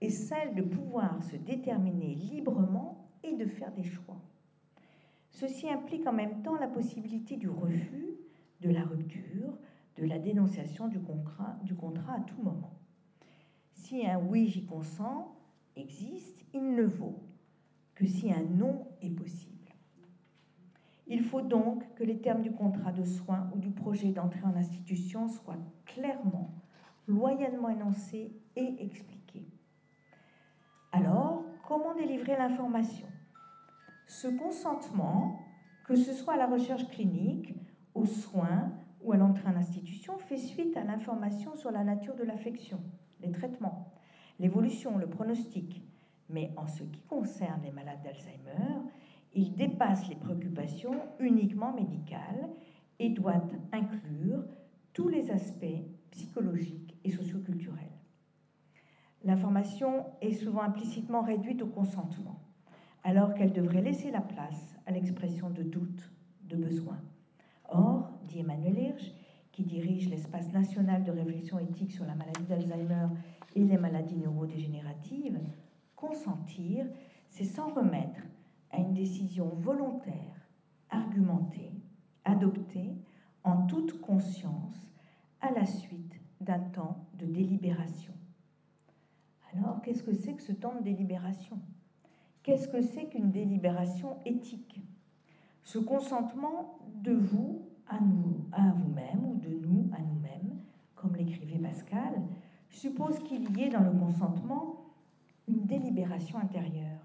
et 0.00 0.10
celle 0.10 0.54
de 0.54 0.62
pouvoir 0.62 1.20
se 1.24 1.34
déterminer 1.34 2.14
librement 2.14 3.08
et 3.24 3.34
de 3.34 3.46
faire 3.46 3.72
des 3.72 3.82
choix. 3.82 4.20
Ceci 5.32 5.68
implique 5.68 6.06
en 6.06 6.12
même 6.12 6.42
temps 6.42 6.58
la 6.58 6.68
possibilité 6.68 7.36
du 7.36 7.48
refus, 7.48 8.14
de 8.60 8.70
la 8.70 8.84
rupture, 8.84 9.58
de 9.96 10.04
la 10.04 10.20
dénonciation 10.20 10.86
du 10.86 11.00
contrat, 11.00 11.56
du 11.64 11.74
contrat 11.74 12.14
à 12.14 12.20
tout 12.20 12.40
moment. 12.40 12.78
Si 13.72 14.06
un 14.06 14.20
oui 14.20 14.46
j'y 14.46 14.64
consens 14.64 15.34
existe, 15.76 16.44
il 16.52 16.74
ne 16.74 16.84
vaut 16.84 17.22
que 17.94 18.06
si 18.06 18.32
un 18.32 18.42
non 18.42 18.86
est 19.02 19.10
possible. 19.10 19.50
Il 21.06 21.22
faut 21.22 21.42
donc 21.42 21.82
que 21.96 22.04
les 22.04 22.20
termes 22.20 22.42
du 22.42 22.52
contrat 22.52 22.92
de 22.92 23.04
soins 23.04 23.50
ou 23.54 23.58
du 23.58 23.70
projet 23.70 24.12
d'entrée 24.12 24.44
en 24.44 24.56
institution 24.56 25.28
soient 25.28 25.58
clairement, 25.84 26.54
loyalement 27.08 27.68
énoncés 27.68 28.32
et 28.54 28.76
expliqués. 28.78 29.48
Alors, 30.92 31.44
comment 31.66 31.94
délivrer 31.94 32.36
l'information? 32.36 33.08
Ce 34.06 34.28
consentement, 34.28 35.40
que 35.84 35.96
ce 35.96 36.12
soit 36.12 36.34
à 36.34 36.36
la 36.36 36.46
recherche 36.46 36.86
clinique, 36.88 37.54
aux 37.94 38.06
soins 38.06 38.72
ou 39.02 39.12
à 39.12 39.16
l'entrée 39.16 39.48
en 39.48 39.56
institution, 39.56 40.16
fait 40.18 40.38
suite 40.38 40.76
à 40.76 40.84
l'information 40.84 41.54
sur 41.54 41.70
la 41.70 41.84
nature 41.84 42.14
de 42.14 42.24
l'affection, 42.24 42.80
les 43.20 43.32
traitements, 43.32 43.92
l'évolution, 44.40 44.98
le 44.98 45.06
pronostic. 45.06 45.82
Mais 46.28 46.50
en 46.56 46.66
ce 46.66 46.82
qui 46.82 47.02
concerne 47.02 47.62
les 47.62 47.70
malades 47.70 48.02
d'Alzheimer, 48.02 48.80
il 49.34 49.54
dépasse 49.54 50.08
les 50.08 50.16
préoccupations 50.16 50.96
uniquement 51.20 51.72
médicales 51.72 52.48
et 52.98 53.10
doit 53.10 53.42
inclure 53.72 54.44
tous 54.92 55.08
les 55.08 55.30
aspects 55.30 55.84
psychologiques 56.10 56.96
et 57.04 57.10
socioculturels. 57.10 57.86
L'information 59.22 60.06
est 60.20 60.32
souvent 60.32 60.62
implicitement 60.62 61.22
réduite 61.22 61.62
au 61.62 61.66
consentement, 61.66 62.40
alors 63.04 63.34
qu'elle 63.34 63.52
devrait 63.52 63.82
laisser 63.82 64.10
la 64.10 64.20
place 64.20 64.76
à 64.86 64.92
l'expression 64.92 65.50
de 65.50 65.62
doutes, 65.62 66.10
de 66.44 66.56
besoins. 66.56 67.00
Or, 67.68 68.10
dit 68.26 68.40
Emmanuel 68.40 68.78
Hirsch, 68.78 69.12
qui 69.52 69.62
dirige 69.62 70.08
l'espace 70.08 70.52
national 70.52 71.04
de 71.04 71.10
réflexion 71.10 71.58
éthique 71.58 71.92
sur 71.92 72.06
la 72.06 72.14
maladie 72.14 72.44
d'Alzheimer 72.44 73.08
et 73.54 73.64
les 73.64 73.78
maladies 73.78 74.16
neurodégénératives, 74.16 75.40
consentir, 75.96 76.86
c'est 77.28 77.44
s'en 77.44 77.68
remettre 77.68 78.20
à 78.70 78.78
une 78.78 78.94
décision 78.94 79.48
volontaire, 79.48 80.48
argumentée, 80.90 81.72
adoptée 82.24 82.94
en 83.44 83.66
toute 83.66 84.00
conscience 84.00 84.92
à 85.40 85.50
la 85.52 85.66
suite 85.66 86.20
d'un 86.40 86.60
temps 86.60 87.06
de 87.18 87.26
délibération. 87.26 88.14
Alors, 89.52 89.82
qu'est-ce 89.82 90.02
que 90.02 90.14
c'est 90.14 90.34
que 90.34 90.42
ce 90.42 90.52
temps 90.52 90.74
de 90.76 90.82
délibération? 90.82 91.58
Qu'est-ce 92.42 92.68
que 92.68 92.80
c'est 92.80 93.06
qu'une 93.06 93.30
délibération 93.30 94.16
éthique? 94.24 94.80
Ce 95.62 95.78
consentement 95.78 96.78
de 97.02 97.12
vous 97.12 97.66
à 97.88 98.00
nous, 98.00 98.46
à 98.52 98.70
vous-même 98.70 99.24
ou 99.24 99.36
de 99.36 99.48
nous 99.48 99.90
à 99.92 100.00
nous-mêmes, 100.00 100.58
comme 100.94 101.16
l'écrivait 101.16 101.58
Pascal, 101.58 102.22
suppose 102.70 103.18
qu'il 103.20 103.56
y 103.56 103.62
ait 103.62 103.70
dans 103.70 103.84
le 103.84 103.92
consentement 103.92 104.76
une 105.48 105.66
délibération 105.66 106.38
intérieure, 106.38 107.04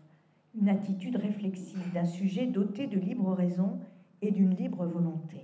une 0.59 0.69
attitude 0.69 1.15
réflexive 1.15 1.91
d'un 1.93 2.05
sujet 2.05 2.47
doté 2.47 2.87
de 2.87 2.99
libre 2.99 3.33
raison 3.33 3.79
et 4.21 4.31
d'une 4.31 4.55
libre 4.55 4.85
volonté. 4.85 5.41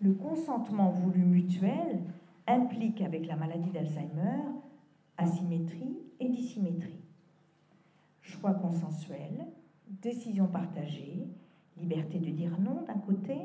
Le 0.00 0.12
consentement 0.12 0.90
voulu 0.90 1.24
mutuel 1.24 2.02
implique 2.46 3.00
avec 3.00 3.26
la 3.26 3.36
maladie 3.36 3.70
d'Alzheimer 3.70 4.42
asymétrie 5.18 5.98
et 6.20 6.28
dissymétrie. 6.28 7.02
Choix 8.20 8.54
consensuel, 8.54 9.46
décision 10.02 10.46
partagée, 10.46 11.26
liberté 11.78 12.18
de 12.18 12.30
dire 12.30 12.58
non 12.60 12.82
d'un 12.86 12.98
côté, 12.98 13.36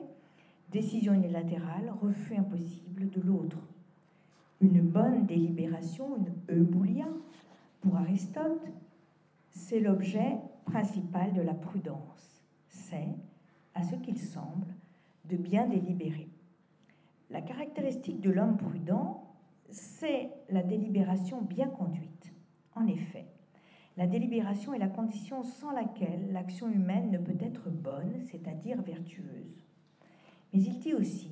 décision 0.72 1.14
unilatérale, 1.14 1.94
refus 2.02 2.36
impossible 2.36 3.10
de 3.10 3.22
l'autre. 3.22 3.60
Une 4.62 4.82
bonne 4.82 5.26
délibération, 5.26 6.18
une 6.18 6.56
euboulia, 6.56 7.08
pour 7.82 7.96
Aristote, 7.98 8.68
c'est 9.50 9.80
l'objet 9.80 10.38
principal 10.66 11.34
de 11.34 11.42
la 11.42 11.56
prudence. 11.56 12.46
C'est, 12.68 13.10
à 13.74 13.84
ce 13.84 13.96
qu'il 13.96 14.20
semble, 14.20 14.68
de 15.26 15.36
bien 15.36 15.68
délibérer. 15.68 16.30
La 17.32 17.42
caractéristique 17.42 18.22
de 18.22 18.30
l'homme 18.30 18.58
prudent, 18.58 19.24
c'est 19.70 20.30
la 20.50 20.62
délibération 20.62 21.42
bien 21.42 21.68
conduite. 21.68 22.32
En 22.76 22.86
effet, 22.88 23.26
la 23.98 24.06
délibération 24.06 24.74
est 24.74 24.80
la 24.80 24.88
condition 24.88 25.44
sans 25.44 25.72
laquelle 25.72 26.32
l'action 26.32 26.70
humaine 26.70 27.10
ne 27.12 27.18
peut 27.18 27.38
être 27.40 27.70
bonne, 27.70 28.22
c'est-à-dire 28.30 28.82
vertueuse. 28.82 29.66
Mais 30.54 30.62
il 30.62 30.80
dit 30.80 30.94
aussi, 30.94 31.32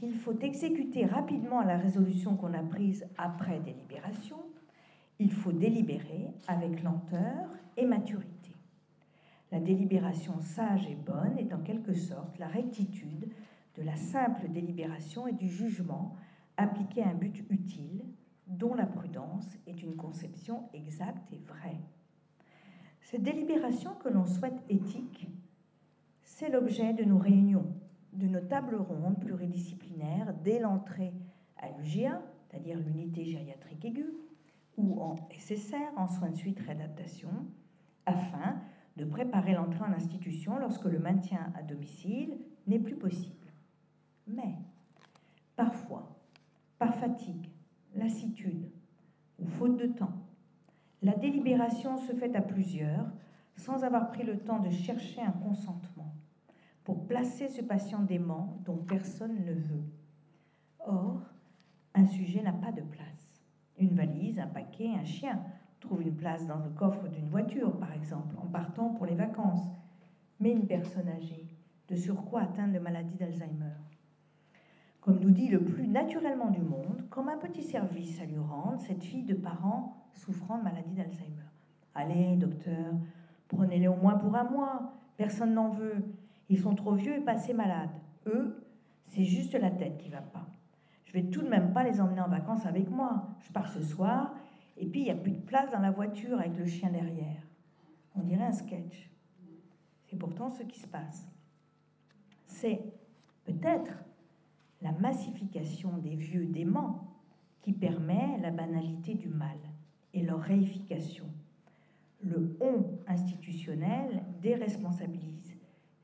qu'il 0.00 0.14
faut 0.14 0.38
exécuter 0.40 1.04
rapidement 1.04 1.60
la 1.60 1.76
résolution 1.76 2.34
qu'on 2.34 2.54
a 2.54 2.62
prise 2.62 3.06
après 3.18 3.60
délibération, 3.60 4.38
il 5.18 5.30
faut 5.30 5.52
délibérer 5.52 6.28
avec 6.48 6.82
lenteur 6.82 7.50
et 7.76 7.84
maturité. 7.84 8.56
La 9.52 9.60
délibération 9.60 10.40
sage 10.40 10.86
et 10.86 10.94
bonne 10.94 11.36
est 11.36 11.52
en 11.52 11.60
quelque 11.60 11.92
sorte 11.92 12.38
la 12.38 12.48
rectitude 12.48 13.30
de 13.76 13.82
la 13.82 13.96
simple 13.96 14.48
délibération 14.48 15.26
et 15.26 15.34
du 15.34 15.48
jugement 15.48 16.16
appliqué 16.56 17.02
à 17.02 17.10
un 17.10 17.14
but 17.14 17.44
utile, 17.50 18.04
dont 18.46 18.74
la 18.74 18.86
prudence 18.86 19.58
est 19.66 19.82
une 19.82 19.96
conception 19.96 20.70
exacte 20.72 21.30
et 21.32 21.40
vraie. 21.46 21.80
Cette 23.02 23.22
délibération 23.22 23.90
que 24.02 24.08
l'on 24.08 24.24
souhaite 24.24 24.62
éthique, 24.70 25.28
c'est 26.22 26.48
l'objet 26.48 26.94
de 26.94 27.04
nos 27.04 27.18
réunions, 27.18 27.74
de 28.12 28.26
nos 28.26 28.40
tables 28.40 28.76
rondes 28.76 29.20
pluridisciplinaires 29.20 30.34
dès 30.42 30.58
l'entrée 30.58 31.12
à 31.56 31.68
l'UGA, 31.70 32.22
c'est-à-dire 32.48 32.78
l'unité 32.78 33.24
gériatrique 33.24 33.84
aiguë, 33.84 34.12
ou 34.76 35.00
en 35.00 35.16
SSR, 35.30 35.92
en 35.96 36.08
soins 36.08 36.30
de 36.30 36.36
suite 36.36 36.60
réadaptation, 36.60 37.30
afin 38.06 38.60
de 38.96 39.04
préparer 39.04 39.54
l'entrée 39.54 39.84
en 39.84 39.92
institution 39.92 40.58
lorsque 40.58 40.84
le 40.84 40.98
maintien 40.98 41.52
à 41.54 41.62
domicile 41.62 42.38
n'est 42.66 42.78
plus 42.78 42.96
possible. 42.96 43.52
Mais, 44.26 44.54
parfois, 45.56 46.20
par 46.78 46.94
fatigue, 46.94 47.50
lassitude 47.94 48.70
ou 49.38 49.46
faute 49.46 49.76
de 49.76 49.86
temps, 49.86 50.12
la 51.02 51.14
délibération 51.14 51.96
se 51.98 52.12
fait 52.12 52.34
à 52.36 52.42
plusieurs 52.42 53.06
sans 53.56 53.84
avoir 53.84 54.08
pris 54.08 54.22
le 54.22 54.38
temps 54.38 54.60
de 54.60 54.70
chercher 54.70 55.20
un 55.20 55.32
consentement 55.32 56.14
pour 56.90 57.06
placer 57.06 57.46
ce 57.46 57.62
patient 57.62 58.02
dément 58.02 58.58
dont 58.64 58.78
personne 58.78 59.44
ne 59.44 59.52
veut. 59.52 59.84
Or, 60.84 61.22
un 61.94 62.04
sujet 62.04 62.42
n'a 62.42 62.52
pas 62.52 62.72
de 62.72 62.80
place. 62.80 63.44
Une 63.78 63.94
valise, 63.94 64.40
un 64.40 64.48
paquet, 64.48 64.90
un 65.00 65.04
chien 65.04 65.40
trouvent 65.78 66.02
une 66.02 66.16
place 66.16 66.48
dans 66.48 66.58
le 66.58 66.70
coffre 66.70 67.06
d'une 67.06 67.28
voiture, 67.28 67.78
par 67.78 67.92
exemple, 67.92 68.34
en 68.42 68.48
partant 68.48 68.88
pour 68.88 69.06
les 69.06 69.14
vacances. 69.14 69.68
Mais 70.40 70.50
une 70.50 70.66
personne 70.66 71.08
âgée, 71.08 71.46
de 71.86 71.94
surcroît 71.94 72.40
atteinte 72.40 72.72
de 72.72 72.80
maladie 72.80 73.14
d'Alzheimer, 73.14 73.76
comme 75.00 75.20
nous 75.20 75.30
dit 75.30 75.46
le 75.46 75.62
plus 75.62 75.86
naturellement 75.86 76.50
du 76.50 76.60
monde, 76.60 77.04
comme 77.08 77.28
un 77.28 77.38
petit 77.38 77.62
service 77.62 78.20
à 78.20 78.24
lui 78.24 78.38
rendre, 78.38 78.80
cette 78.80 79.04
fille 79.04 79.22
de 79.22 79.34
parents 79.34 80.08
souffrant 80.14 80.58
de 80.58 80.64
maladie 80.64 80.94
d'Alzheimer. 80.96 81.50
Allez, 81.94 82.34
docteur, 82.34 82.94
prenez-les 83.46 83.86
au 83.86 83.94
moins 83.94 84.14
pour 84.14 84.34
un 84.34 84.42
mois. 84.42 84.94
Personne 85.16 85.54
n'en 85.54 85.68
veut. 85.68 86.02
Ils 86.50 86.58
sont 86.58 86.74
trop 86.74 86.94
vieux 86.94 87.16
et 87.16 87.20
pas 87.20 87.32
assez 87.32 87.54
malades. 87.54 87.94
Eux, 88.26 88.62
c'est 89.06 89.24
juste 89.24 89.54
la 89.54 89.70
tête 89.70 89.96
qui 89.98 90.10
va 90.10 90.20
pas. 90.20 90.46
Je 91.04 91.12
vais 91.12 91.22
tout 91.22 91.42
de 91.42 91.48
même 91.48 91.72
pas 91.72 91.84
les 91.84 92.00
emmener 92.00 92.20
en 92.20 92.28
vacances 92.28 92.66
avec 92.66 92.90
moi. 92.90 93.28
Je 93.40 93.52
pars 93.52 93.68
ce 93.68 93.82
soir 93.82 94.34
et 94.76 94.86
puis 94.86 95.00
il 95.00 95.04
n'y 95.04 95.10
a 95.10 95.16
plus 95.16 95.32
de 95.32 95.40
place 95.40 95.70
dans 95.70 95.78
la 95.78 95.92
voiture 95.92 96.38
avec 96.38 96.56
le 96.58 96.66
chien 96.66 96.90
derrière. 96.90 97.46
On 98.16 98.22
dirait 98.22 98.44
un 98.44 98.52
sketch. 98.52 99.10
C'est 100.06 100.16
pourtant 100.16 100.50
ce 100.50 100.64
qui 100.64 100.80
se 100.80 100.88
passe. 100.88 101.26
C'est 102.46 102.80
peut-être 103.44 103.92
la 104.82 104.92
massification 104.92 105.98
des 105.98 106.16
vieux 106.16 106.46
déments 106.46 107.06
qui 107.60 107.72
permet 107.72 108.38
la 108.40 108.50
banalité 108.50 109.14
du 109.14 109.28
mal 109.28 109.58
et 110.14 110.22
leur 110.22 110.40
réification. 110.40 111.26
Le 112.22 112.56
on 112.60 112.84
institutionnel 113.06 114.24
déresponsabilise. 114.42 115.49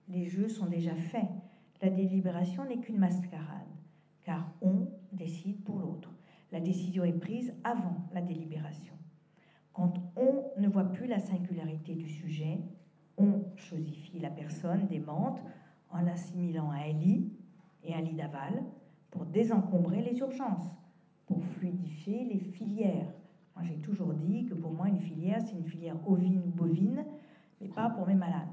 Les 0.09 0.27
jeux 0.27 0.49
sont 0.49 0.67
déjà 0.67 0.95
faits. 0.95 1.29
La 1.83 1.91
délibération 1.91 2.65
n'est 2.65 2.79
qu'une 2.79 2.99
mascarade, 2.99 3.69
car 4.25 4.51
on 4.63 4.89
décide 5.13 5.63
pour 5.65 5.79
l'autre. 5.79 6.11
La 6.53 6.61
décision 6.61 7.05
est 7.05 7.13
prise 7.13 7.53
avant 7.65 7.97
la 8.13 8.23
délibération. 8.23 8.95
Quand 9.73 9.95
on 10.17 10.45
ne 10.61 10.69
voit 10.69 10.85
plus 10.85 11.07
la 11.07 11.19
singularité 11.19 11.95
du 11.95 12.09
sujet, 12.09 12.61
on 13.19 13.45
chosifie 13.57 14.21
la 14.21 14.31
personne 14.31 14.87
démente 14.87 15.43
en 15.91 16.01
l'assimilant 16.01 16.71
à 16.71 16.87
Ellie 16.87 17.31
et 17.85 17.95
un 17.95 18.01
lit 18.01 18.15
d'aval 18.15 18.65
pour 19.11 19.27
désencombrer 19.27 20.03
les 20.03 20.19
urgences, 20.19 20.71
pour 21.27 21.45
fluidifier 21.45 22.25
les 22.25 22.39
filières, 22.39 23.13
moi, 23.57 23.65
j'ai 23.65 23.79
toujours 23.79 24.13
dit 24.13 24.45
que 24.45 24.53
pour 24.55 24.73
moi, 24.73 24.89
une 24.89 25.01
filière, 25.01 25.41
c'est 25.41 25.57
une 25.57 25.65
filière 25.65 25.97
ovine 26.07 26.43
ou 26.45 26.51
bovine, 26.51 27.05
mais 27.61 27.69
pas 27.69 27.89
pour 27.89 28.07
mes 28.07 28.15
malades. 28.15 28.49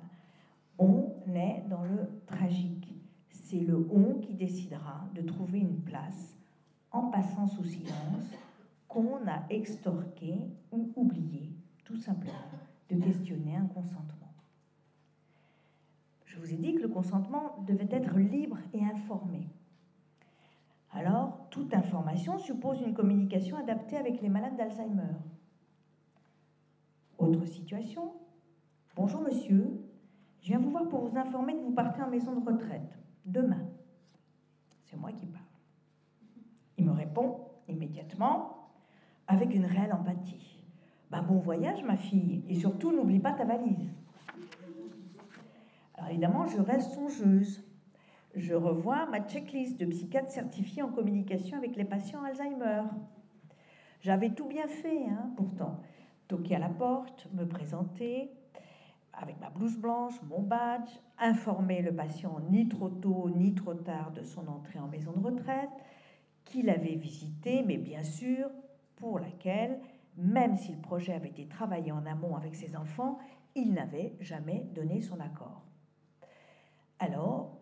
On 0.79 1.12
est 1.35 1.63
dans 1.69 1.83
le 1.83 2.21
tragique. 2.25 2.95
C'est 3.29 3.59
le 3.59 3.87
on 3.91 4.19
qui 4.19 4.33
décidera 4.33 5.07
de 5.13 5.21
trouver 5.21 5.59
une 5.59 5.81
place 5.81 6.37
en 6.91 7.09
passant 7.09 7.47
sous 7.47 7.63
silence 7.63 8.31
qu'on 8.87 9.27
a 9.27 9.43
extorqué 9.49 10.35
ou 10.71 10.91
oublié, 10.95 11.51
tout 11.83 11.97
simplement, 11.97 12.33
de 12.89 12.95
questionner 12.97 13.55
un 13.55 13.65
consentement. 13.65 14.31
Je 16.25 16.39
vous 16.39 16.51
ai 16.51 16.57
dit 16.57 16.75
que 16.75 16.81
le 16.81 16.87
consentement 16.87 17.63
devait 17.67 17.89
être 17.91 18.17
libre 18.17 18.57
et 18.73 18.83
informé. 18.83 19.49
Alors, 20.91 21.47
toute 21.49 21.73
information 21.73 22.37
suppose 22.37 22.81
une 22.81 22.93
communication 22.93 23.57
adaptée 23.57 23.97
avec 23.97 24.21
les 24.21 24.29
malades 24.29 24.55
d'Alzheimer. 24.55 25.15
Autre 27.17 27.45
situation. 27.45 28.13
Bonjour 28.95 29.21
monsieur, 29.21 29.82
je 30.43 30.49
viens 30.49 30.59
vous 30.59 30.69
voir 30.69 30.87
pour 30.87 31.07
vous 31.07 31.17
informer 31.17 31.55
que 31.55 31.61
vous 31.63 31.71
partez 31.71 32.03
en 32.03 32.09
maison 32.09 32.35
de 32.35 32.45
retraite 32.45 32.99
demain. 33.25 33.65
C'est 34.85 34.97
moi 34.97 35.11
qui 35.11 35.25
parle. 35.25 35.43
Il 36.77 36.85
me 36.85 36.91
répond 36.91 37.39
immédiatement 37.67 38.69
avec 39.27 39.55
une 39.55 39.65
réelle 39.65 39.93
empathie. 39.93 40.59
Ben, 41.09 41.23
bon 41.23 41.39
voyage 41.39 41.83
ma 41.83 41.97
fille 41.97 42.43
et 42.47 42.55
surtout 42.55 42.91
n'oublie 42.91 43.19
pas 43.19 43.33
ta 43.33 43.45
valise. 43.45 43.89
Alors 45.95 46.09
évidemment, 46.11 46.45
je 46.45 46.59
reste 46.59 46.91
songeuse 46.91 47.63
je 48.35 48.55
revois 48.55 49.05
ma 49.05 49.21
checklist 49.21 49.79
de 49.79 49.85
psychiatre 49.85 50.31
certifié 50.31 50.81
en 50.81 50.89
communication 50.89 51.57
avec 51.57 51.75
les 51.75 51.85
patients 51.85 52.23
Alzheimer. 52.23 52.81
J'avais 54.01 54.31
tout 54.31 54.47
bien 54.47 54.67
fait, 54.67 55.05
hein, 55.05 55.31
pourtant. 55.37 55.79
Toquer 56.27 56.55
à 56.55 56.59
la 56.59 56.69
porte, 56.69 57.27
me 57.33 57.45
présenter 57.45 58.31
avec 59.13 59.39
ma 59.39 59.49
blouse 59.49 59.77
blanche, 59.77 60.13
mon 60.23 60.41
badge, 60.41 60.89
informer 61.19 61.81
le 61.81 61.93
patient 61.93 62.39
ni 62.49 62.67
trop 62.67 62.89
tôt 62.89 63.29
ni 63.29 63.53
trop 63.53 63.75
tard 63.75 64.11
de 64.11 64.23
son 64.23 64.47
entrée 64.47 64.79
en 64.79 64.87
maison 64.87 65.11
de 65.11 65.23
retraite, 65.23 65.69
qu'il 66.45 66.69
avait 66.69 66.95
visité, 66.95 67.63
mais 67.63 67.77
bien 67.77 68.03
sûr 68.03 68.49
pour 68.95 69.19
laquelle, 69.19 69.79
même 70.17 70.55
si 70.57 70.71
le 70.71 70.81
projet 70.81 71.13
avait 71.13 71.29
été 71.29 71.47
travaillé 71.47 71.91
en 71.91 72.05
amont 72.05 72.35
avec 72.35 72.55
ses 72.55 72.75
enfants, 72.75 73.19
il 73.55 73.73
n'avait 73.73 74.15
jamais 74.19 74.65
donné 74.73 75.01
son 75.01 75.19
accord. 75.19 75.63
Alors, 76.99 77.57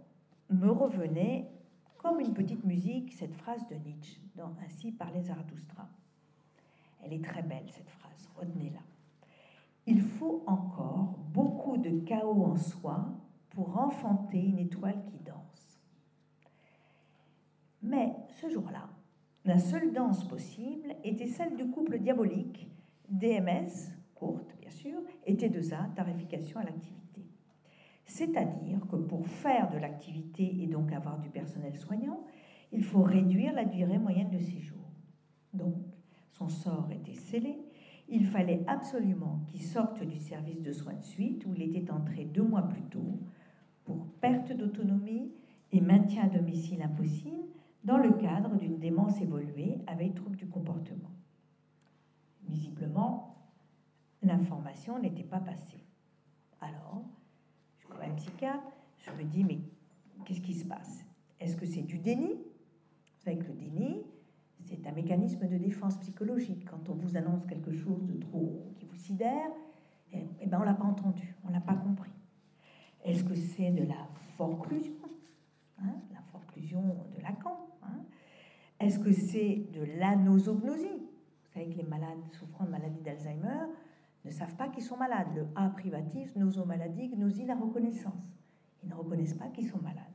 me 0.50 0.70
revenait 0.70 1.50
comme 1.98 2.20
une 2.20 2.34
petite 2.34 2.64
musique 2.64 3.14
cette 3.14 3.36
phrase 3.36 3.66
de 3.68 3.76
Nietzsche 3.76 4.20
dans 4.36 4.54
Ainsi 4.66 4.92
parlait 4.92 5.24
Zarathustra. 5.24 5.88
Elle 7.04 7.14
est 7.14 7.24
très 7.24 7.42
belle 7.42 7.70
cette 7.70 7.90
phrase, 7.90 8.30
retenez-la. 8.36 8.90
Il 9.88 10.02
faut 10.02 10.44
encore 10.48 11.17
beaucoup 11.34 11.78
de 11.78 12.00
chaos 12.02 12.44
en 12.44 12.56
soi 12.56 13.10
pour 13.50 13.78
enfanter 13.78 14.39
une 14.39 14.60
étoile 14.60 15.04
qui 15.06 15.20
danse. 15.20 15.82
Mais 17.82 18.13
ce 18.39 18.50
jour-là, 18.50 18.89
la 19.44 19.58
seule 19.58 19.91
danse 19.91 20.28
possible 20.28 20.96
était 21.04 21.28
celle 21.28 21.56
du 21.56 21.67
couple 21.67 22.00
diabolique, 22.00 22.70
DMS, 23.10 23.70
courte 24.13 24.56
bien 24.60 24.70
sûr, 24.70 25.00
et 25.26 25.36
T2A, 25.36 25.94
tarification 25.96 26.60
à 26.60 26.63
l'activité. 26.63 27.26
C'est-à-dire 28.06 28.82
que 28.88 28.98
pour 28.98 29.26
faire 29.26 29.70
de 29.72 29.78
l'activité 29.78 30.62
et 30.62 30.67
donc 30.67 30.91
avoir 30.91 31.20
du 31.20 31.30
personnel 31.30 31.76
soignant, 31.76 32.24
il 32.72 32.84
faut 32.84 33.02
réduire 33.02 33.54
la 33.54 33.65
durée 33.65 33.98
moyenne 33.98 34.30
de 34.30 34.38
séjour. 34.38 34.78
Donc, 35.54 35.76
son 36.30 36.50
sort 36.50 36.89
était 36.91 37.15
scellé. 37.15 37.58
Il 38.13 38.26
fallait 38.26 38.62
absolument 38.67 39.39
qu'il 39.47 39.62
sorte 39.62 40.04
du 40.04 40.19
service 40.19 40.62
de 40.62 40.74
soins 40.74 40.95
de 40.95 41.04
suite 41.04 41.45
où 41.45 41.54
il 41.56 41.62
était 41.63 41.89
entré 41.91 42.26
deux 42.26 42.43
mois 42.43 42.63
plus 42.63 42.84
tôt 42.84 43.19
pour 43.86 44.06
perte 44.19 44.52
d'autonomie 44.52 45.32
et 45.71 45.80
maintien 45.80 46.24
à 46.24 46.28
domicile 46.28 46.82
impossible 46.84 47.45
dans 47.86 47.97
le 47.97 48.12
cadre 48.12 48.58
d'une 48.58 48.78
démence 48.78 49.21
évoluée 49.21 49.80
avec 49.88 50.13
trouble 50.13 50.36
du 50.36 50.47
comportement. 50.47 51.12
Visiblement, 52.47 53.38
l'information 54.21 55.00
n'était 55.00 55.24
pas 55.24 55.39
passée. 55.39 55.86
Alors, 56.60 57.06
un 58.02 58.15
psychiatre, 58.15 58.71
je 59.00 59.12
me 59.12 59.24
dis, 59.24 59.43
mais 59.43 59.60
qu'est-ce 60.26 60.41
qui 60.41 60.54
se 60.54 60.65
passe? 60.65 61.06
Est-ce 61.39 61.56
que 61.56 61.65
c'est 61.65 61.82
du 61.82 61.97
déni? 61.97 62.36
Que 63.24 63.30
le 63.30 63.54
déni, 63.54 64.02
c'est 64.71 64.88
un 64.88 64.93
mécanisme 64.93 65.47
de 65.47 65.57
défense 65.57 65.97
psychologique. 65.97 66.65
Quand 66.69 66.89
on 66.89 66.93
vous 66.93 67.17
annonce 67.17 67.45
quelque 67.45 67.73
chose 67.73 68.05
de 68.05 68.17
trop 68.19 68.73
qui 68.77 68.86
vous 68.86 68.95
sidère, 68.95 69.49
eh, 70.13 70.25
eh 70.39 70.47
ben 70.47 70.60
on 70.62 70.63
l'a 70.63 70.73
pas 70.73 70.86
entendu, 70.86 71.36
on 71.45 71.51
l'a 71.51 71.60
pas 71.60 71.75
compris. 71.75 72.12
Est-ce 73.03 73.23
que 73.23 73.36
c'est 73.36 73.71
de 73.71 73.84
la 73.84 74.07
forclusion 74.38 74.93
hein, 75.79 75.95
La 76.13 76.21
forclusion 76.31 76.81
de 76.81 77.21
Lacan 77.21 77.67
Est-ce 78.79 78.99
que 78.99 79.12
c'est 79.12 79.67
de 79.73 79.84
l'anosognosie? 79.99 80.99
Vous 80.99 81.53
savez 81.53 81.69
que 81.69 81.77
les 81.77 81.84
malades 81.88 82.19
souffrant 82.31 82.63
de 82.63 82.69
maladie 82.69 83.01
d'Alzheimer 83.01 83.65
ne 84.23 84.31
savent 84.31 84.55
pas 84.55 84.69
qu'ils 84.69 84.84
sont 84.84 84.97
malades. 84.97 85.27
Le 85.36 85.47
A 85.55 85.69
privatif, 85.69 86.34
nosomaladie, 86.36 87.10
gnosie, 87.10 87.45
la 87.45 87.55
reconnaissance. 87.55 88.31
Ils 88.84 88.89
ne 88.89 88.95
reconnaissent 88.95 89.34
pas 89.34 89.47
qu'ils 89.47 89.67
sont 89.67 89.81
malades. 89.81 90.05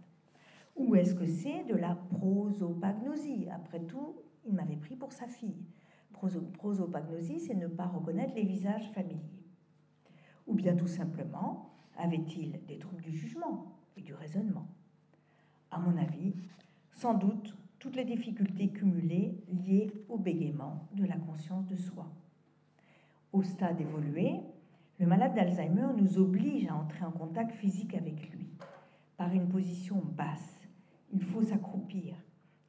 Ou 0.77 0.95
est-ce 0.95 1.15
que 1.15 1.27
c'est 1.27 1.65
de 1.65 1.75
la 1.75 1.95
prosopagnosie? 1.95 3.49
Après 3.51 3.81
tout, 3.81 4.15
il 4.47 4.55
m'avait 4.55 4.77
pris 4.77 4.97
pour 4.97 5.13
sa 5.13 5.27
fille. 5.27 5.65
Prosopagnosie, 6.13 7.41
c'est 7.41 7.55
ne 7.55 7.67
pas 7.67 7.87
reconnaître 7.87 8.35
les 8.35 8.45
visages 8.45 8.91
familiers. 8.93 9.45
Ou 10.47 10.55
bien 10.55 10.75
tout 10.77 10.87
simplement, 10.87 11.75
avait-il 11.99 12.65
des 12.67 12.79
troubles 12.79 13.03
du 13.03 13.17
jugement 13.17 13.77
et 13.97 14.01
du 14.01 14.15
raisonnement? 14.15 14.69
À 15.71 15.79
mon 15.79 15.97
avis, 15.97 16.35
sans 16.93 17.15
doute 17.15 17.57
toutes 17.79 17.97
les 17.97 18.05
difficultés 18.05 18.69
cumulées 18.69 19.43
liées 19.49 19.93
au 20.09 20.17
bégaiement 20.17 20.89
de 20.95 21.05
la 21.05 21.17
conscience 21.17 21.67
de 21.67 21.77
soi. 21.77 22.07
Au 23.33 23.43
stade 23.43 23.81
évolué, 23.81 24.41
le 24.99 25.07
malade 25.07 25.35
d'Alzheimer 25.35 25.89
nous 25.97 26.19
oblige 26.19 26.67
à 26.69 26.77
entrer 26.77 27.05
en 27.05 27.11
contact 27.11 27.53
physique 27.53 27.95
avec 27.95 28.31
lui, 28.31 28.49
par 29.19 29.33
une 29.33 29.49
position 29.49 30.03
basse. 30.17 30.61
Il 31.13 31.23
faut 31.23 31.43
s'accroupir, 31.43 32.17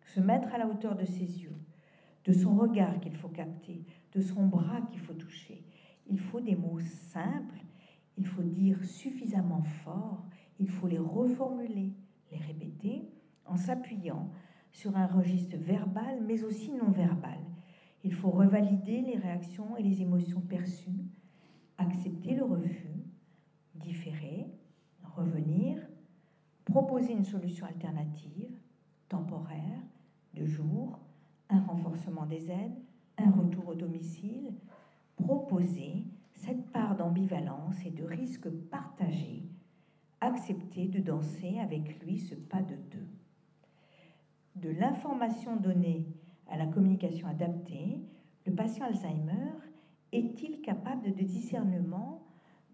se 0.02 0.20
mettre 0.20 0.54
à 0.54 0.58
la 0.58 0.68
hauteur 0.68 0.96
de 0.96 1.06
ses 1.06 1.42
yeux, 1.42 1.56
de 2.28 2.34
son 2.34 2.56
regard 2.56 3.00
qu'il 3.00 3.16
faut 3.16 3.30
capter, 3.30 3.86
de 4.14 4.20
son 4.20 4.48
bras 4.48 4.82
qu'il 4.82 5.00
faut 5.00 5.14
toucher. 5.14 5.64
Il 6.10 6.20
faut 6.20 6.42
des 6.42 6.56
mots 6.56 6.80
simples, 6.80 7.64
il 8.18 8.28
faut 8.28 8.44
dire 8.44 8.84
suffisamment 8.84 9.64
fort, 9.64 10.26
il 10.60 10.70
faut 10.70 10.88
les 10.88 11.00
reformuler, 11.00 11.94
les 12.32 12.38
répéter 12.38 13.08
en 13.46 13.56
s'appuyant 13.56 14.30
sur 14.72 14.98
un 14.98 15.08
registre 15.08 15.56
verbal 15.56 16.22
mais 16.28 16.44
aussi 16.44 16.72
non 16.74 16.92
verbal. 16.92 17.40
Il 18.04 18.14
faut 18.14 18.30
revalider 18.30 19.02
les 19.02 19.18
réactions 19.18 19.78
et 19.78 19.84
les 19.84 20.02
émotions 20.02 20.42
perçues, 20.42 21.06
accepter 21.78 22.36
le 22.36 22.44
refus, 22.44 23.06
différer, 23.76 24.48
revenir, 25.16 25.80
proposer 26.66 27.14
une 27.14 27.24
solution 27.24 27.66
alternative, 27.66 28.52
temporaire, 29.08 29.82
de 30.34 30.46
jour, 30.46 31.00
un 31.50 31.62
renforcement 31.62 32.26
des 32.26 32.52
aides, 32.52 32.78
un 33.18 33.32
retour 33.32 33.70
au 33.70 33.76
domicile, 33.76 34.54
proposer 35.16 36.06
cette 36.34 36.72
part 36.72 36.96
d'ambivalence 36.96 37.86
et 37.86 37.92
de 37.92 38.04
risque 38.04 38.50
partagé, 38.50 39.44
accepter 40.22 40.88
de 40.88 41.00
danser 41.00 41.60
avec 41.60 42.04
lui 42.04 42.20
ce 42.20 42.36
pas 42.36 42.62
de 42.62 42.76
deux. 42.76 43.08
De 44.56 44.70
l'information 44.70 45.56
donnée 45.56 46.08
à 46.50 46.58
la 46.58 46.68
communication 46.68 47.28
adaptée, 47.28 48.02
le 48.46 48.54
patient 48.54 48.86
Alzheimer 48.86 49.52
est-il 50.12 50.62
capable 50.62 51.14
de 51.14 51.24
discernement 51.24 52.24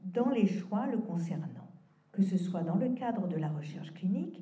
dans 0.03 0.29
les 0.29 0.47
choix 0.47 0.87
le 0.87 0.99
concernant, 0.99 1.67
que 2.11 2.21
ce 2.21 2.37
soit 2.37 2.63
dans 2.63 2.75
le 2.75 2.89
cadre 2.89 3.27
de 3.27 3.37
la 3.37 3.49
recherche 3.49 3.93
clinique 3.93 4.41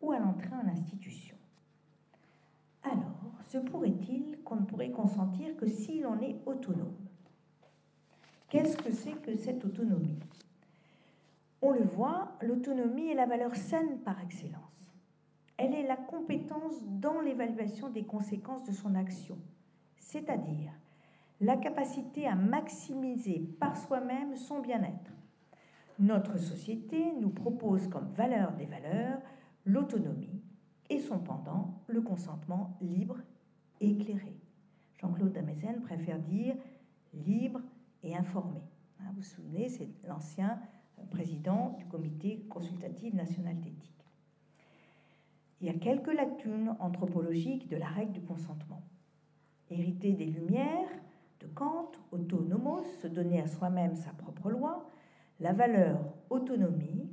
ou 0.00 0.12
à 0.12 0.18
l'entrée 0.18 0.54
en 0.54 0.68
institution? 0.68 1.36
Alors, 2.82 3.23
se 3.54 3.58
pourrait-il 3.60 4.42
qu'on 4.42 4.56
ne 4.56 4.64
pourrait 4.64 4.90
consentir 4.90 5.56
que 5.56 5.68
si 5.68 6.00
l'on 6.00 6.20
est 6.20 6.34
autonome? 6.44 6.96
Qu'est-ce 8.48 8.76
que 8.76 8.90
c'est 8.90 9.22
que 9.22 9.36
cette 9.36 9.64
autonomie? 9.64 10.18
On 11.62 11.70
le 11.70 11.84
voit, 11.84 12.32
l'autonomie 12.42 13.10
est 13.10 13.14
la 13.14 13.26
valeur 13.26 13.54
saine 13.54 14.00
par 14.00 14.20
excellence. 14.20 14.92
Elle 15.56 15.72
est 15.72 15.86
la 15.86 15.96
compétence 15.96 16.82
dans 16.84 17.20
l'évaluation 17.20 17.90
des 17.90 18.02
conséquences 18.02 18.64
de 18.64 18.72
son 18.72 18.96
action, 18.96 19.38
c'est-à-dire 19.98 20.72
la 21.40 21.56
capacité 21.56 22.26
à 22.26 22.34
maximiser 22.34 23.38
par 23.60 23.76
soi-même 23.76 24.34
son 24.34 24.58
bien-être. 24.58 25.12
Notre 26.00 26.38
société 26.38 27.12
nous 27.20 27.30
propose 27.30 27.86
comme 27.86 28.10
valeur 28.16 28.50
des 28.54 28.66
valeurs 28.66 29.20
l'autonomie 29.64 30.42
et 30.90 30.98
son 30.98 31.20
pendant, 31.20 31.82
le 31.86 32.00
consentement 32.00 32.76
libre 32.80 33.18
éclairé. 33.80 34.36
Jean-Claude 35.00 35.32
Damezen 35.32 35.80
préfère 35.82 36.18
dire 36.18 36.54
libre 37.12 37.60
et 38.02 38.16
informé. 38.16 38.60
Hein, 39.00 39.04
vous 39.10 39.16
vous 39.16 39.22
souvenez, 39.22 39.68
c'est 39.68 39.88
l'ancien 40.06 40.60
président 41.10 41.74
du 41.78 41.84
comité 41.86 42.44
consultatif 42.48 43.12
national 43.14 43.60
d'éthique. 43.60 44.04
Il 45.60 45.66
y 45.66 45.70
a 45.70 45.78
quelques 45.78 46.12
lacunes 46.12 46.76
anthropologiques 46.78 47.68
de 47.68 47.76
la 47.76 47.86
règle 47.86 48.12
du 48.12 48.22
consentement. 48.22 48.82
Hérité 49.70 50.12
des 50.12 50.26
Lumières, 50.26 50.88
de 51.40 51.46
Kant, 51.46 51.90
autonomos, 52.12 52.84
se 53.00 53.06
donner 53.06 53.40
à 53.40 53.46
soi-même 53.46 53.94
sa 53.94 54.10
propre 54.10 54.50
loi, 54.50 54.88
la 55.40 55.52
valeur 55.52 56.00
autonomie, 56.30 57.10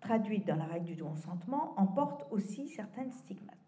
traduite 0.00 0.46
dans 0.46 0.56
la 0.56 0.66
règle 0.66 0.86
du 0.86 1.02
consentement, 1.02 1.74
emporte 1.78 2.26
aussi 2.30 2.68
certaines 2.68 3.12
stigmates. 3.12 3.63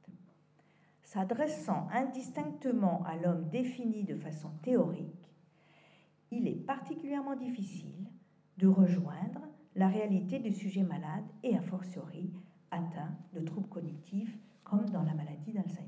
S'adressant 1.07 1.87
indistinctement 1.93 3.05
à 3.05 3.15
l'homme 3.15 3.49
défini 3.49 4.03
de 4.03 4.17
façon 4.17 4.51
théorique, 4.63 5.31
il 6.33 6.49
est 6.49 6.67
particulièrement 6.67 7.37
difficile 7.37 8.11
de 8.59 8.67
rejoindre 8.67 9.47
la 9.77 9.87
réalité 9.87 10.41
du 10.41 10.53
sujet 10.53 10.83
malade 10.83 11.23
et 11.45 11.57
a 11.57 11.63
fortiori 11.63 12.33
atteint 12.73 13.17
de 13.35 13.41
troubles 13.41 13.69
cognitifs 13.69 14.37
comme 14.65 14.91
dans 14.91 15.05
la 15.05 15.15
maladie 15.15 15.53
d'Alzheimer. 15.53 15.87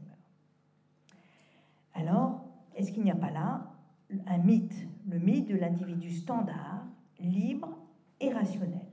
Alors, 1.94 2.44
est-ce 2.76 2.92
qu'il 2.92 3.02
n'y 3.02 3.11
a 3.11 3.16
pas 3.16 3.33
là 3.33 3.72
un 4.28 4.38
mythe, 4.38 4.87
le 5.09 5.18
mythe 5.18 5.48
de 5.48 5.57
l'individu 5.57 6.12
standard, 6.12 6.87
libre 7.18 7.76
et 8.20 8.33
rationnel? 8.33 8.87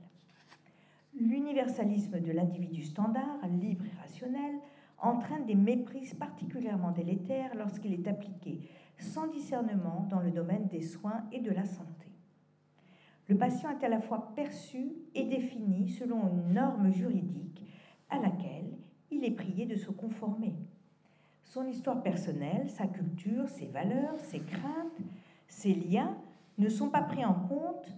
L'universalisme 1.20 2.18
de 2.18 2.32
l'individu 2.32 2.82
standard, 2.82 3.46
libre 3.46 3.84
et 3.84 4.00
rationnel, 4.00 4.56
entraîne 4.98 5.46
des 5.46 5.54
méprises 5.54 6.14
particulièrement 6.14 6.90
délétères 6.90 7.54
lorsqu'il 7.54 7.92
est 7.92 8.08
appliqué 8.08 8.60
sans 8.98 9.26
discernement 9.26 10.06
dans 10.10 10.20
le 10.20 10.30
domaine 10.30 10.68
des 10.68 10.82
soins 10.82 11.24
et 11.32 11.40
de 11.40 11.50
la 11.50 11.64
santé. 11.64 12.06
Le 13.28 13.36
patient 13.36 13.70
est 13.70 13.84
à 13.84 13.88
la 13.88 14.00
fois 14.00 14.32
perçu 14.34 14.92
et 15.14 15.24
défini 15.24 15.88
selon 15.88 16.28
une 16.28 16.54
norme 16.54 16.92
juridique 16.92 17.62
à 18.08 18.18
laquelle 18.18 18.78
il 19.10 19.24
est 19.24 19.32
prié 19.32 19.66
de 19.66 19.76
se 19.76 19.90
conformer. 19.90 20.54
Son 21.42 21.66
histoire 21.66 22.02
personnelle, 22.02 22.70
sa 22.70 22.86
culture, 22.86 23.48
ses 23.48 23.66
valeurs, 23.66 24.18
ses 24.18 24.40
craintes, 24.40 25.00
ses 25.48 25.74
liens 25.74 26.16
ne 26.58 26.68
sont 26.68 26.90
pas 26.90 27.02
pris 27.02 27.24
en 27.24 27.34
compte 27.34 27.94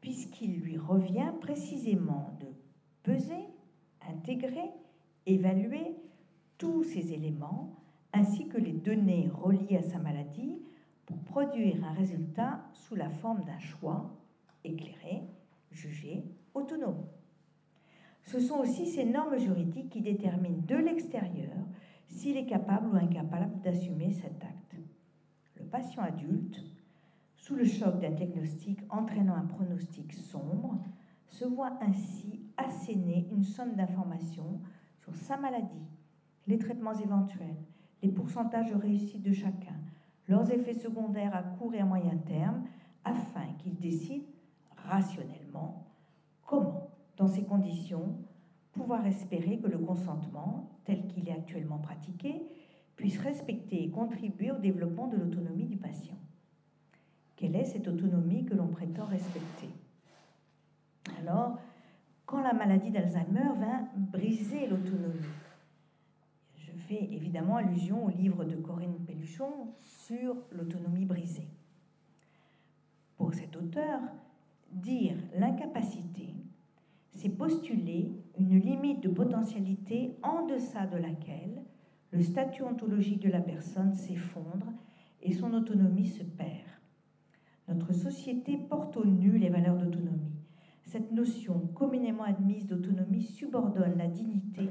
puisqu'il 0.00 0.60
lui 0.60 0.76
revient 0.76 1.32
précisément 1.40 2.36
de 2.40 2.46
peser, 3.02 3.48
intégrer, 4.08 4.70
évaluer 5.26 5.96
tous 6.58 6.84
ces 6.84 7.12
éléments 7.12 7.76
ainsi 8.12 8.48
que 8.48 8.58
les 8.58 8.72
données 8.72 9.28
reliées 9.32 9.78
à 9.78 9.82
sa 9.82 9.98
maladie 9.98 10.62
pour 11.06 11.18
produire 11.18 11.84
un 11.84 11.92
résultat 11.92 12.64
sous 12.72 12.94
la 12.94 13.10
forme 13.10 13.44
d'un 13.44 13.58
choix 13.58 14.16
éclairé, 14.62 15.22
jugé, 15.70 16.24
autonome. 16.54 17.04
Ce 18.22 18.40
sont 18.40 18.56
aussi 18.56 18.86
ces 18.86 19.04
normes 19.04 19.38
juridiques 19.38 19.90
qui 19.90 20.00
déterminent 20.00 20.62
de 20.66 20.76
l'extérieur 20.76 21.52
s'il 22.06 22.36
est 22.36 22.46
capable 22.46 22.88
ou 22.88 22.96
incapable 22.96 23.60
d'assumer 23.62 24.12
cet 24.12 24.42
acte. 24.42 24.76
Le 25.56 25.64
patient 25.64 26.02
adulte, 26.02 26.62
sous 27.36 27.56
le 27.56 27.64
choc 27.64 28.00
d'un 28.00 28.12
diagnostic 28.12 28.78
entraînant 28.88 29.34
un 29.34 29.44
pronostic 29.44 30.12
sombre, 30.12 30.78
se 31.26 31.44
voit 31.44 31.78
ainsi 31.82 32.40
asséner 32.56 33.26
une 33.30 33.42
somme 33.42 33.74
d'informations 33.74 34.60
sur 35.00 35.14
sa 35.14 35.36
maladie, 35.36 35.86
les 36.46 36.58
traitements 36.58 36.94
éventuels, 36.94 37.56
les 38.02 38.10
pourcentages 38.10 38.70
de 38.70 38.76
réussite 38.76 39.22
de 39.22 39.32
chacun, 39.32 39.76
leurs 40.28 40.50
effets 40.50 40.74
secondaires 40.74 41.34
à 41.34 41.42
court 41.42 41.74
et 41.74 41.80
à 41.80 41.84
moyen 41.84 42.16
terme, 42.16 42.64
afin 43.04 43.46
qu'il 43.58 43.78
décide 43.78 44.24
rationnellement 44.76 45.86
comment 46.46 46.90
dans 47.16 47.28
ces 47.28 47.44
conditions, 47.44 48.18
pouvoir 48.72 49.06
espérer 49.06 49.58
que 49.58 49.68
le 49.68 49.78
consentement, 49.78 50.68
tel 50.84 51.06
qu'il 51.06 51.28
est 51.28 51.32
actuellement 51.32 51.78
pratiqué, 51.78 52.42
puisse 52.96 53.18
respecter 53.18 53.84
et 53.84 53.90
contribuer 53.90 54.50
au 54.50 54.58
développement 54.58 55.06
de 55.06 55.16
l'autonomie 55.16 55.66
du 55.66 55.76
patient. 55.76 56.16
Quelle 57.36 57.56
est 57.56 57.64
cette 57.64 57.88
autonomie 57.88 58.44
que 58.44 58.54
l'on 58.54 58.68
prétend 58.68 59.04
respecter? 59.06 59.68
Alors, 61.20 61.58
quand 62.26 62.42
la 62.42 62.52
maladie 62.52 62.90
d'Alzheimer 62.90 63.50
vint 63.58 63.88
briser 63.96 64.66
l'autonomie, 64.66 65.28
je 66.84 66.94
fais 66.94 67.08
évidemment 67.12 67.56
allusion 67.56 68.06
au 68.06 68.10
livre 68.10 68.44
de 68.44 68.56
Corinne 68.56 68.98
Pelluchon 69.06 69.68
sur 69.80 70.36
l'autonomie 70.52 71.06
brisée. 71.06 71.48
Pour 73.16 73.32
cet 73.32 73.56
auteur, 73.56 74.00
dire 74.70 75.16
l'incapacité 75.36 76.34
c'est 77.16 77.28
postuler 77.28 78.10
une 78.38 78.58
limite 78.58 79.02
de 79.02 79.08
potentialité 79.08 80.16
en 80.22 80.46
deçà 80.46 80.86
de 80.86 80.96
laquelle 80.96 81.62
le 82.10 82.22
statut 82.22 82.64
ontologique 82.64 83.20
de 83.20 83.30
la 83.30 83.40
personne 83.40 83.94
s'effondre 83.94 84.66
et 85.22 85.32
son 85.32 85.54
autonomie 85.54 86.08
se 86.08 86.24
perd. 86.24 86.66
Notre 87.68 87.92
société 87.94 88.56
porte 88.56 88.96
au 88.96 89.06
nu 89.06 89.38
les 89.38 89.48
valeurs 89.48 89.78
d'autonomie. 89.78 90.32
Cette 90.82 91.12
notion 91.12 91.60
communément 91.74 92.24
admise 92.24 92.66
d'autonomie 92.66 93.22
subordonne 93.22 93.96
la 93.96 94.08
dignité 94.08 94.68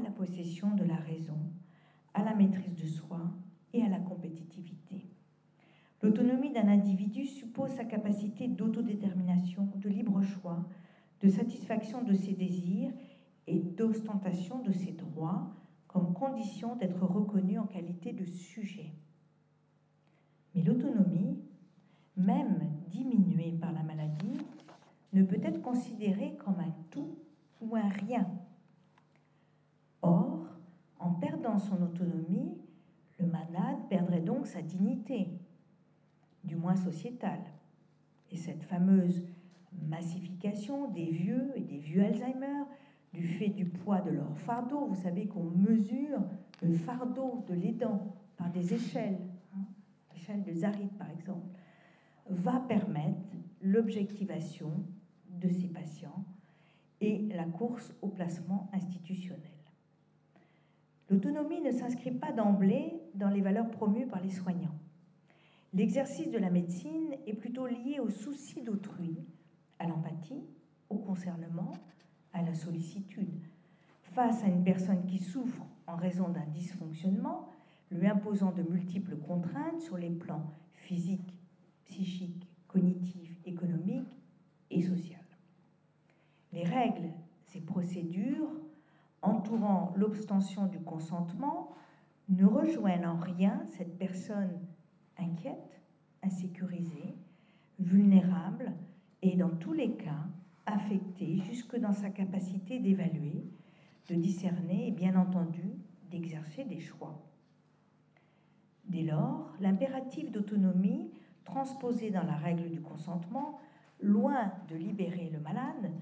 la 0.00 0.10
possession 0.10 0.74
de 0.74 0.84
la 0.84 0.96
raison, 0.96 1.38
à 2.14 2.22
la 2.22 2.34
maîtrise 2.34 2.76
de 2.76 2.86
soi 2.86 3.20
et 3.72 3.82
à 3.82 3.88
la 3.88 3.98
compétitivité. 3.98 5.06
L'autonomie 6.02 6.52
d'un 6.52 6.68
individu 6.68 7.26
suppose 7.26 7.70
sa 7.70 7.84
capacité 7.84 8.48
d'autodétermination, 8.48 9.68
de 9.76 9.88
libre 9.88 10.22
choix, 10.22 10.64
de 11.20 11.28
satisfaction 11.28 12.02
de 12.02 12.12
ses 12.12 12.32
désirs 12.32 12.92
et 13.46 13.58
d'ostentation 13.58 14.62
de 14.62 14.72
ses 14.72 14.92
droits 14.92 15.52
comme 15.88 16.12
condition 16.12 16.76
d'être 16.76 17.02
reconnu 17.04 17.58
en 17.58 17.66
qualité 17.66 18.12
de 18.12 18.26
sujet. 18.26 18.92
Mais 20.54 20.62
l'autonomie, 20.62 21.38
même 22.16 22.70
diminuée 22.88 23.52
par 23.52 23.72
la 23.72 23.82
maladie, 23.82 24.36
ne 25.12 25.22
peut 25.22 25.40
être 25.42 25.62
considérée 25.62 26.36
comme 26.44 26.60
un 26.60 26.74
tout 26.90 27.16
ou 27.60 27.76
un 27.76 27.88
rien. 27.88 28.28
Or, 30.06 30.46
en 30.98 31.10
perdant 31.14 31.58
son 31.58 31.82
autonomie, 31.82 32.56
le 33.18 33.26
malade 33.26 33.88
perdrait 33.88 34.20
donc 34.20 34.46
sa 34.46 34.62
dignité, 34.62 35.28
du 36.44 36.54
moins 36.54 36.76
sociétale. 36.76 37.42
Et 38.30 38.36
cette 38.36 38.62
fameuse 38.62 39.24
massification 39.88 40.88
des 40.90 41.10
vieux 41.10 41.52
et 41.56 41.62
des 41.62 41.78
vieux 41.78 42.04
Alzheimer, 42.04 42.64
du 43.12 43.26
fait 43.26 43.48
du 43.48 43.64
poids 43.64 44.00
de 44.00 44.10
leur 44.10 44.36
fardeau, 44.38 44.86
vous 44.86 44.94
savez 44.94 45.26
qu'on 45.26 45.44
mesure 45.44 46.20
le 46.62 46.72
fardeau 46.72 47.44
de 47.48 47.54
l'aidant 47.54 48.14
par 48.36 48.50
des 48.50 48.74
échelles, 48.74 49.18
hein, 49.56 49.64
l'échelle 50.12 50.42
de 50.44 50.52
Zarit 50.52 50.90
par 50.98 51.10
exemple, 51.10 51.46
va 52.28 52.60
permettre 52.60 53.18
l'objectivation 53.62 54.70
de 55.40 55.48
ces 55.48 55.68
patients 55.68 56.24
et 57.00 57.26
la 57.34 57.44
course 57.44 57.94
au 58.02 58.08
placement 58.08 58.68
institutionnel. 58.72 59.55
L'autonomie 61.08 61.60
ne 61.60 61.70
s'inscrit 61.70 62.10
pas 62.10 62.32
d'emblée 62.32 62.92
dans 63.14 63.28
les 63.28 63.40
valeurs 63.40 63.70
promues 63.70 64.06
par 64.06 64.20
les 64.20 64.30
soignants. 64.30 64.74
L'exercice 65.72 66.30
de 66.30 66.38
la 66.38 66.50
médecine 66.50 67.14
est 67.26 67.34
plutôt 67.34 67.66
lié 67.66 68.00
au 68.00 68.08
souci 68.08 68.62
d'autrui, 68.62 69.16
à 69.78 69.86
l'empathie, 69.86 70.42
au 70.88 70.96
concernement, 70.96 71.72
à 72.32 72.42
la 72.42 72.54
sollicitude. 72.54 73.40
Face 74.02 74.42
à 74.42 74.48
une 74.48 74.64
personne 74.64 75.04
qui 75.06 75.18
souffre 75.18 75.64
en 75.86 75.96
raison 75.96 76.28
d'un 76.28 76.46
dysfonctionnement, 76.46 77.50
lui 77.90 78.06
imposant 78.06 78.52
de 78.52 78.62
multiples 78.62 79.16
contraintes 79.16 79.80
sur 79.80 79.96
les 79.96 80.10
plans 80.10 80.50
physiques, 80.74 81.38
psychiques, 81.84 82.48
cognitifs, 82.66 83.38
économiques 83.44 84.18
et 84.70 84.82
sociaux. 84.82 85.16
Les 86.52 86.64
règles 86.64 87.10
et 87.54 87.60
procédures 87.60 88.50
entourant 89.26 89.92
l'obstention 89.96 90.66
du 90.66 90.78
consentement 90.78 91.70
ne 92.28 92.44
rejoignent 92.44 93.06
en 93.06 93.16
rien 93.16 93.62
cette 93.76 93.98
personne 93.98 94.58
inquiète, 95.18 95.80
insécurisée, 96.22 97.14
vulnérable 97.78 98.72
et 99.22 99.36
dans 99.36 99.50
tous 99.50 99.72
les 99.72 99.92
cas 99.92 100.26
affectée 100.66 101.38
jusque 101.38 101.76
dans 101.78 101.92
sa 101.92 102.10
capacité 102.10 102.78
d'évaluer, 102.78 103.44
de 104.08 104.14
discerner 104.14 104.88
et 104.88 104.92
bien 104.92 105.16
entendu 105.16 105.64
d'exercer 106.10 106.64
des 106.64 106.80
choix. 106.80 107.22
Dès 108.88 109.02
lors, 109.02 109.52
l'impératif 109.60 110.30
d'autonomie 110.30 111.10
transposé 111.44 112.10
dans 112.10 112.24
la 112.24 112.36
règle 112.36 112.68
du 112.68 112.80
consentement, 112.80 113.58
loin 114.00 114.52
de 114.68 114.76
libérer 114.76 115.30
le 115.32 115.40
malade, 115.40 115.92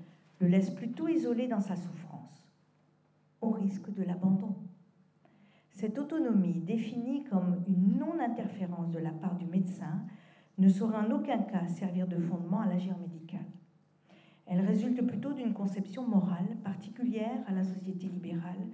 le 0.41 0.49
laisse 0.49 0.71
plutôt 0.71 1.07
isolé 1.09 1.47
dans 1.47 1.61
sa 1.61 1.77
souffrance, 1.77 2.14
au 3.45 3.51
risque 3.51 3.93
de 3.93 4.03
l'abandon. 4.03 4.55
Cette 5.71 5.99
autonomie, 5.99 6.61
définie 6.61 7.25
comme 7.25 7.63
une 7.67 7.99
non-interférence 7.99 8.91
de 8.91 8.99
la 8.99 9.11
part 9.11 9.37
du 9.37 9.47
médecin, 9.47 10.03
ne 10.59 10.69
saurait 10.69 10.99
en 10.99 11.11
aucun 11.11 11.39
cas 11.39 11.67
servir 11.67 12.07
de 12.07 12.17
fondement 12.17 12.61
à 12.61 12.67
l'agir 12.67 12.97
médical. 12.99 13.45
Elle 14.47 14.61
résulte 14.61 15.05
plutôt 15.07 15.33
d'une 15.33 15.53
conception 15.53 16.07
morale 16.07 16.57
particulière 16.63 17.43
à 17.47 17.53
la 17.53 17.65
société 17.65 18.07
libérale, 18.07 18.69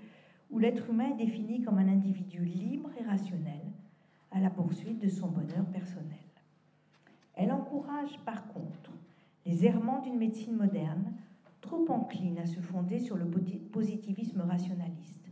où 0.51 0.59
l'être 0.59 0.91
humain 0.91 1.11
est 1.12 1.25
défini 1.25 1.62
comme 1.62 1.79
un 1.79 1.89
individu 1.89 2.45
libre 2.45 2.91
et 2.99 3.05
rationnel 3.05 3.62
à 4.31 4.41
la 4.41 4.51
poursuite 4.51 5.01
de 5.01 5.09
son 5.09 5.29
bonheur 5.29 5.64
personnel. 5.73 6.18
Elle 7.35 7.53
encourage 7.53 8.18
par 8.25 8.49
contre 8.49 8.93
les 9.47 9.64
errements 9.64 10.03
d'une 10.03 10.18
médecine 10.18 10.57
moderne, 10.57 11.14
trop 11.61 11.85
encline 11.91 12.39
à 12.39 12.47
se 12.47 12.61
fonder 12.61 12.99
sur 12.99 13.17
le 13.17 13.27
positivisme 13.71 14.41
rationaliste, 14.41 15.31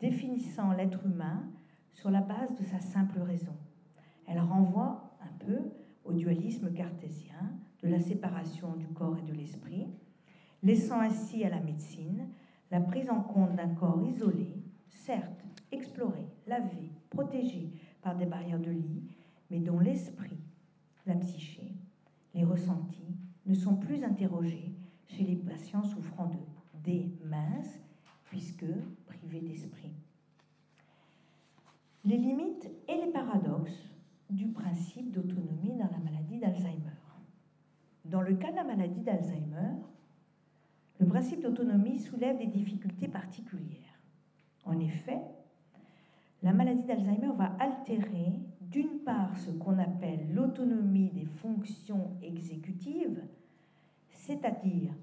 définissant 0.00 0.72
l'être 0.72 1.04
humain 1.06 1.44
sur 1.92 2.10
la 2.10 2.20
base 2.20 2.54
de 2.56 2.64
sa 2.64 2.80
simple 2.80 3.20
raison. 3.20 3.56
Elle 4.26 4.40
renvoie 4.40 5.16
un 5.20 5.44
peu 5.44 5.58
au 6.04 6.12
dualisme 6.12 6.72
cartésien 6.72 7.52
de 7.82 7.88
la 7.88 8.00
séparation 8.00 8.74
du 8.76 8.86
corps 8.88 9.18
et 9.18 9.22
de 9.22 9.32
l'esprit, 9.32 9.86
laissant 10.62 11.00
ainsi 11.00 11.44
à 11.44 11.50
la 11.50 11.60
médecine 11.60 12.28
la 12.70 12.80
prise 12.80 13.10
en 13.10 13.20
compte 13.20 13.54
d'un 13.56 13.74
corps 13.74 14.02
isolé, 14.02 14.62
certes 14.88 15.44
exploré, 15.70 16.26
lavé, 16.46 16.92
protégé 17.10 17.70
par 18.02 18.16
des 18.16 18.26
barrières 18.26 18.60
de 18.60 18.70
lit, 18.70 19.02
mais 19.50 19.58
dont 19.58 19.78
l'esprit, 19.78 20.38
la 21.06 21.14
psyché, 21.14 21.74
les 22.34 22.44
ressentis 22.44 23.16
ne 23.46 23.54
sont 23.54 23.76
plus 23.76 24.04
interrogés 24.04 24.74
chez 25.16 25.24
les 25.24 25.36
patients 25.36 25.84
souffrant 25.84 26.26
de 26.26 26.38
D 26.84 27.10
minces, 27.24 27.80
puisque 28.24 28.64
privés 29.06 29.40
d'esprit. 29.40 29.92
Les 32.04 32.16
limites 32.16 32.68
et 32.88 32.96
les 32.96 33.12
paradoxes 33.12 33.92
du 34.30 34.48
principe 34.48 35.12
d'autonomie 35.12 35.76
dans 35.76 35.90
la 35.90 35.98
maladie 35.98 36.38
d'Alzheimer. 36.38 36.90
Dans 38.04 38.22
le 38.22 38.34
cas 38.34 38.50
de 38.50 38.56
la 38.56 38.64
maladie 38.64 39.02
d'Alzheimer, 39.02 39.74
le 40.98 41.06
principe 41.06 41.42
d'autonomie 41.42 41.98
soulève 41.98 42.38
des 42.38 42.46
difficultés 42.46 43.08
particulières. 43.08 43.78
En 44.64 44.78
effet, 44.80 45.20
la 46.42 46.52
maladie 46.52 46.84
d'Alzheimer 46.84 47.32
va 47.36 47.56
altérer 47.60 48.40
d'une 48.60 49.00
part 49.04 49.36
ce 49.38 49.50
qu'on 49.50 49.78
appelle 49.78 50.32
l'autonomie 50.32 51.10
des 51.10 51.26
fonctions 51.26 52.16
exécutives, 52.22 53.22
c'est-à-dire 54.22 54.94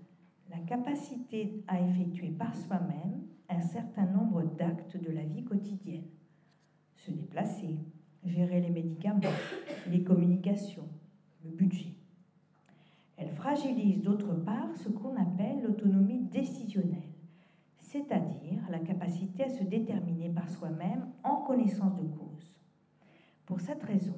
la 0.49 0.59
capacité 0.59 1.61
à 1.67 1.79
effectuer 1.81 2.29
par 2.29 2.55
soi-même 2.55 3.21
un 3.49 3.61
certain 3.61 4.05
nombre 4.05 4.43
d'actes 4.43 4.97
de 4.97 5.11
la 5.11 5.23
vie 5.23 5.43
quotidienne. 5.43 6.07
Se 6.95 7.11
déplacer, 7.11 7.77
gérer 8.23 8.61
les 8.61 8.69
médicaments, 8.69 9.19
les 9.89 10.03
communications, 10.03 10.87
le 11.43 11.51
budget. 11.51 11.93
Elle 13.17 13.31
fragilise 13.31 14.01
d'autre 14.01 14.33
part 14.33 14.73
ce 14.77 14.87
qu'on 14.87 15.15
appelle 15.17 15.63
l'autonomie 15.63 16.21
décisionnelle, 16.31 17.11
c'est-à-dire 17.77 18.61
la 18.69 18.79
capacité 18.79 19.43
à 19.43 19.49
se 19.49 19.65
déterminer 19.65 20.29
par 20.29 20.49
soi-même 20.49 21.07
en 21.23 21.41
connaissance 21.41 21.97
de 21.97 22.07
cause. 22.07 22.55
Pour 23.45 23.59
cette 23.59 23.83
raison, 23.83 24.15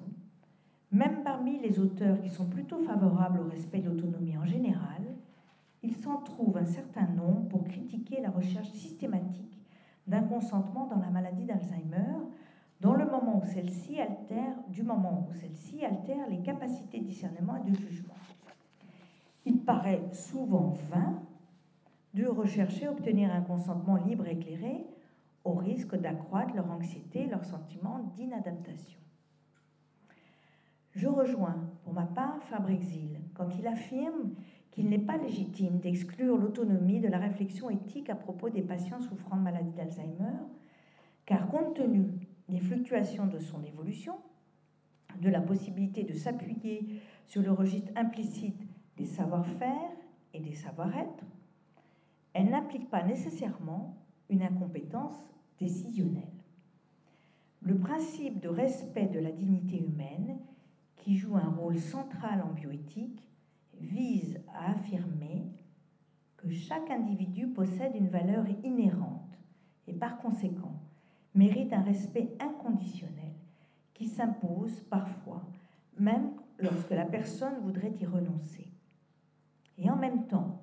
même 0.91 1.23
parmi 1.23 1.59
les 1.59 1.79
auteurs 1.79 2.19
qui 2.19 2.29
sont 2.29 2.45
plutôt 2.45 2.79
favorables 2.79 3.39
au 3.39 3.49
respect 3.49 3.79
de 3.79 3.89
l'autonomie 3.89 4.37
en 4.37 4.45
général, 4.45 5.03
il 5.83 5.95
s'en 5.95 6.17
trouve 6.17 6.57
un 6.57 6.65
certain 6.65 7.07
nombre 7.07 7.47
pour 7.47 7.63
critiquer 7.63 8.21
la 8.21 8.29
recherche 8.29 8.69
systématique 8.71 9.57
d'un 10.05 10.23
consentement 10.23 10.87
dans 10.87 10.99
la 10.99 11.09
maladie 11.09 11.45
d'Alzheimer, 11.45 12.17
dans 12.81 12.93
le 12.93 13.05
moment 13.05 13.41
où 13.41 13.45
celle-ci 13.45 13.99
altère, 13.99 14.55
du 14.69 14.83
moment 14.83 15.27
où 15.29 15.33
celle-ci 15.33 15.85
altère 15.85 16.27
les 16.29 16.41
capacités 16.41 16.99
de 16.99 17.05
discernement 17.05 17.55
et 17.55 17.69
de 17.69 17.75
jugement. 17.75 18.15
Il 19.45 19.59
paraît 19.59 20.03
souvent 20.11 20.73
vain 20.89 21.21
de 22.13 22.25
rechercher 22.25 22.87
à 22.87 22.91
obtenir 22.91 23.33
un 23.33 23.41
consentement 23.41 23.95
libre 23.95 24.27
et 24.27 24.33
éclairé 24.33 24.85
au 25.43 25.53
risque 25.53 25.95
d'accroître 25.95 26.55
leur 26.55 26.69
anxiété 26.69 27.23
et 27.23 27.27
leur 27.27 27.45
sentiment 27.45 27.99
d'inadaptation. 28.15 29.00
Je 30.93 31.07
rejoins 31.07 31.55
pour 31.83 31.93
ma 31.93 32.05
part 32.05 32.43
Fabrexil 32.43 33.21
quand 33.33 33.49
il 33.57 33.65
affirme 33.65 34.33
qu'il 34.71 34.89
n'est 34.89 34.99
pas 34.99 35.17
légitime 35.17 35.79
d'exclure 35.79 36.37
l'autonomie 36.37 36.99
de 36.99 37.07
la 37.07 37.17
réflexion 37.17 37.69
éthique 37.69 38.09
à 38.09 38.15
propos 38.15 38.49
des 38.49 38.61
patients 38.61 39.01
souffrant 39.01 39.37
de 39.37 39.41
maladie 39.41 39.71
d'Alzheimer, 39.71 40.39
car 41.25 41.47
compte 41.47 41.75
tenu 41.75 42.05
des 42.49 42.59
fluctuations 42.59 43.27
de 43.27 43.39
son 43.39 43.63
évolution, 43.63 44.15
de 45.21 45.29
la 45.29 45.41
possibilité 45.41 46.03
de 46.03 46.13
s'appuyer 46.13 47.01
sur 47.25 47.41
le 47.41 47.51
registre 47.51 47.91
implicite 47.95 48.61
des 48.97 49.05
savoir-faire 49.05 49.91
et 50.33 50.39
des 50.39 50.53
savoir-être, 50.53 51.25
elle 52.33 52.49
n'implique 52.49 52.89
pas 52.89 53.03
nécessairement 53.03 53.95
une 54.29 54.43
incompétence 54.43 55.17
décisionnelle. 55.59 56.23
le 57.63 57.77
principe 57.77 58.39
de 58.39 58.49
respect 58.49 59.05
de 59.05 59.19
la 59.19 59.31
dignité 59.31 59.77
humaine, 59.77 60.39
qui 61.01 61.17
joue 61.17 61.35
un 61.35 61.49
rôle 61.49 61.79
central 61.79 62.41
en 62.41 62.53
bioéthique, 62.53 63.27
vise 63.79 64.39
à 64.53 64.71
affirmer 64.71 65.43
que 66.37 66.49
chaque 66.49 66.89
individu 66.89 67.47
possède 67.47 67.95
une 67.95 68.07
valeur 68.09 68.45
inhérente 68.63 69.37
et 69.87 69.93
par 69.93 70.17
conséquent 70.17 70.79
mérite 71.35 71.73
un 71.73 71.81
respect 71.81 72.29
inconditionnel 72.39 73.33
qui 73.93 74.07
s'impose 74.07 74.81
parfois, 74.89 75.43
même 75.97 76.31
lorsque 76.59 76.91
la 76.91 77.05
personne 77.05 77.59
voudrait 77.61 77.93
y 77.99 78.05
renoncer. 78.05 78.71
Et 79.77 79.89
en 79.89 79.95
même 79.95 80.27
temps, 80.27 80.61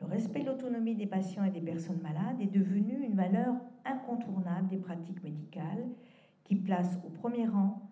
le 0.00 0.06
respect 0.06 0.42
de 0.42 0.46
l'autonomie 0.46 0.94
des 0.94 1.06
patients 1.06 1.44
et 1.44 1.50
des 1.50 1.60
personnes 1.60 2.00
malades 2.02 2.40
est 2.40 2.46
devenu 2.46 3.04
une 3.04 3.14
valeur 3.14 3.54
incontournable 3.84 4.68
des 4.68 4.78
pratiques 4.78 5.22
médicales 5.22 5.86
qui 6.44 6.56
place 6.56 6.98
au 7.06 7.10
premier 7.10 7.46
rang 7.46 7.89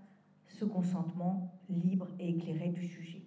ce 0.49 0.65
consentement 0.65 1.53
libre 1.69 2.09
et 2.19 2.31
éclairé 2.31 2.71
du 2.71 2.87
sujet. 2.87 3.23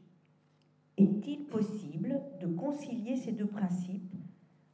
Est-il 0.97 1.45
possible 1.45 2.21
de 2.39 2.47
concilier 2.47 3.15
ces 3.15 3.31
deux 3.31 3.47
principes 3.47 4.13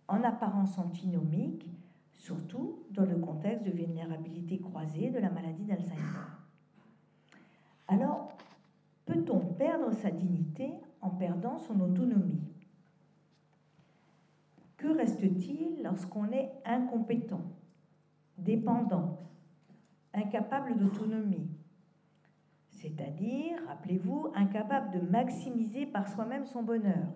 en 0.07 0.23
apparence 0.23 0.77
antinomiques, 0.77 1.69
surtout 2.11 2.83
dans 2.91 3.05
le 3.05 3.17
contexte 3.17 3.65
de 3.65 3.71
vulnérabilité 3.71 4.59
croisée 4.59 5.09
de 5.09 5.19
la 5.19 5.29
maladie 5.29 5.63
d'Alzheimer? 5.63 6.27
Alors, 7.87 8.33
peut-on 9.05 9.39
perdre 9.39 9.93
sa 9.93 10.11
dignité 10.11 10.71
en 11.01 11.09
perdant 11.09 11.57
son 11.59 11.79
autonomie? 11.79 12.41
Que 14.77 14.87
reste-t-il 14.87 15.83
lorsqu'on 15.83 16.31
est 16.31 16.51
incompétent, 16.65 17.41
dépendant, 18.37 19.19
incapable 20.13 20.77
d'autonomie? 20.77 21.47
C'est-à-dire, 22.82 23.57
rappelez-vous, 23.67 24.28
incapable 24.36 24.91
de 24.91 25.09
maximiser 25.09 25.88
par 25.88 26.07
soi-même 26.07 26.45
son 26.45 26.61
bonheur. 26.61 27.07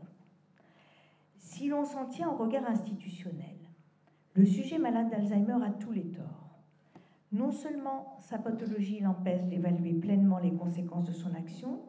Si 1.38 1.68
l'on 1.68 1.86
s'en 1.86 2.06
tient 2.06 2.30
au 2.30 2.36
regard 2.36 2.66
institutionnel, 2.66 3.58
le 4.34 4.46
sujet 4.46 4.80
malade 4.80 5.10
d'Alzheimer 5.12 5.64
a 5.64 5.70
tous 5.72 5.92
les 5.92 6.10
torts. 6.10 6.60
Non 7.32 7.52
seulement 7.52 8.18
sa 8.20 8.40
pathologie 8.40 9.02
l'empêche 9.02 9.46
d'évaluer 9.48 9.94
pleinement 9.94 10.40
les 10.40 10.52
conséquences 10.52 11.06
de 11.06 11.14
son 11.14 11.34
action 11.36 11.80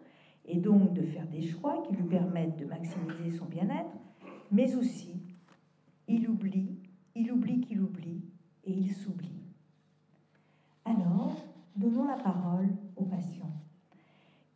et 0.45 0.59
donc 0.59 0.93
de 0.93 1.03
faire 1.03 1.27
des 1.29 1.43
choix 1.43 1.83
qui 1.87 1.95
lui 1.95 2.05
permettent 2.05 2.59
de 2.59 2.67
maximiser 2.67 3.31
son 3.31 3.47
bien-être, 3.47 3.97
mais 4.51 4.77
aussi 4.77 5.23
il 6.09 6.29
oublie, 6.29 6.77
il 7.15 7.33
oublie 7.33 7.61
qu'il 7.61 7.81
oublie 7.81 8.23
et 8.65 8.73
il 8.73 8.93
s'oublie. 8.93 9.47
Alors, 10.85 11.37
donnons 11.75 12.07
la 12.07 12.17
parole 12.17 12.69
aux 12.97 13.05
patients. 13.05 13.62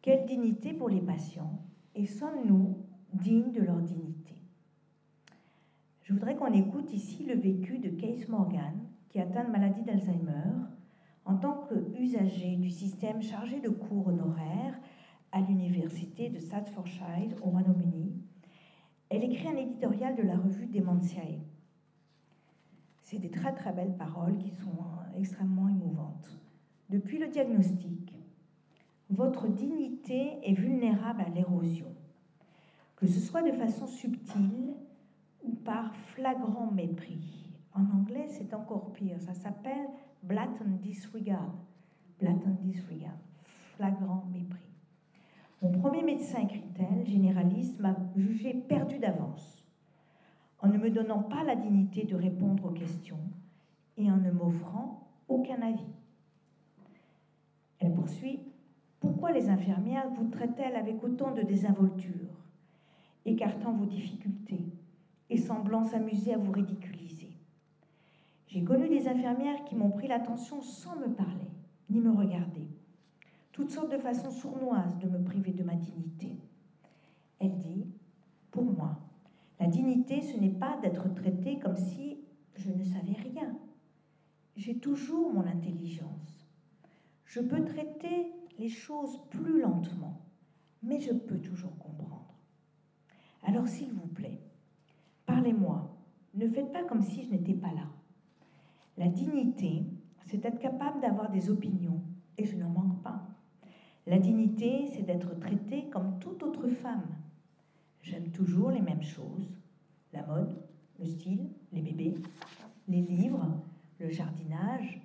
Quelle 0.07 0.25
dignité 0.25 0.73
pour 0.73 0.89
les 0.89 1.01
patients 1.01 1.59
et 1.97 2.07
sommes-nous 2.07 2.79
dignes 3.13 3.51
de 3.51 3.61
leur 3.61 3.81
dignité? 3.81 4.37
Je 6.05 6.13
voudrais 6.13 6.37
qu'on 6.37 6.53
écoute 6.53 6.93
ici 6.93 7.25
le 7.25 7.35
vécu 7.35 7.81
de 7.81 7.89
Case 7.89 8.29
Morgan, 8.29 8.87
qui 9.09 9.19
atteint 9.19 9.43
de 9.43 9.51
maladie 9.51 9.83
d'Alzheimer, 9.83 10.63
en 11.25 11.37
tant 11.39 11.67
qu'usager 11.67 12.55
du 12.55 12.71
système 12.71 13.21
chargé 13.21 13.59
de 13.59 13.69
cours 13.69 14.07
honoraires 14.07 14.79
à 15.33 15.41
l'université 15.41 16.29
de 16.29 16.39
Staffordshire 16.39 17.35
au 17.43 17.51
Royaume-Uni. 17.51 18.15
Elle 19.09 19.25
écrit 19.25 19.49
un 19.49 19.57
éditorial 19.57 20.15
de 20.15 20.23
la 20.23 20.37
revue 20.37 20.67
Dementiae. 20.67 21.41
C'est 23.03 23.19
des 23.19 23.33
très 23.33 23.53
très 23.55 23.73
belles 23.73 23.97
paroles 23.97 24.39
qui 24.39 24.51
sont 24.51 24.79
extrêmement 25.19 25.69
émouvantes. 25.69 26.31
Depuis 26.91 27.19
le 27.19 27.27
diagnostic, 27.27 28.16
votre 29.11 29.47
dignité 29.49 30.39
est 30.43 30.55
vulnérable 30.55 31.23
à 31.23 31.29
l'érosion, 31.29 31.93
que 32.97 33.07
ce 33.07 33.21
soit 33.21 33.43
de 33.43 33.53
façon 33.53 33.87
subtile 33.87 34.75
ou 35.45 35.53
par 35.55 35.95
flagrant 35.95 36.71
mépris. 36.73 37.53
En 37.75 37.85
anglais, 37.97 38.27
c'est 38.29 38.53
encore 38.55 38.93
pire, 38.93 39.21
ça 39.21 39.35
s'appelle 39.35 39.89
blatant 40.23 40.65
disregard. 40.83 41.55
Blatant 42.19 42.57
disregard, 42.63 43.19
flagrant 43.77 44.25
mépris. 44.33 44.71
Mon 45.63 45.71
premier 45.71 46.03
médecin 46.03 46.41
écrit-elle, 46.41 47.07
généraliste, 47.07 47.79
m'a 47.79 47.95
jugé 48.17 48.55
perdu 48.55 48.99
d'avance, 48.99 49.63
en 50.61 50.69
ne 50.69 50.79
me 50.79 50.91
donnant 50.91 51.23
pas 51.23 51.45
la 51.45 51.55
dignité 51.55 52.05
de 52.05 52.17
répondre 52.17 52.65
aux 52.65 52.75
questions 52.75 53.21
et 53.99 54.11
en 54.11 54.17
ne 54.17 54.31
m'offrant 54.31 55.07
aucun 55.29 55.61
avis. 55.63 55.93
Elle 57.79 57.93
poursuit 57.93 58.41
pourquoi 59.17 59.33
les 59.33 59.49
infirmières 59.49 60.11
vous 60.11 60.29
traitent-elles 60.29 60.77
avec 60.77 61.03
autant 61.03 61.33
de 61.33 61.41
désinvolture, 61.41 62.29
écartant 63.25 63.73
vos 63.73 63.87
difficultés 63.87 64.67
et 65.31 65.39
semblant 65.39 65.85
s'amuser 65.85 66.35
à 66.35 66.37
vous 66.37 66.53
ridiculiser? 66.53 67.31
J'ai 68.47 68.62
connu 68.62 68.91
des 68.91 69.09
infirmières 69.09 69.64
qui 69.64 69.75
m'ont 69.75 69.89
pris 69.89 70.07
l'attention 70.07 70.61
sans 70.61 70.97
me 70.97 71.09
parler, 71.09 71.49
ni 71.89 71.99
me 71.99 72.11
regarder. 72.11 72.69
Toutes 73.53 73.71
sortes 73.71 73.91
de 73.91 73.97
façons 73.97 74.31
sournoises 74.31 74.99
de 74.99 75.09
me 75.09 75.25
priver 75.25 75.53
de 75.53 75.64
ma 75.64 75.77
dignité. 75.77 76.37
Elle 77.41 77.57
dit, 77.57 77.87
pour 78.51 78.64
moi, 78.64 78.99
la 79.59 79.67
dignité, 79.67 80.21
ce 80.21 80.37
n'est 80.37 80.51
pas 80.51 80.77
d'être 80.83 81.09
traité 81.14 81.59
comme 81.59 81.77
si 81.77 82.19
je 82.55 82.71
ne 82.71 82.85
savais 82.85 83.17
rien. 83.33 83.57
J'ai 84.57 84.77
toujours 84.77 85.33
mon 85.33 85.47
intelligence. 85.47 86.47
Je 87.25 87.41
peux 87.41 87.64
traiter 87.64 88.31
les 88.59 88.69
choses 88.69 89.21
plus 89.31 89.61
lentement, 89.61 90.21
mais 90.83 91.01
je 91.01 91.13
peux 91.13 91.39
toujours 91.39 91.77
comprendre. 91.79 92.35
Alors 93.43 93.69
s'il 93.69 93.93
vous 93.93 94.07
plaît, 94.09 94.41
parlez-moi, 95.27 95.97
ne 96.35 96.49
faites 96.49 96.73
pas 96.73 96.85
comme 96.85 97.03
si 97.03 97.25
je 97.25 97.31
n'étais 97.31 97.55
pas 97.55 97.73
là. 97.73 97.89
La 98.97 99.09
dignité, 99.09 99.85
c'est 100.27 100.45
être 100.45 100.59
capable 100.59 101.01
d'avoir 101.01 101.31
des 101.31 101.51
opinions, 101.51 102.03
et 102.39 102.45
je 102.45 102.57
n'en 102.57 102.69
manque 102.69 103.03
pas. 103.03 103.27
La 104.07 104.19
dignité, 104.19 104.87
c'est 104.93 105.03
d'être 105.03 105.39
traitée 105.39 105.89
comme 105.91 106.19
toute 106.19 106.43
autre 106.43 106.69
femme. 106.69 107.07
J'aime 108.03 108.31
toujours 108.31 108.71
les 108.71 108.81
mêmes 108.81 109.03
choses, 109.03 109.57
la 110.13 110.25
mode, 110.25 110.57
le 110.99 111.07
style, 111.07 111.51
les 111.73 111.83
bébés, 111.83 112.15
les 112.89 113.03
livres, 113.03 113.63
le 113.99 114.11
jardinage, 114.11 115.01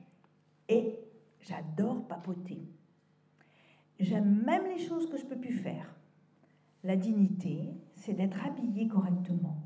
et 0.70 1.00
j'adore 1.42 2.08
papoter. 2.08 2.62
J'aime 4.02 4.44
même 4.44 4.66
les 4.66 4.80
choses 4.80 5.08
que 5.08 5.18
je 5.18 5.26
peux 5.26 5.38
plus 5.38 5.54
faire. 5.54 5.94
La 6.84 6.96
dignité, 6.96 7.70
c'est 7.94 8.16
d'être 8.16 8.44
habillé 8.44 8.88
correctement. 8.88 9.58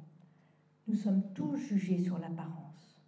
Nous 0.90 0.96
sommes 0.96 1.24
tous 1.34 1.56
jugés 1.56 2.00
sur 2.00 2.20
l'apparence. 2.20 3.02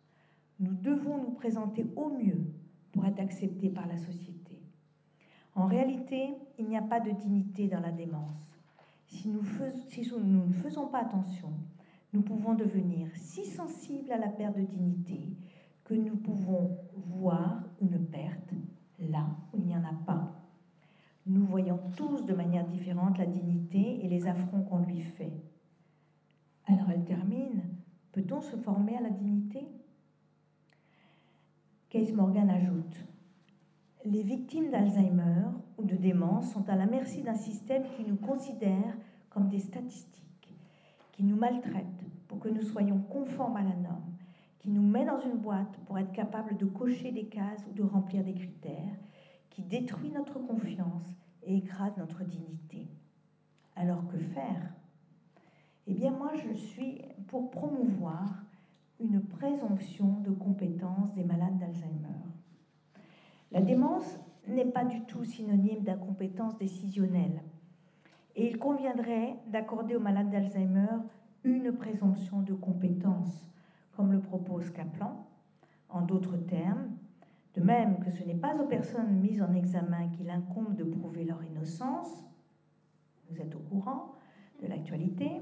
Nous 0.61 0.73
devons 0.73 1.17
nous 1.17 1.31
présenter 1.31 1.85
au 1.97 2.09
mieux 2.11 2.45
pour 2.93 3.05
être 3.05 3.19
acceptés 3.19 3.69
par 3.69 3.87
la 3.87 3.97
société. 3.97 4.57
En 5.53 5.65
réalité, 5.65 6.29
il 6.57 6.69
n'y 6.69 6.77
a 6.77 6.81
pas 6.81 7.01
de 7.01 7.11
dignité 7.11 7.67
dans 7.67 7.81
la 7.81 7.91
démence. 7.91 8.57
Si 9.07 9.27
nous, 9.27 9.43
si 9.89 10.09
nous 10.09 10.45
ne 10.47 10.53
faisons 10.53 10.87
pas 10.87 10.99
attention, 10.99 11.51
nous 12.13 12.21
pouvons 12.21 12.53
devenir 12.53 13.09
si 13.15 13.43
sensibles 13.45 14.13
à 14.13 14.17
la 14.17 14.29
perte 14.29 14.55
de 14.55 14.63
dignité 14.63 15.19
que 15.83 15.93
nous 15.93 16.15
pouvons 16.15 16.77
voir 16.95 17.65
une 17.81 17.99
perte 18.05 18.53
là 18.97 19.27
où 19.51 19.57
il 19.57 19.65
n'y 19.65 19.75
en 19.75 19.83
a 19.83 19.93
pas 20.05 20.36
nous 21.27 21.45
voyons 21.45 21.79
tous 21.95 22.25
de 22.25 22.33
manière 22.33 22.65
différente 22.65 23.17
la 23.17 23.25
dignité 23.25 24.03
et 24.03 24.07
les 24.07 24.27
affronts 24.27 24.61
qu'on 24.61 24.79
lui 24.79 25.01
fait. 25.01 25.33
Alors 26.65 26.89
elle 26.89 27.03
termine, 27.03 27.63
peut-on 28.11 28.41
se 28.41 28.55
former 28.55 28.97
à 28.97 29.01
la 29.01 29.09
dignité? 29.09 29.67
Case 31.89 32.13
Morgan 32.13 32.49
ajoute, 32.49 33.05
les 34.05 34.23
victimes 34.23 34.71
d'Alzheimer 34.71 35.43
ou 35.77 35.83
de 35.83 35.95
démence 35.95 36.51
sont 36.51 36.67
à 36.69 36.75
la 36.75 36.85
merci 36.85 37.21
d'un 37.21 37.35
système 37.35 37.83
qui 37.95 38.03
nous 38.03 38.17
considère 38.17 38.97
comme 39.29 39.49
des 39.49 39.59
statistiques, 39.59 40.55
qui 41.13 41.23
nous 41.23 41.35
maltraite 41.35 41.85
pour 42.27 42.39
que 42.39 42.49
nous 42.49 42.61
soyons 42.61 42.99
conformes 42.99 43.57
à 43.57 43.63
la 43.63 43.75
norme, 43.75 44.15
qui 44.59 44.69
nous 44.69 44.81
met 44.81 45.05
dans 45.05 45.19
une 45.19 45.37
boîte 45.37 45.77
pour 45.85 45.97
être 45.97 46.11
capable 46.11 46.57
de 46.57 46.65
cocher 46.65 47.11
des 47.11 47.25
cases 47.25 47.65
ou 47.69 47.73
de 47.73 47.83
remplir 47.83 48.23
des 48.23 48.33
critères, 48.33 48.97
qui 49.57 49.63
détruit 49.63 50.11
notre 50.11 50.37
confiance 50.37 51.15
et 51.41 51.57
écrase 51.57 51.97
notre 51.97 52.23
dignité. 52.23 52.87
Alors 53.75 54.07
que 54.07 54.19
faire? 54.19 54.71
Eh 55.87 55.95
bien 55.95 56.11
moi 56.11 56.33
je 56.35 56.53
suis 56.53 57.01
pour 57.25 57.49
promouvoir 57.49 58.43
une 58.99 59.19
présomption 59.19 60.19
de 60.19 60.29
compétence 60.29 61.11
des 61.15 61.23
malades 61.23 61.57
d'Alzheimer. 61.57 62.21
La 63.51 63.61
démence 63.61 64.19
n'est 64.47 64.71
pas 64.71 64.85
du 64.85 65.01
tout 65.05 65.23
synonyme 65.23 65.83
d'incompétence 65.83 66.55
décisionnelle 66.59 67.41
et 68.35 68.47
il 68.47 68.59
conviendrait 68.59 69.37
d'accorder 69.47 69.95
aux 69.95 69.99
malades 69.99 70.29
d'Alzheimer 70.29 70.99
une 71.43 71.71
présomption 71.71 72.43
de 72.43 72.53
compétence, 72.53 73.51
comme 73.95 74.11
le 74.11 74.19
propose 74.19 74.69
Kaplan, 74.69 75.25
en 75.89 76.03
d'autres 76.03 76.37
termes, 76.37 76.91
De 77.57 77.63
même 77.63 77.97
que 78.03 78.11
ce 78.11 78.23
n'est 78.23 78.35
pas 78.35 78.55
aux 78.61 78.67
personnes 78.67 79.19
mises 79.19 79.41
en 79.41 79.51
examen 79.55 80.09
qu'il 80.09 80.29
incombe 80.29 80.75
de 80.75 80.83
prouver 80.83 81.23
leur 81.23 81.43
innocence, 81.43 82.23
vous 83.29 83.41
êtes 83.41 83.55
au 83.55 83.59
courant 83.59 84.13
de 84.61 84.67
l'actualité, 84.67 85.41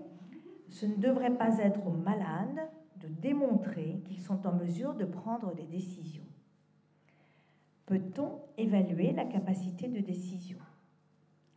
ce 0.70 0.86
ne 0.86 0.96
devrait 0.96 1.36
pas 1.36 1.58
être 1.58 1.86
aux 1.86 1.92
malades 1.92 2.70
de 3.02 3.10
démontrer 3.10 4.02
qu'ils 4.06 4.22
sont 4.22 4.48
en 4.48 4.54
mesure 4.54 4.96
de 4.96 5.04
prendre 5.04 5.54
des 5.56 5.66
décisions. 5.66 6.24
Peut-on 7.86 8.40
évaluer 8.58 9.12
la 9.12 9.26
capacité 9.26 9.90
de 9.90 10.00
décision? 10.00 10.60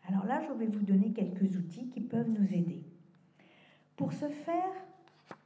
Alors 0.09 0.27
là, 0.27 0.41
je 0.43 0.53
vais 0.53 0.67
vous 0.67 0.83
donner 0.83 1.13
quelques 1.13 1.57
outils 1.57 1.89
qui 1.89 2.01
peuvent 2.01 2.31
nous 2.31 2.53
aider. 2.53 2.83
Pour 3.95 4.13
ce 4.13 4.29
faire, 4.29 4.73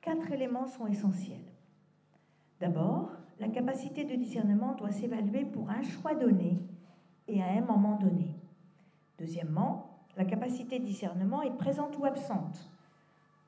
quatre 0.00 0.32
éléments 0.32 0.66
sont 0.66 0.86
essentiels. 0.86 1.52
D'abord, 2.60 3.10
la 3.40 3.48
capacité 3.48 4.04
de 4.04 4.14
discernement 4.14 4.74
doit 4.74 4.92
s'évaluer 4.92 5.44
pour 5.44 5.70
un 5.70 5.82
choix 5.82 6.14
donné 6.14 6.58
et 7.28 7.42
à 7.42 7.48
un 7.50 7.60
moment 7.60 7.96
donné. 7.96 8.34
Deuxièmement, 9.18 9.90
la 10.16 10.24
capacité 10.24 10.78
de 10.78 10.84
discernement 10.84 11.42
est 11.42 11.56
présente 11.56 11.98
ou 11.98 12.04
absente. 12.04 12.70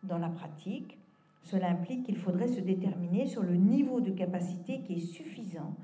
Dans 0.03 0.19
la 0.19 0.29
pratique, 0.29 0.99
cela 1.43 1.69
implique 1.69 2.05
qu'il 2.05 2.17
faudrait 2.17 2.49
se 2.49 2.61
déterminer 2.61 3.27
sur 3.27 3.43
le 3.43 3.57
niveau 3.57 4.01
de 4.01 4.11
capacité 4.11 4.81
qui 4.81 4.95
est 4.95 5.07
suffisant 5.07 5.75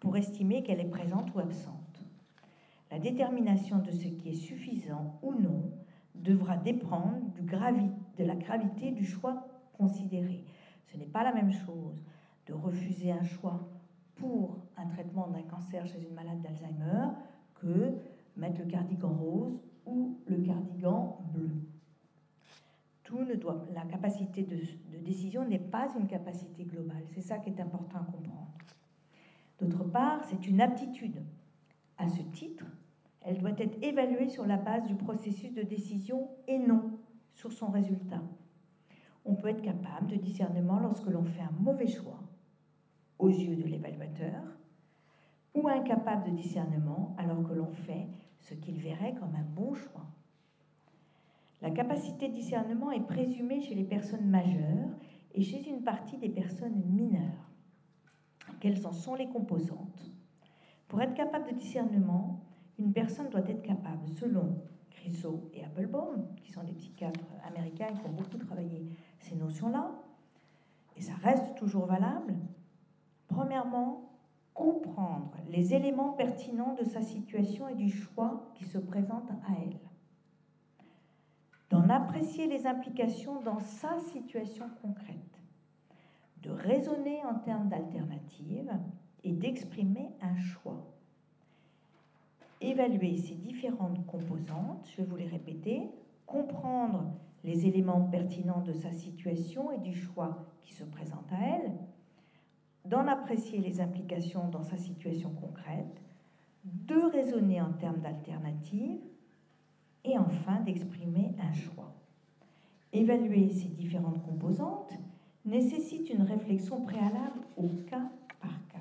pour 0.00 0.16
estimer 0.16 0.62
qu'elle 0.62 0.80
est 0.80 0.90
présente 0.90 1.34
ou 1.34 1.40
absente. 1.40 2.02
La 2.90 2.98
détermination 2.98 3.78
de 3.78 3.90
ce 3.90 4.08
qui 4.08 4.28
est 4.28 4.34
suffisant 4.34 5.18
ou 5.22 5.32
non 5.32 5.70
devra 6.14 6.56
dépendre 6.56 7.18
de 8.18 8.24
la 8.24 8.34
gravité 8.36 8.92
du 8.92 9.04
choix 9.04 9.46
considéré. 9.76 10.44
Ce 10.86 10.96
n'est 10.96 11.06
pas 11.06 11.24
la 11.24 11.32
même 11.32 11.52
chose 11.52 12.04
de 12.46 12.52
refuser 12.52 13.12
un 13.12 13.22
choix 13.24 13.68
pour 14.14 14.58
un 14.76 14.86
traitement 14.86 15.28
d'un 15.28 15.42
cancer 15.42 15.86
chez 15.86 16.02
une 16.02 16.14
malade 16.14 16.40
d'Alzheimer 16.42 17.08
que 17.54 17.94
mettre 18.36 18.60
le 18.60 18.66
cardigan 18.66 19.12
rose 19.12 19.60
ou 19.84 20.18
le 20.26 20.38
cardigan 20.38 21.18
bleu. 21.32 21.50
Tout 23.02 23.24
ne 23.24 23.34
doit, 23.34 23.66
la 23.72 23.82
capacité 23.82 24.42
de, 24.42 24.56
de 24.56 25.04
décision 25.04 25.44
n'est 25.46 25.58
pas 25.58 25.88
une 25.98 26.06
capacité 26.06 26.64
globale. 26.64 27.04
C'est 27.14 27.20
ça 27.20 27.38
qui 27.38 27.50
est 27.50 27.60
important 27.60 27.98
à 27.98 28.04
comprendre. 28.04 28.48
D'autre 29.60 29.84
part, 29.84 30.24
c'est 30.24 30.46
une 30.46 30.60
aptitude. 30.60 31.22
À 31.98 32.08
ce 32.08 32.22
titre, 32.22 32.64
elle 33.22 33.38
doit 33.38 33.58
être 33.58 33.82
évaluée 33.82 34.28
sur 34.28 34.46
la 34.46 34.56
base 34.56 34.86
du 34.86 34.94
processus 34.94 35.52
de 35.52 35.62
décision 35.62 36.28
et 36.46 36.58
non 36.58 36.98
sur 37.34 37.52
son 37.52 37.68
résultat. 37.70 38.22
On 39.24 39.34
peut 39.34 39.48
être 39.48 39.62
capable 39.62 40.08
de 40.08 40.16
discernement 40.16 40.78
lorsque 40.78 41.06
l'on 41.06 41.24
fait 41.24 41.42
un 41.42 41.52
mauvais 41.60 41.88
choix 41.88 42.20
aux 43.18 43.28
yeux 43.28 43.56
de 43.56 43.64
l'évaluateur 43.64 44.42
ou 45.54 45.68
incapable 45.68 46.30
de 46.30 46.36
discernement 46.36 47.14
alors 47.18 47.42
que 47.42 47.54
l'on 47.54 47.70
fait 47.70 48.06
ce 48.40 48.54
qu'il 48.54 48.78
verrait 48.78 49.14
comme 49.14 49.34
un 49.34 49.44
bon 49.54 49.74
choix. 49.74 50.06
La 51.62 51.70
capacité 51.70 52.28
de 52.28 52.34
discernement 52.34 52.92
est 52.92 53.06
présumée 53.06 53.62
chez 53.62 53.74
les 53.74 53.84
personnes 53.84 54.28
majeures 54.28 54.90
et 55.34 55.42
chez 55.42 55.68
une 55.68 55.82
partie 55.82 56.18
des 56.18 56.28
personnes 56.28 56.82
mineures. 56.84 57.50
Quelles 58.60 58.86
en 58.86 58.92
sont 58.92 59.14
les 59.14 59.28
composantes? 59.28 60.12
Pour 60.88 61.00
être 61.00 61.14
capable 61.14 61.50
de 61.50 61.54
discernement, 61.54 62.40
une 62.78 62.92
personne 62.92 63.30
doit 63.30 63.48
être 63.48 63.62
capable, 63.62 64.06
selon 64.08 64.62
Crisot 64.90 65.50
et 65.54 65.64
Applebaum, 65.64 66.26
qui 66.36 66.52
sont 66.52 66.62
des 66.62 66.72
psychiatres 66.72 67.24
américains 67.44 67.94
qui 67.94 68.06
ont 68.06 68.12
beaucoup 68.12 68.38
travaillé 68.38 68.86
ces 69.18 69.34
notions-là, 69.34 69.90
et 70.96 71.00
ça 71.00 71.14
reste 71.22 71.54
toujours 71.56 71.86
valable, 71.86 72.34
premièrement, 73.28 74.10
comprendre 74.54 75.36
les 75.48 75.74
éléments 75.74 76.12
pertinents 76.12 76.74
de 76.74 76.84
sa 76.84 77.02
situation 77.02 77.68
et 77.68 77.74
du 77.74 77.90
choix 77.90 78.50
qui 78.54 78.64
se 78.64 78.78
présente 78.78 79.30
à 79.30 79.52
elle. 79.62 79.78
D'en 81.68 81.88
apprécier 81.90 82.46
les 82.46 82.66
implications 82.66 83.40
dans 83.42 83.58
sa 83.58 83.98
situation 83.98 84.66
concrète. 84.80 85.16
De 86.42 86.50
raisonner 86.50 87.24
en 87.24 87.34
termes 87.34 87.68
d'alternatives 87.68 88.72
et 89.24 89.32
d'exprimer 89.32 90.10
un 90.22 90.36
choix. 90.36 90.86
Évaluer 92.60 93.16
ces 93.16 93.34
différentes 93.34 94.06
composantes, 94.06 94.88
je 94.92 95.02
vais 95.02 95.08
vous 95.08 95.16
les 95.16 95.26
répéter, 95.26 95.90
comprendre 96.24 97.12
les 97.44 97.66
éléments 97.66 98.02
pertinents 98.02 98.62
de 98.62 98.72
sa 98.72 98.92
situation 98.92 99.70
et 99.70 99.78
du 99.78 99.94
choix 99.94 100.46
qui 100.62 100.72
se 100.72 100.84
présente 100.84 101.30
à 101.32 101.40
elle, 101.40 101.72
d'en 102.88 103.06
apprécier 103.06 103.58
les 103.58 103.80
implications 103.80 104.48
dans 104.48 104.62
sa 104.62 104.76
situation 104.76 105.30
concrète, 105.30 106.00
de 106.64 106.96
raisonner 107.12 107.60
en 107.60 107.72
termes 107.72 108.00
d'alternatives 108.00 109.00
et 110.04 110.18
enfin 110.18 110.60
d'exprimer 110.60 111.34
un 111.40 111.52
choix. 111.52 111.92
Évaluer 112.92 113.50
ces 113.52 113.68
différentes 113.68 114.22
composantes 114.24 114.92
nécessite 115.44 116.10
une 116.10 116.22
réflexion 116.22 116.80
préalable 116.82 117.40
au 117.56 117.68
cas 117.86 118.10
par 118.40 118.66
cas. 118.68 118.78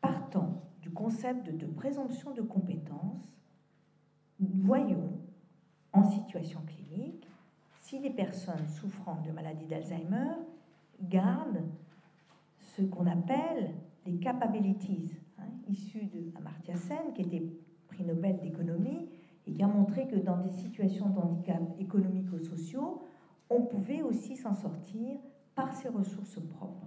Partant 0.00 0.62
du 0.80 0.90
concept 0.90 1.50
de 1.50 1.66
présomption 1.66 2.32
de 2.32 2.42
compétence, 2.42 3.36
voyons 4.40 5.12
en 5.92 6.04
situation 6.04 6.60
clinique 6.66 7.26
si 7.80 7.98
les 7.98 8.10
personnes 8.10 8.66
souffrant 8.68 9.20
de 9.22 9.30
maladie 9.30 9.66
d'Alzheimer 9.66 10.32
gardent 11.02 11.64
ce 12.76 12.82
qu'on 12.82 13.06
appelle 13.06 13.74
les 14.06 14.18
capabilities, 14.18 15.14
hein, 15.38 15.48
issues 15.68 16.06
de 16.06 16.32
Amartya 16.36 16.76
Sen, 16.76 17.12
qui 17.14 17.22
était 17.22 17.42
prix 17.88 18.04
Nobel 18.04 18.40
d'économie, 18.40 19.08
et 19.46 19.52
qui 19.52 19.62
a 19.62 19.66
montré 19.66 20.08
que 20.08 20.16
dans 20.16 20.38
des 20.38 20.50
situations 20.50 21.08
de 21.10 21.18
handicap 21.18 21.62
économico-sociaux, 21.78 23.02
on 23.50 23.62
pouvait 23.62 24.02
aussi 24.02 24.36
s'en 24.36 24.54
sortir 24.54 25.18
par 25.54 25.72
ses 25.74 25.88
ressources 25.88 26.40
propres. 26.40 26.86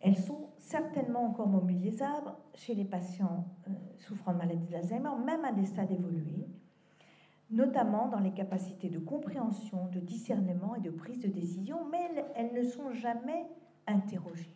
Elles 0.00 0.16
sont 0.16 0.48
certainement 0.58 1.26
encore 1.26 1.48
mobilisables 1.48 2.32
chez 2.54 2.74
les 2.74 2.84
patients 2.84 3.46
euh, 3.68 3.72
souffrant 3.98 4.32
de 4.32 4.38
maladie 4.38 4.66
d'Alzheimer, 4.66 5.10
même 5.24 5.44
à 5.44 5.52
des 5.52 5.66
stades 5.66 5.92
évolués, 5.92 6.48
notamment 7.50 8.08
dans 8.08 8.18
les 8.18 8.32
capacités 8.32 8.88
de 8.88 8.98
compréhension, 8.98 9.86
de 9.92 10.00
discernement 10.00 10.74
et 10.74 10.80
de 10.80 10.90
prise 10.90 11.20
de 11.20 11.28
décision, 11.28 11.78
mais 11.90 12.10
elles 12.34 12.52
ne 12.52 12.62
sont 12.62 12.90
jamais 12.92 13.46
interrogés. 13.86 14.54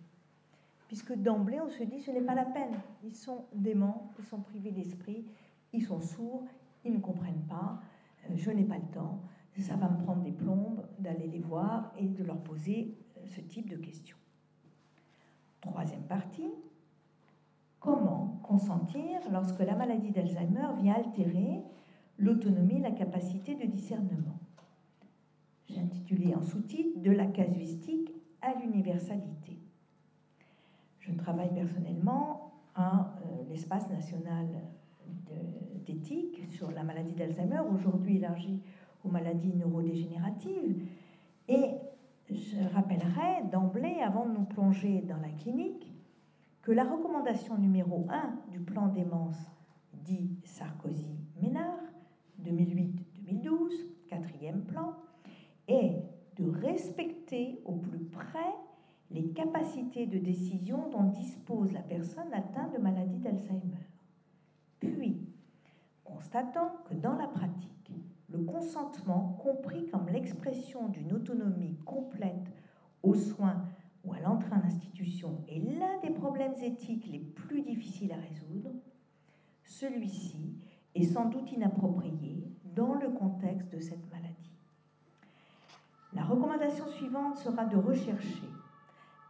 Puisque 0.89 1.15
d'emblée, 1.15 1.61
on 1.61 1.69
se 1.69 1.85
dit, 1.85 2.01
ce 2.01 2.11
n'est 2.11 2.21
pas 2.21 2.35
la 2.35 2.45
peine. 2.45 2.75
Ils 3.05 3.15
sont 3.15 3.45
déments, 3.55 4.11
ils 4.19 4.25
sont 4.25 4.41
privés 4.41 4.73
d'esprit, 4.73 5.25
ils 5.73 5.85
sont 5.85 6.01
sourds, 6.01 6.45
ils 6.85 6.93
ne 6.93 6.99
comprennent 6.99 7.47
pas, 7.49 7.81
euh, 8.29 8.35
je 8.37 8.51
n'ai 8.51 8.65
pas 8.65 8.77
le 8.77 8.93
temps, 8.93 9.21
ça 9.61 9.77
va 9.77 9.89
me 9.89 10.03
prendre 10.03 10.23
des 10.23 10.33
plombes 10.33 10.83
d'aller 10.99 11.27
les 11.27 11.39
voir 11.39 11.93
et 11.99 12.07
de 12.07 12.25
leur 12.25 12.39
poser 12.39 12.97
euh, 13.17 13.27
ce 13.27 13.41
type 13.41 13.69
de 13.69 13.77
questions. 13.77 14.17
Troisième 15.61 16.03
partie, 16.03 16.51
comment 17.79 18.41
consentir 18.43 19.21
lorsque 19.31 19.61
la 19.61 19.75
maladie 19.75 20.11
d'Alzheimer 20.11 20.69
vient 20.81 20.95
altérer 20.95 21.63
l'autonomie 22.19 22.77
et 22.77 22.81
la 22.81 22.91
capacité 22.93 23.55
de 23.55 23.67
discernement? 23.67 24.39
J'ai 25.69 25.81
intitulé 25.81 26.35
en 26.35 26.43
sous-titre 26.43 26.99
De 26.99 27.11
la 27.11 27.27
casuistique 27.27 28.13
à 28.43 28.55
l'universalité. 28.55 29.59
Je 31.01 31.13
travaille 31.13 31.53
personnellement 31.53 32.53
à 32.75 33.15
euh, 33.25 33.43
l'espace 33.49 33.89
national 33.89 34.47
d'éthique 35.85 36.43
sur 36.51 36.71
la 36.71 36.83
maladie 36.83 37.15
d'Alzheimer, 37.15 37.61
aujourd'hui 37.61 38.17
élargi 38.17 38.63
aux 39.05 39.09
maladies 39.09 39.55
neurodégénératives. 39.55 40.87
Et 41.49 41.71
je 42.31 42.75
rappellerai 42.75 43.45
d'emblée, 43.51 44.01
avant 44.01 44.27
de 44.27 44.33
nous 44.33 44.45
plonger 44.45 45.01
dans 45.03 45.17
la 45.17 45.31
clinique, 45.31 45.93
que 46.63 46.73
la 46.73 46.85
recommandation 46.85 47.57
numéro 47.59 48.07
1 48.11 48.51
du 48.51 48.61
plan 48.61 48.89
démence 48.89 49.51
dit 49.95 50.39
Sarkozy-Ménard, 50.45 51.81
2008-2012, 52.45 53.73
quatrième 54.09 54.63
plan, 54.63 54.95
est 55.67 56.03
de 56.41 56.51
respecter 56.51 57.61
au 57.67 57.75
plus 57.75 58.05
près 58.05 58.55
les 59.11 59.29
capacités 59.33 60.07
de 60.07 60.19
décision 60.19 60.89
dont 60.89 61.05
dispose 61.05 61.73
la 61.73 61.83
personne 61.83 62.33
atteinte 62.33 62.73
de 62.73 62.79
maladie 62.79 63.19
d'Alzheimer. 63.19 63.87
Puis, 64.79 65.29
constatant 66.03 66.77
que 66.89 66.95
dans 66.95 67.17
la 67.17 67.27
pratique, 67.27 67.93
le 68.31 68.39
consentement, 68.39 69.37
compris 69.43 69.87
comme 69.89 70.09
l'expression 70.09 70.89
d'une 70.89 71.13
autonomie 71.13 71.77
complète 71.85 72.55
aux 73.03 73.15
soins 73.15 73.65
ou 74.05 74.15
à 74.15 74.21
l'entrée 74.21 74.53
en 74.53 74.65
institution, 74.65 75.45
est 75.49 75.59
l'un 75.59 75.99
des 76.03 76.15
problèmes 76.15 76.55
éthiques 76.63 77.09
les 77.11 77.19
plus 77.19 77.61
difficiles 77.61 78.13
à 78.13 78.17
résoudre, 78.17 78.71
celui-ci 79.65 80.55
est 80.95 81.05
sans 81.05 81.29
doute 81.29 81.53
inapproprié 81.53 82.45
dans 82.75 82.95
le 82.95 83.11
contexte 83.11 83.71
de 83.73 83.81
cette 83.81 84.11
maladie. 84.11 84.30
La 86.13 86.25
recommandation 86.25 86.87
suivante 86.89 87.37
sera 87.37 87.65
de 87.65 87.77
rechercher 87.77 88.51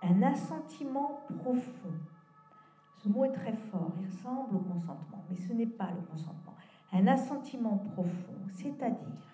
un 0.02 0.22
assentiment 0.22 1.20
profond 1.38 1.92
Ce 2.96 3.08
mot 3.08 3.24
est 3.24 3.32
très 3.32 3.52
fort, 3.52 3.92
il 4.00 4.06
ressemble 4.06 4.56
au 4.56 4.60
consentement, 4.60 5.24
mais 5.28 5.36
ce 5.36 5.52
n'est 5.52 5.66
pas 5.66 5.90
le 5.90 6.00
consentement. 6.10 6.54
Un 6.92 7.06
assentiment 7.06 7.78
profond, 7.78 8.34
c'est-à-dire 8.48 9.30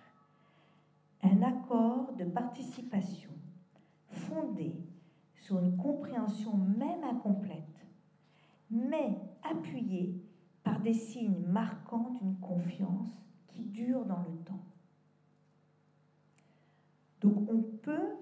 un 1.23 1.43
accord 1.43 2.13
de 2.19 2.25
participation 2.25 3.31
fondé 4.11 4.75
sur 5.35 5.59
une 5.59 5.77
compréhension 5.77 6.57
même 6.57 7.05
incomplète, 7.05 7.87
mais 8.71 9.19
appuyé 9.49 10.21
par 10.65 10.81
des 10.81 10.93
signes 10.93 11.45
marquants 11.47 12.11
d'une 12.21 12.39
confiance 12.41 13.23
qui 13.49 13.65
dure 13.65 14.05
dans 14.05 14.23
le 14.23 14.37
temps. 14.45 14.65
Donc 17.27 17.51
on 17.51 17.61
peut 17.83 18.15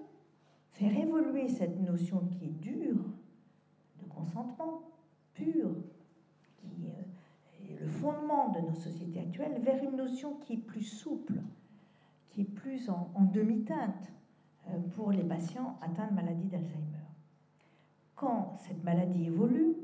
faire 0.71 0.97
évoluer 0.97 1.47
cette 1.47 1.79
notion 1.79 2.25
qui 2.25 2.45
est 2.45 2.59
dure 2.59 3.05
de 4.01 4.09
consentement 4.09 4.81
pur, 5.35 5.69
qui 6.57 6.87
est 6.87 7.79
le 7.79 7.85
fondement 7.85 8.49
de 8.49 8.61
nos 8.61 8.73
sociétés 8.73 9.19
actuelles, 9.19 9.61
vers 9.61 9.83
une 9.83 9.95
notion 9.95 10.37
qui 10.37 10.53
est 10.53 10.57
plus 10.57 10.81
souple, 10.81 11.35
qui 12.29 12.41
est 12.41 12.45
plus 12.45 12.89
en, 12.89 13.11
demi-teinte 13.31 14.11
euh, 14.69 14.79
pour 14.95 15.11
les 15.11 15.23
patients 15.23 15.77
atteints 15.83 16.07
de 16.07 16.15
maladie 16.15 16.47
d'Alzheimer. 16.47 17.05
Quand 18.15 18.55
cette 18.57 18.83
maladie 18.83 19.25
évolue, 19.25 19.75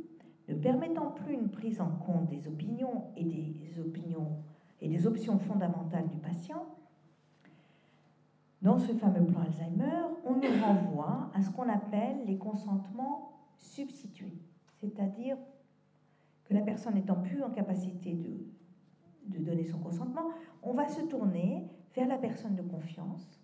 ne 0.50 0.56
permettant 0.56 1.12
plus 1.12 1.36
une 1.36 1.50
prise 1.50 1.80
en 1.80 1.92
compte 1.92 2.28
des 2.28 2.48
opinions 2.48 3.12
et 3.16 3.24
des 3.24 3.80
opinions 3.80 4.40
et 4.82 4.90
des 4.90 5.06
options 5.06 5.38
fondamentales 5.38 6.10
du 6.10 6.18
patient, 6.18 6.66
dans 8.62 8.78
ce 8.78 8.94
fameux 8.94 9.26
plan 9.26 9.42
Alzheimer, 9.42 10.06
on 10.26 10.36
nous 10.36 10.64
renvoie 10.64 11.32
à 11.34 11.42
ce 11.42 11.50
qu'on 11.50 11.68
appelle 11.68 12.26
les 12.26 12.38
consentements 12.38 13.32
substitués, 13.58 14.38
c'est-à-dire 14.80 15.38
que 16.46 16.54
la 16.54 16.62
personne 16.62 16.96
n'étant 16.96 17.16
plus 17.16 17.42
en 17.42 17.50
capacité 17.50 18.14
de, 18.14 19.40
donner 19.40 19.64
son 19.64 19.80
consentement, 19.80 20.30
on 20.62 20.74
va 20.74 20.88
se 20.88 21.02
tourner 21.02 21.68
vers 21.96 22.08
la 22.08 22.18
personne 22.18 22.56
de 22.56 22.62
confiance, 22.62 23.40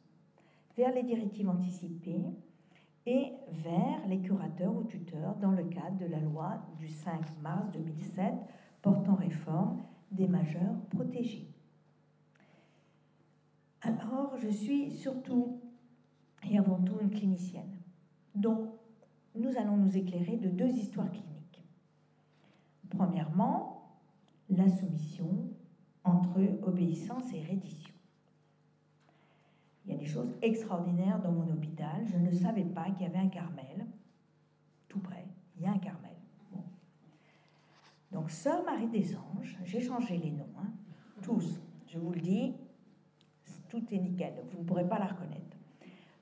vers 0.75 0.93
les 0.93 1.03
directives 1.03 1.49
anticipées 1.49 2.25
et 3.05 3.31
vers 3.49 4.05
les 4.07 4.19
curateurs 4.19 4.75
ou 4.75 4.83
tuteurs 4.83 5.35
dans 5.37 5.51
le 5.51 5.63
cadre 5.63 5.97
de 5.97 6.05
la 6.05 6.19
loi 6.19 6.61
du 6.77 6.87
5 6.87 7.41
mars 7.41 7.71
2007 7.71 8.33
portant 8.81 9.15
réforme 9.15 9.81
des 10.11 10.27
majeurs 10.27 10.75
protégés. 10.89 11.56
Alors, 13.87 14.35
je 14.37 14.49
suis 14.49 14.91
surtout 14.91 15.61
et 16.49 16.57
avant 16.57 16.79
tout 16.81 16.97
une 17.01 17.09
clinicienne. 17.09 17.79
Donc, 18.35 18.67
nous 19.33 19.55
allons 19.57 19.77
nous 19.77 19.95
éclairer 19.95 20.35
de 20.35 20.49
deux 20.49 20.69
histoires 20.69 21.09
cliniques. 21.09 21.63
Premièrement, 22.89 23.97
la 24.49 24.67
soumission 24.67 25.49
entre 26.03 26.41
obéissance 26.63 27.31
et 27.33 27.41
reddition. 27.41 27.93
Il 29.85 29.93
y 29.93 29.95
a 29.95 29.97
des 29.97 30.05
choses 30.05 30.33
extraordinaires 30.41 31.21
dans 31.21 31.31
mon 31.31 31.49
hôpital. 31.49 32.05
Je 32.07 32.17
ne 32.17 32.31
savais 32.31 32.65
pas 32.65 32.91
qu'il 32.91 33.03
y 33.03 33.09
avait 33.09 33.19
un 33.19 33.29
Carmel, 33.29 33.87
tout 34.89 34.99
près. 34.99 35.25
Il 35.55 35.63
y 35.63 35.65
a 35.65 35.71
un 35.71 35.77
Carmel. 35.77 36.11
Donc, 38.11 38.31
Sœur 38.31 38.65
Marie 38.65 38.87
des 38.87 39.15
Anges, 39.15 39.57
j'ai 39.63 39.79
changé 39.79 40.17
les 40.17 40.31
noms, 40.31 40.47
hein. 40.57 40.71
tous, 41.21 41.61
je 41.87 41.99
vous 41.99 42.11
le 42.11 42.21
dis, 42.21 42.53
tout 43.69 43.83
est 43.91 43.99
nickel, 43.99 44.33
vous 44.51 44.59
ne 44.59 44.63
pourrez 44.63 44.87
pas 44.87 44.99
la 44.99 45.07
reconnaître. 45.07 45.57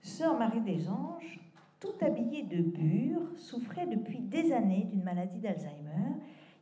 Sœur 0.01 0.37
Marie 0.37 0.61
des 0.61 0.87
Anges, 0.89 1.39
tout 1.79 1.93
habillée 2.01 2.43
de 2.43 2.61
bure, 2.61 3.21
souffrait 3.37 3.87
depuis 3.87 4.19
des 4.19 4.51
années 4.51 4.87
d'une 4.89 5.03
maladie 5.03 5.39
d'Alzheimer 5.39 6.15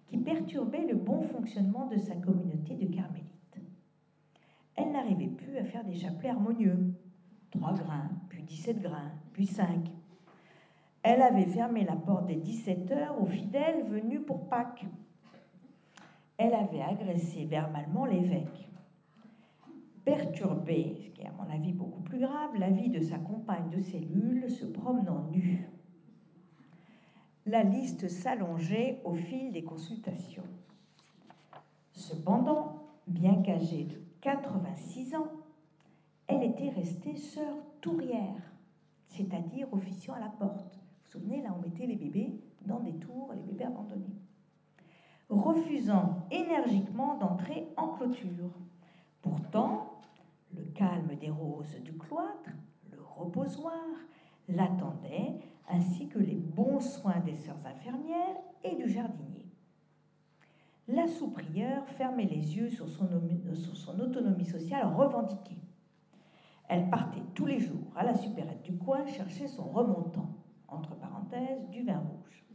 qui 0.07 0.17
perturbait 0.17 0.85
le 0.85 0.95
bon 0.95 1.21
fonctionnement 1.23 1.87
de 1.87 1.97
sa 1.97 2.15
communauté 2.15 2.75
de 2.75 2.85
carmélites. 2.93 3.59
Elle 4.75 4.91
n'arrivait 4.91 5.27
plus 5.27 5.57
à 5.57 5.63
faire 5.63 5.83
des 5.83 5.95
chapelets 5.95 6.29
harmonieux. 6.29 6.93
Trois 7.51 7.73
grains, 7.73 8.09
puis 8.29 8.41
17 8.43 8.81
grains, 8.81 9.11
puis 9.33 9.45
cinq. 9.45 9.91
Elle 11.03 11.21
avait 11.21 11.45
fermé 11.45 11.83
la 11.83 11.95
porte 11.95 12.27
des 12.27 12.35
17 12.35 12.91
heures 12.91 13.21
aux 13.21 13.25
fidèles 13.25 13.83
venus 13.85 14.21
pour 14.25 14.47
Pâques. 14.49 14.85
Elle 16.37 16.53
avait 16.53 16.81
agressé 16.81 17.45
verbalement 17.45 18.05
l'évêque 18.05 18.72
perturber, 20.05 20.95
ce 20.99 21.09
qui 21.09 21.21
est 21.21 21.27
à 21.27 21.31
mon 21.31 21.49
avis 21.49 21.73
beaucoup 21.73 22.01
plus 22.01 22.19
grave, 22.19 22.55
la 22.57 22.69
vie 22.69 22.89
de 22.89 23.01
sa 23.01 23.17
compagne 23.17 23.69
de 23.69 23.79
cellule 23.79 24.49
se 24.49 24.65
promenant 24.65 25.29
nue. 25.31 25.67
La 27.45 27.63
liste 27.63 28.07
s'allongeait 28.07 29.01
au 29.03 29.13
fil 29.15 29.51
des 29.51 29.63
consultations. 29.63 30.47
Cependant, 31.91 32.83
bien 33.07 33.41
qu'âgée 33.41 33.83
de 33.83 34.01
86 34.21 35.15
ans, 35.15 35.27
elle 36.27 36.43
était 36.43 36.69
restée 36.69 37.15
sœur 37.17 37.55
tourière, 37.81 38.53
c'est-à-dire 39.07 39.67
officiant 39.73 40.13
à 40.13 40.19
la 40.19 40.29
porte. 40.29 40.75
Vous 40.75 41.19
vous 41.19 41.25
souvenez, 41.25 41.41
là, 41.41 41.53
on 41.57 41.61
mettait 41.61 41.85
les 41.85 41.95
bébés 41.95 42.39
dans 42.65 42.79
des 42.79 42.93
tours, 42.93 43.33
les 43.33 43.41
bébés 43.41 43.65
abandonnés. 43.65 44.15
Refusant 45.29 46.25
énergiquement 46.31 47.17
d'entrer 47.17 47.67
en 47.75 47.89
clôture. 47.89 48.51
Pourtant, 49.21 49.92
le 50.55 50.63
calme 50.73 51.15
des 51.19 51.29
roses 51.29 51.75
du 51.83 51.93
cloître, 51.93 52.49
le 52.91 53.01
reposoir, 53.01 53.73
l'attendaient, 54.47 55.39
ainsi 55.69 56.07
que 56.07 56.19
les 56.19 56.35
bons 56.35 56.79
soins 56.79 57.19
des 57.19 57.35
sœurs 57.35 57.65
infirmières 57.65 58.37
et 58.63 58.75
du 58.75 58.89
jardinier. 58.89 59.47
La 60.87 61.07
sous-prieure 61.07 61.87
fermait 61.87 62.25
les 62.25 62.57
yeux 62.57 62.69
sur 62.69 62.89
son, 62.89 63.07
sur 63.53 63.75
son 63.77 63.99
autonomie 63.99 64.45
sociale 64.45 64.87
revendiquée. 64.93 65.61
Elle 66.67 66.89
partait 66.89 67.23
tous 67.33 67.45
les 67.45 67.59
jours 67.59 67.91
à 67.95 68.03
la 68.03 68.15
supérette 68.15 68.63
du 68.63 68.77
coin 68.77 69.05
chercher 69.05 69.47
son 69.47 69.63
remontant, 69.63 70.29
entre 70.67 70.95
parenthèses, 70.95 71.69
du 71.69 71.83
vin 71.83 71.99
rouge. 71.99 72.45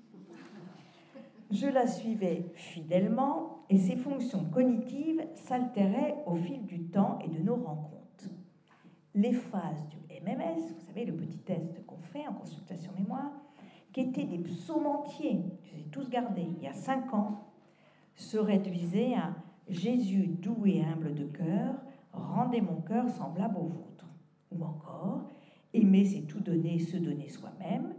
Je 1.51 1.67
la 1.67 1.87
suivais 1.87 2.51
fidèlement 2.55 3.58
et 3.71 3.79
ses 3.79 3.97
fonctions 3.97 4.45
cognitives 4.45 5.23
s'altéraient 5.35 6.17
au 6.27 6.35
fil 6.35 6.65
du 6.65 6.85
temps 6.85 7.19
et 7.25 7.29
de 7.29 7.43
nos 7.43 7.57
rencontres. 7.57 7.99
Les 9.15 9.33
phases 9.33 9.87
du 9.89 9.97
MMS, 10.23 10.61
vous 10.75 10.87
savez, 10.87 11.05
le 11.05 11.15
petit 11.15 11.39
test 11.39 11.85
qu'on 11.87 11.99
fait 11.99 12.27
en 12.27 12.35
consultation 12.35 12.93
mémoire, 12.97 13.33
qui 13.93 14.01
étaient 14.01 14.25
des 14.25 14.39
psaumes 14.39 14.87
entiers, 14.87 15.41
je 15.65 15.77
les 15.77 15.83
ai 15.83 15.91
tous 15.91 16.09
gardés 16.09 16.47
il 16.57 16.63
y 16.63 16.67
a 16.67 16.73
cinq 16.73 17.13
ans, 17.13 17.49
se 18.15 18.39
réduisaient 18.39 19.15
à 19.15 19.35
Jésus 19.69 20.27
doux 20.27 20.67
et 20.67 20.83
humble 20.83 21.15
de 21.15 21.25
cœur, 21.25 21.75
rendez 22.13 22.61
mon 22.61 22.81
cœur 22.81 23.09
semblable 23.09 23.57
au 23.57 23.67
vôtre. 23.67 24.07
Ou 24.51 24.65
encore, 24.65 25.29
aimer 25.75 26.05
c'est 26.05 26.23
tout 26.23 26.41
donner, 26.41 26.79
se 26.79 26.97
donner 26.97 27.29
soi-même. 27.29 27.95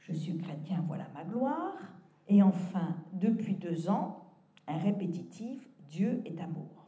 Je 0.00 0.12
suis 0.12 0.36
chrétien, 0.36 0.84
voilà 0.86 1.06
ma 1.14 1.24
gloire. 1.24 1.76
Et 2.28 2.42
enfin, 2.42 2.96
depuis 3.12 3.54
deux 3.54 3.88
ans, 3.88 4.25
un 4.68 4.78
répétitif, 4.78 5.68
Dieu 5.88 6.22
est 6.24 6.40
amour. 6.40 6.86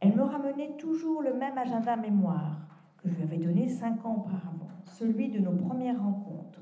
Elle 0.00 0.14
me 0.14 0.22
ramenait 0.22 0.76
toujours 0.76 1.22
le 1.22 1.34
même 1.34 1.56
agenda 1.56 1.96
mémoire 1.96 2.58
que 2.98 3.08
je 3.08 3.14
lui 3.14 3.22
avais 3.22 3.38
donné 3.38 3.68
cinq 3.68 4.04
ans 4.04 4.16
auparavant, 4.16 4.70
celui 4.84 5.28
de 5.28 5.38
nos 5.38 5.52
premières 5.52 6.02
rencontres, 6.02 6.60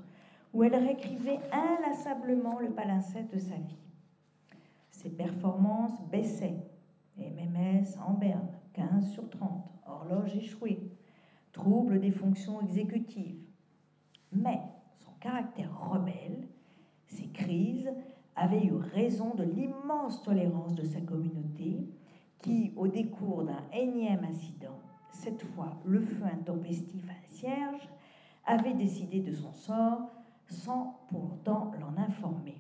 où 0.53 0.63
elle 0.63 0.75
réécrivait 0.75 1.41
inlassablement 1.51 2.59
le 2.59 2.71
palimpseste 2.71 3.33
de 3.33 3.39
sa 3.39 3.57
vie. 3.57 3.79
Ses 4.91 5.11
performances 5.11 6.01
baissaient. 6.11 6.59
MMS 7.19 7.99
en 8.07 8.15
berne, 8.15 8.49
15 8.73 9.11
sur 9.11 9.29
30, 9.29 9.65
horloge 9.87 10.35
échouée, 10.35 10.81
trouble 11.53 12.01
des 12.01 12.11
fonctions 12.11 12.61
exécutives. 12.63 13.39
Mais 14.33 14.61
son 14.99 15.13
caractère 15.21 15.71
rebelle 15.91 16.49
ces 17.13 17.29
crises 17.29 17.91
avaient 18.37 18.65
eu 18.65 18.75
raison 18.75 19.35
de 19.35 19.45
l'immense 19.45 20.23
tolérance 20.23 20.75
de 20.75 20.85
sa 20.85 21.01
communauté 21.01 21.87
qui, 22.39 22.73
au 22.77 22.89
décours 22.89 23.45
d'un 23.45 23.63
énième 23.73 24.25
incident, 24.25 24.79
cette 25.11 25.43
fois 25.43 25.77
le 25.85 26.01
feu 26.01 26.25
intempestif 26.25 27.05
à 27.09 27.13
un 27.13 27.29
cierge, 27.29 27.89
avait 28.45 28.75
décidé 28.75 29.21
de 29.21 29.33
son 29.33 29.53
sort 29.53 30.11
sans 30.49 31.01
pourtant 31.09 31.71
l'en 31.81 32.03
informer. 32.03 32.57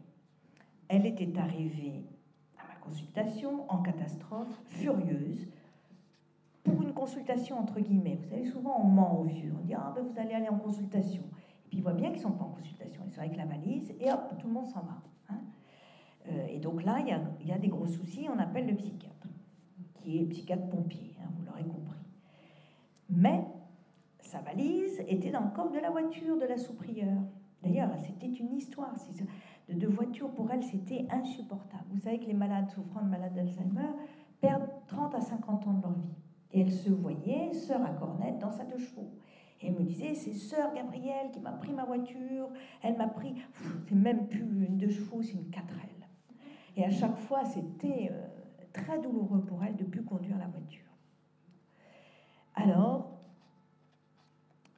Elle 0.88 1.06
était 1.06 1.38
arrivée 1.38 2.04
à 2.58 2.66
ma 2.68 2.74
consultation 2.76 3.64
en 3.70 3.78
catastrophe, 3.82 4.62
furieuse, 4.66 5.48
pour 6.62 6.80
une 6.82 6.92
consultation 6.92 7.58
entre 7.58 7.80
guillemets. 7.80 8.18
Vous 8.22 8.28
savez, 8.28 8.44
souvent 8.44 8.80
on 8.80 8.86
ment 8.86 9.18
aux 9.18 9.24
vieux, 9.24 9.52
on 9.58 9.64
dit 9.64 9.74
Ah, 9.74 9.92
ben 9.94 10.04
vous 10.04 10.18
allez 10.18 10.34
aller 10.34 10.48
en 10.48 10.58
consultation. 10.58 11.22
Puis 11.68 11.78
ils 11.78 11.82
voient 11.82 11.94
bien 11.94 12.10
qu'ils 12.10 12.18
ne 12.18 12.22
sont 12.22 12.32
pas 12.32 12.44
en 12.44 12.50
consultation, 12.50 13.02
ils 13.06 13.12
sont 13.12 13.20
avec 13.20 13.36
la 13.36 13.46
valise 13.46 13.92
et 13.98 14.12
hop, 14.12 14.34
tout 14.38 14.46
le 14.46 14.52
monde 14.52 14.68
s'en 14.68 14.80
va. 14.80 15.02
Euh, 16.28 16.46
et 16.48 16.58
donc 16.58 16.84
là, 16.84 16.98
il 17.00 17.46
y, 17.46 17.52
a, 17.52 17.58
des 17.58 17.68
gros 17.68 17.86
soucis, 17.86 18.26
on 18.32 18.38
appelle 18.38 18.66
le 18.66 18.76
psychiatre, 18.76 19.28
qui 19.94 20.18
est 20.18 20.24
psychiatre 20.26 20.68
pompier, 20.68 21.16
hein, 21.20 21.28
vous 21.36 21.44
l'aurez 21.44 21.64
compris. 21.64 21.98
Mais 23.10 23.44
sa 24.20 24.40
valise 24.40 25.00
était 25.08 25.30
dans 25.30 25.42
le 25.42 25.50
coffre 25.50 25.72
de 25.72 25.80
la 25.80 25.90
voiture 25.90 26.38
de 26.38 26.46
la 26.46 26.56
sous-prieure. 26.56 27.22
D'ailleurs, 27.62 27.90
c'était 27.98 28.32
une 28.32 28.54
histoire 28.54 28.94
de 29.68 29.74
de 29.74 29.86
voiture, 29.86 30.30
pour 30.30 30.50
elle, 30.50 30.62
c'était 30.62 31.06
insupportable. 31.10 31.84
Vous 31.92 32.00
savez 32.00 32.18
que 32.18 32.26
les 32.26 32.34
malades 32.34 32.68
souffrant 32.70 33.02
de 33.02 33.08
malades 33.08 33.32
d'Alzheimer 33.34 33.90
perdent 34.40 34.68
30 34.88 35.14
à 35.14 35.20
50 35.20 35.66
ans 35.66 35.72
de 35.74 35.82
leur 35.82 35.92
vie. 35.92 36.14
Et 36.52 36.60
elle 36.60 36.72
se 36.72 36.90
voyait, 36.90 37.52
sœur 37.54 37.82
à 37.84 37.90
cornette, 37.90 38.38
dans 38.38 38.50
sa 38.50 38.64
deux 38.64 38.78
chevaux. 38.78 39.10
Et 39.60 39.68
elle 39.68 39.74
me 39.74 39.84
disait, 39.84 40.14
c'est 40.14 40.34
sœur 40.34 40.74
Gabrielle 40.74 41.30
qui 41.32 41.40
m'a 41.40 41.52
pris 41.52 41.72
ma 41.72 41.84
voiture, 41.84 42.48
elle 42.82 42.96
m'a 42.96 43.06
pris, 43.06 43.34
c'est 43.88 43.94
même 43.94 44.26
plus 44.26 44.40
une 44.40 44.76
deux 44.76 44.90
chevaux, 44.90 45.22
c'est 45.22 45.32
une 45.32 45.50
quatrelle. 45.50 46.01
Et 46.76 46.84
à 46.84 46.90
chaque 46.90 47.16
fois, 47.16 47.44
c'était 47.44 48.10
euh, 48.10 48.26
très 48.72 48.98
douloureux 49.00 49.44
pour 49.44 49.62
elle 49.64 49.76
de 49.76 49.84
plus 49.84 50.02
conduire 50.04 50.38
la 50.38 50.46
voiture. 50.46 50.82
Alors, 52.54 53.10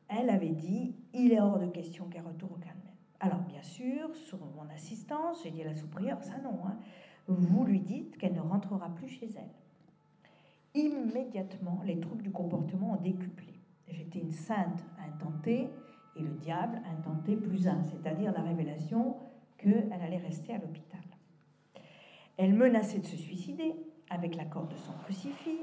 elle 0.08 0.30
avait 0.30 0.52
dit, 0.52 0.94
il 1.12 1.32
est 1.32 1.40
hors 1.40 1.58
de 1.58 1.66
question 1.66 2.06
qu'elle 2.06 2.26
retourne 2.26 2.54
au 2.54 2.58
Carmel. 2.58 2.82
Alors, 3.20 3.40
bien 3.40 3.62
sûr, 3.62 4.14
sur 4.14 4.38
mon 4.38 4.68
assistance, 4.74 5.42
j'ai 5.42 5.50
dit 5.50 5.62
à 5.62 5.66
la 5.66 5.74
sous-prieure, 5.74 6.22
ça 6.22 6.38
non, 6.38 6.58
hein, 6.66 6.76
vous 7.26 7.64
lui 7.64 7.80
dites 7.80 8.18
qu'elle 8.18 8.34
ne 8.34 8.40
rentrera 8.40 8.90
plus 8.90 9.08
chez 9.08 9.28
elle. 9.36 10.80
Immédiatement, 10.80 11.80
les 11.84 11.98
troubles 12.00 12.22
du 12.22 12.30
comportement 12.30 12.94
ont 12.94 13.02
décuplé. 13.02 13.54
J'étais 13.88 14.18
une 14.18 14.32
sainte 14.32 14.84
intentée 14.98 15.68
et 16.16 16.22
le 16.22 16.30
diable 16.30 16.80
intenté 16.86 17.36
plus 17.36 17.68
un, 17.68 17.82
c'est-à-dire 17.82 18.32
la 18.32 18.42
révélation 18.42 19.16
qu'elle 19.56 19.92
allait 19.92 20.18
rester 20.18 20.54
à 20.54 20.58
l'hôpital. 20.58 20.83
Elle 22.36 22.54
menaçait 22.54 22.98
de 22.98 23.06
se 23.06 23.16
suicider 23.16 23.74
avec 24.10 24.36
l'accord 24.36 24.66
de 24.66 24.76
son 24.76 24.92
crucifix, 25.04 25.60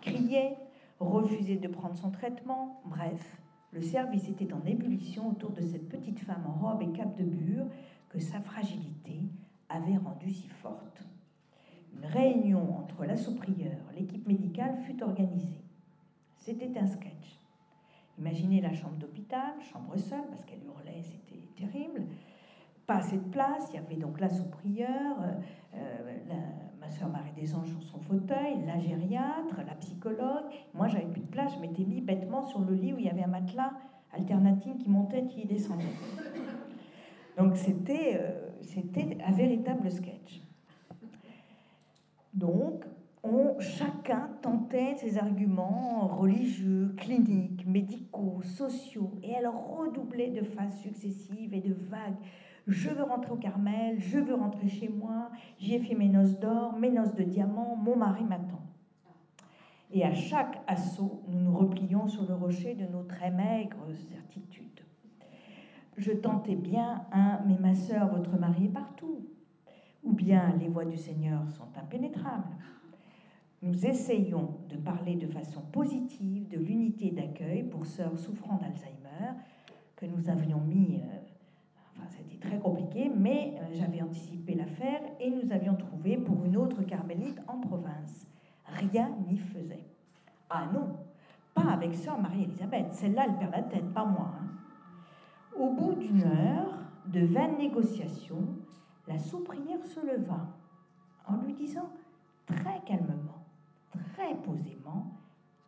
criait, 0.00 0.56
refusait 1.00 1.56
de 1.56 1.68
prendre 1.68 1.96
son 1.96 2.10
traitement, 2.10 2.82
bref, 2.84 3.38
le 3.72 3.82
service 3.82 4.28
était 4.28 4.52
en 4.52 4.64
ébullition 4.64 5.28
autour 5.28 5.50
de 5.50 5.60
cette 5.60 5.88
petite 5.88 6.20
femme 6.20 6.44
en 6.46 6.52
robe 6.52 6.82
et 6.82 6.92
cape 6.92 7.16
de 7.16 7.24
bure 7.24 7.66
que 8.08 8.18
sa 8.18 8.40
fragilité 8.40 9.20
avait 9.68 9.98
rendue 9.98 10.30
si 10.30 10.48
forte. 10.48 11.02
Une 11.94 12.06
réunion 12.06 12.78
entre 12.78 13.04
la 13.04 13.16
sous-prieure, 13.16 13.82
l'équipe 13.94 14.26
médicale 14.26 14.78
fut 14.86 15.02
organisée. 15.02 15.62
C'était 16.36 16.78
un 16.78 16.86
sketch. 16.86 17.38
Imaginez 18.18 18.60
la 18.60 18.72
chambre 18.72 18.96
d'hôpital, 18.96 19.52
chambre 19.70 19.96
seule, 19.98 20.26
parce 20.30 20.44
qu'elle 20.44 20.64
hurlait, 20.64 21.02
c'était 21.02 21.42
terrible. 21.56 22.06
Pas 22.88 22.96
assez 22.96 23.18
de 23.18 23.28
place, 23.28 23.68
il 23.70 23.76
y 23.76 23.78
avait 23.78 23.96
donc 23.96 24.18
la 24.18 24.30
sous-prieure, 24.30 25.18
euh, 25.74 25.78
ma 26.80 26.88
soeur 26.88 27.10
Marie 27.10 27.32
des 27.36 27.54
Anges 27.54 27.68
sur 27.68 27.82
son 27.82 28.00
fauteuil, 28.00 28.64
la 28.66 28.80
gériatre, 28.80 29.56
la 29.66 29.74
psychologue. 29.74 30.46
Moi, 30.72 30.88
j'avais 30.88 31.04
plus 31.04 31.20
de 31.20 31.26
place, 31.26 31.52
je 31.54 31.60
m'étais 31.60 31.84
mis 31.84 32.00
bêtement 32.00 32.42
sur 32.42 32.60
le 32.60 32.74
lit 32.74 32.94
où 32.94 32.98
il 32.98 33.04
y 33.04 33.10
avait 33.10 33.24
un 33.24 33.28
matelas 33.28 33.72
alternatif 34.10 34.78
qui 34.78 34.88
montait 34.88 35.20
et 35.20 35.26
qui 35.26 35.44
descendait. 35.44 35.84
Donc 37.36 37.56
c'était 37.56 38.18
euh, 38.18 38.48
c'était 38.62 39.18
un 39.22 39.32
véritable 39.32 39.90
sketch. 39.90 40.40
Donc, 42.32 42.84
on, 43.22 43.58
chacun 43.60 44.30
tentait 44.40 44.96
ses 44.96 45.18
arguments 45.18 46.06
religieux, 46.06 46.94
cliniques, 46.96 47.66
médicaux, 47.66 48.40
sociaux, 48.42 49.12
et 49.22 49.32
elle 49.32 49.48
redoublait 49.48 50.30
de 50.30 50.42
phases 50.42 50.78
successives 50.80 51.52
et 51.52 51.60
de 51.60 51.74
vagues. 51.74 52.16
Je 52.68 52.90
veux 52.90 53.02
rentrer 53.02 53.32
au 53.32 53.36
Carmel, 53.36 53.98
je 53.98 54.18
veux 54.18 54.34
rentrer 54.34 54.68
chez 54.68 54.88
moi, 54.88 55.30
j'y 55.58 55.74
ai 55.74 55.80
fait 55.80 55.94
mes 55.94 56.08
noces 56.08 56.38
d'or, 56.38 56.78
mes 56.78 56.90
noces 56.90 57.14
de 57.14 57.24
diamant, 57.24 57.76
mon 57.76 57.96
mari 57.96 58.24
m'attend. 58.24 58.60
Et 59.90 60.04
à 60.04 60.12
chaque 60.12 60.60
assaut, 60.66 61.22
nous 61.28 61.40
nous 61.40 61.56
replions 61.56 62.06
sur 62.06 62.28
le 62.28 62.34
rocher 62.34 62.74
de 62.74 62.84
nos 62.86 63.04
très 63.04 63.30
maigres 63.30 63.88
certitudes. 64.10 64.82
Je 65.96 66.12
tentais 66.12 66.56
bien 66.56 67.06
un 67.10 67.40
Mais 67.46 67.58
ma 67.58 67.74
sœur, 67.74 68.08
votre 68.08 68.38
mari 68.38 68.66
est 68.66 68.72
partout. 68.72 69.26
Ou 70.04 70.12
bien 70.12 70.54
les 70.60 70.68
voies 70.68 70.84
du 70.84 70.96
Seigneur 70.96 71.48
sont 71.50 71.68
impénétrables 71.76 72.54
nous 73.62 73.86
essayons 73.86 74.54
de 74.68 74.76
parler 74.76 75.16
de 75.16 75.26
façon 75.26 75.60
positive 75.72 76.48
de 76.48 76.58
l'unité 76.58 77.10
d'accueil 77.10 77.64
pour 77.64 77.86
sœurs 77.86 78.16
souffrant 78.18 78.56
d'Alzheimer, 78.56 79.34
que 79.96 80.06
nous 80.06 80.30
avions 80.30 80.60
mis, 80.60 81.00
euh, 81.00 81.18
c'était 82.10 82.38
très 82.38 82.58
compliqué, 82.58 83.10
mais 83.14 83.54
euh, 83.60 83.66
j'avais 83.72 84.02
anticipé 84.02 84.54
l'affaire 84.54 85.00
et 85.20 85.30
nous 85.30 85.52
avions 85.52 85.74
trouvé 85.74 86.16
pour 86.16 86.44
une 86.44 86.56
autre 86.56 86.82
carmélite 86.82 87.40
en 87.46 87.58
province. 87.58 88.26
Rien 88.66 89.10
n'y 89.26 89.38
faisait. 89.38 89.84
Ah 90.50 90.66
non, 90.72 90.96
pas 91.54 91.72
avec 91.72 91.94
sœur 91.94 92.18
Marie-Elisabeth, 92.18 92.92
celle-là 92.92 93.26
elle 93.26 93.36
perd 93.36 93.52
la 93.52 93.62
tête, 93.62 93.92
pas 93.92 94.04
moi. 94.04 94.32
Hein. 94.40 94.46
Au 95.58 95.70
bout 95.70 95.94
d'une 95.94 96.22
heure 96.22 96.78
de 97.06 97.20
vaines 97.20 97.58
négociations, 97.58 98.46
la 99.06 99.18
sous-prière 99.18 99.84
se 99.84 100.00
leva 100.00 100.46
en 101.26 101.36
lui 101.36 101.54
disant 101.54 101.90
très 102.46 102.80
calmement 102.86 103.38
très 104.18 104.34
posément, 104.34 105.06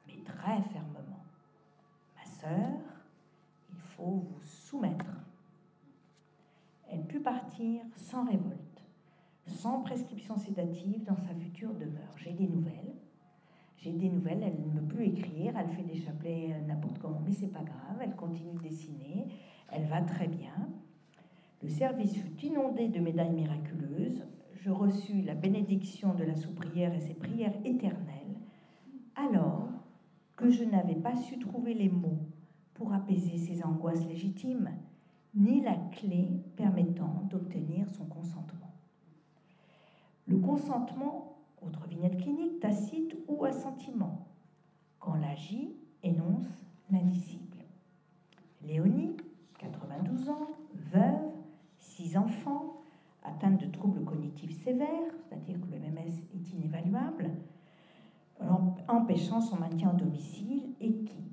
mais 0.07 0.22
très 0.24 0.61
fermement. 0.62 1.24
Ma 2.16 2.24
sœur, 2.24 2.80
il 3.70 3.78
faut 3.78 4.24
vous 4.28 4.41
soumettre. 4.43 5.07
Elle 6.91 7.05
put 7.05 7.20
partir 7.20 7.82
sans 7.95 8.24
révolte, 8.24 8.84
sans 9.47 9.80
prescription 9.82 10.36
sédative 10.36 11.05
dans 11.05 11.16
sa 11.16 11.34
future 11.34 11.72
demeure. 11.74 12.16
J'ai 12.16 12.32
des 12.32 12.49
nouvelles. 12.49 12.95
J'ai 13.76 13.93
des 13.93 14.11
nouvelles, 14.11 14.43
elle 14.43 14.61
ne 14.61 14.80
peut 14.80 14.97
plus 14.97 15.07
écrire, 15.07 15.55
elle 15.57 15.70
fait 15.70 15.82
des 15.82 15.97
chapelets 15.97 16.55
n'importe 16.66 16.99
comment, 16.99 17.22
mais 17.24 17.32
c'est 17.32 17.47
pas 17.47 17.62
grave, 17.62 17.97
elle 18.03 18.14
continue 18.14 18.53
de 18.53 18.59
dessiner, 18.59 19.26
elle 19.72 19.86
va 19.86 20.03
très 20.03 20.28
bien. 20.28 20.68
Le 21.62 21.68
service 21.70 22.14
fut 22.14 22.47
inondé 22.47 22.88
de 22.88 23.01
médailles 23.01 23.32
miraculeuses. 23.32 24.22
Je 24.53 24.70
reçus 24.70 25.22
la 25.22 25.34
bénédiction 25.34 26.12
de 26.12 26.24
la 26.24 26.34
sous-prière 26.34 26.95
et 26.95 27.01
ses 27.01 27.14
prières 27.14 27.55
éternelles 27.64 28.20
alors 29.16 29.68
que 30.36 30.51
je 30.51 30.64
n'avais 30.64 30.95
pas 30.95 31.16
su 31.16 31.38
trouver 31.38 31.74
les 31.74 31.88
mots 31.88 32.18
pour 32.74 32.93
apaiser 32.93 33.36
ses 33.36 33.62
angoisses 33.62 34.07
légitimes, 34.07 34.70
ni 35.34 35.60
la 35.60 35.76
clé 35.92 36.28
permettant 36.56 37.26
d'obtenir 37.30 37.88
son 37.90 38.04
consentement. 38.04 38.72
Le 40.26 40.38
consentement, 40.38 41.36
autre 41.62 41.86
vignette 41.86 42.18
clinique, 42.18 42.60
tacite 42.60 43.16
ou 43.28 43.44
assentiment, 43.44 44.26
quand 44.98 45.14
l'agit 45.14 45.76
énonce 46.02 46.64
l'indicible. 46.90 47.58
Léonie, 48.62 49.16
92 49.58 50.28
ans, 50.28 50.48
veuve, 50.92 51.32
six 51.78 52.16
enfants, 52.16 52.80
atteinte 53.22 53.60
de 53.60 53.66
troubles 53.66 54.04
cognitifs 54.04 54.62
sévères, 54.62 55.12
c'est-à-dire 55.28 55.60
que 55.60 55.66
le 55.66 55.78
MMS 55.78 56.20
est 56.34 56.52
inévaluable, 56.52 57.30
empêchant 58.88 59.40
son 59.40 59.56
maintien 59.56 59.90
au 59.90 59.96
domicile 59.96 60.74
et 60.80 60.92
qui, 60.92 61.29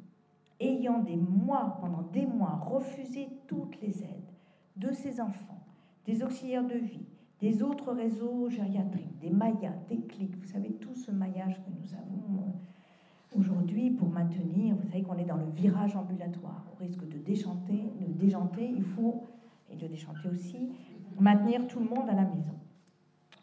ayant 0.59 0.99
des 0.99 1.15
mois, 1.15 1.77
pendant 1.81 2.03
des 2.13 2.25
mois, 2.25 2.59
refusé 2.65 3.29
toutes 3.47 3.79
les 3.81 4.03
aides 4.03 4.31
de 4.75 4.91
ses 4.91 5.19
enfants, 5.21 5.63
des 6.05 6.23
auxiliaires 6.23 6.65
de 6.65 6.75
vie, 6.75 7.05
des 7.39 7.61
autres 7.61 7.91
réseaux 7.93 8.49
gériatriques, 8.49 9.19
des 9.19 9.29
mayas, 9.29 9.73
des 9.89 9.99
clics, 9.99 10.35
vous 10.35 10.47
savez, 10.47 10.71
tout 10.73 10.95
ce 10.95 11.11
maillage 11.11 11.55
que 11.55 11.69
nous 11.69 11.93
avons 11.93 12.41
euh, 12.41 13.39
aujourd'hui 13.39 13.91
pour 13.91 14.09
maintenir, 14.09 14.75
vous 14.75 14.87
savez 14.89 15.03
qu'on 15.03 15.17
est 15.17 15.25
dans 15.25 15.37
le 15.37 15.49
virage 15.51 15.95
ambulatoire, 15.95 16.63
au 16.73 16.83
risque 16.83 17.07
de 17.07 17.17
déchanter, 17.17 17.91
de 17.99 18.13
déjanter, 18.13 18.67
il 18.67 18.83
faut, 18.83 19.23
et 19.71 19.75
de 19.75 19.87
déchanter 19.87 20.29
aussi, 20.29 20.71
maintenir 21.19 21.67
tout 21.67 21.79
le 21.79 21.85
monde 21.85 22.09
à 22.09 22.13
la 22.13 22.23
maison. 22.23 22.55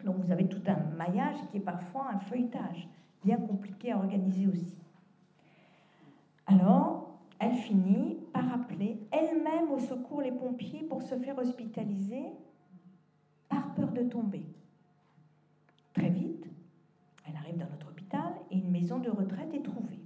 Donc 0.04 0.16
vous 0.18 0.30
avez 0.30 0.46
tout 0.46 0.62
un 0.66 0.96
maillage 0.96 1.36
qui 1.50 1.58
est 1.58 1.60
parfois 1.60 2.08
un 2.12 2.18
feuilletage 2.18 2.88
bien 3.24 3.36
compliqué 3.38 3.92
à 3.92 3.98
organiser 3.98 4.46
aussi. 4.46 4.76
Alors, 6.46 7.03
elle 7.44 7.56
finit 7.56 8.16
par 8.32 8.50
appeler 8.54 9.06
elle-même 9.10 9.70
au 9.70 9.78
secours 9.78 10.22
les 10.22 10.32
pompiers 10.32 10.82
pour 10.84 11.02
se 11.02 11.14
faire 11.16 11.36
hospitaliser 11.36 12.24
par 13.50 13.74
peur 13.74 13.92
de 13.92 14.02
tomber. 14.02 14.46
Très 15.92 16.08
vite, 16.08 16.46
elle 17.28 17.36
arrive 17.36 17.58
dans 17.58 17.68
notre 17.68 17.88
hôpital 17.88 18.32
et 18.50 18.56
une 18.56 18.70
maison 18.70 18.98
de 18.98 19.10
retraite 19.10 19.52
est 19.52 19.62
trouvée. 19.62 20.00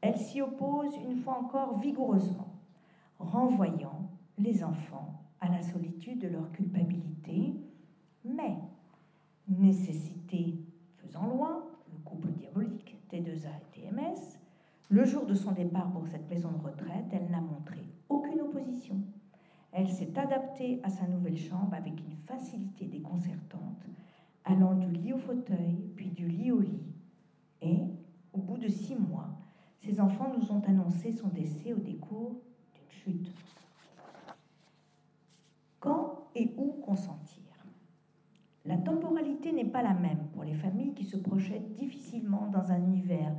Elle 0.00 0.18
s'y 0.18 0.40
oppose 0.40 0.96
une 0.96 1.22
fois 1.22 1.38
encore 1.38 1.78
vigoureusement, 1.78 2.52
renvoyant 3.20 4.10
les 4.36 4.64
enfants 4.64 5.22
à 5.40 5.48
la 5.48 5.62
solitude 5.62 6.18
de 6.18 6.28
leur 6.28 6.50
culpabilité, 6.50 7.54
mais 8.24 8.56
nécessité 9.46 10.56
faisant 10.96 11.26
loi, 11.26 11.70
couple 12.04 12.32
diabolique, 12.32 12.96
T2A 13.08 13.46
et 13.46 13.80
TMS, 13.80 14.39
le 14.90 15.04
jour 15.04 15.24
de 15.24 15.34
son 15.34 15.52
départ 15.52 15.90
pour 15.92 16.06
cette 16.08 16.28
maison 16.28 16.50
de 16.50 16.58
retraite, 16.58 17.06
elle 17.12 17.30
n'a 17.30 17.40
montré 17.40 17.78
aucune 18.08 18.40
opposition. 18.40 18.96
Elle 19.72 19.88
s'est 19.88 20.18
adaptée 20.18 20.80
à 20.82 20.90
sa 20.90 21.06
nouvelle 21.06 21.38
chambre 21.38 21.74
avec 21.74 21.94
une 22.00 22.16
facilité 22.16 22.86
déconcertante, 22.86 23.86
allant 24.44 24.74
du 24.74 24.90
lit 24.90 25.12
au 25.12 25.18
fauteuil, 25.18 25.76
puis 25.94 26.10
du 26.10 26.26
lit 26.26 26.50
au 26.50 26.60
lit. 26.60 26.82
Et, 27.62 27.78
au 28.32 28.38
bout 28.38 28.58
de 28.58 28.66
six 28.66 28.96
mois, 28.96 29.28
ses 29.78 30.00
enfants 30.00 30.32
nous 30.36 30.50
ont 30.50 30.62
annoncé 30.66 31.12
son 31.12 31.28
décès 31.28 31.72
au 31.72 31.78
décours 31.78 32.40
d'une 32.74 32.90
chute. 32.90 33.32
Quand 35.78 36.24
et 36.34 36.52
où 36.56 36.72
consentir? 36.84 37.44
La 38.64 38.76
temporalité 38.76 39.52
n'est 39.52 39.64
pas 39.64 39.82
la 39.82 39.94
même 39.94 40.26
pour 40.32 40.42
les 40.44 40.54
familles 40.54 40.94
qui 40.94 41.04
se 41.04 41.16
projettent 41.16 41.74
difficilement 41.74 42.48
dans 42.48 42.72
un 42.72 42.82
univers 42.82 43.32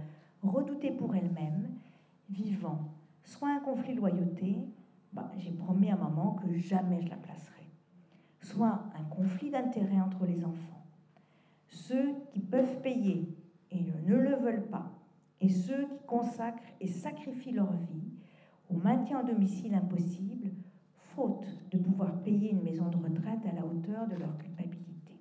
redouté 0.44 0.92
pour 0.92 1.16
elles-mêmes, 1.16 1.70
vivant 2.30 2.92
soit 3.24 3.50
un 3.50 3.60
conflit 3.60 3.94
de 3.94 4.00
loyauté, 4.00 4.58
bah, 5.14 5.32
j'ai 5.38 5.52
promis 5.52 5.90
à 5.90 5.96
maman 5.96 6.34
que 6.34 6.54
jamais 6.54 7.02
je 7.02 7.10
la 7.10 7.18
placerai, 7.18 7.70
soit 8.42 8.86
un 8.98 9.04
conflit 9.04 9.50
d'intérêt 9.50 10.00
entre 10.00 10.26
les 10.26 10.44
enfants. 10.44 10.86
Ceux 11.68 12.14
qui 12.32 12.40
peuvent 12.40 12.82
payer 12.82 13.38
et 13.72 13.84
ne 14.06 14.16
le 14.16 14.36
veulent 14.36 14.68
pas, 14.68 14.92
et 15.40 15.50
ceux 15.50 15.86
qui 15.88 16.06
consacrent 16.06 16.62
et 16.80 16.88
sacrifient 16.88 17.54
leur 17.54 17.72
vie 17.72 18.12
au 18.70 18.76
maintien 18.76 19.20
en 19.20 19.24
domicile 19.24 19.74
impossible, 19.74 20.52
faute 21.16 21.48
de 21.72 21.78
pouvoir 21.78 22.22
payer 22.22 22.52
une 22.52 22.64
maison 22.64 22.88
de 22.90 22.98
retraite 22.98 23.46
à 23.46 23.54
la 23.54 23.66
hauteur 23.66 24.08
de 24.08 24.16
leur 24.16 24.38
culpabilité. 24.38 25.20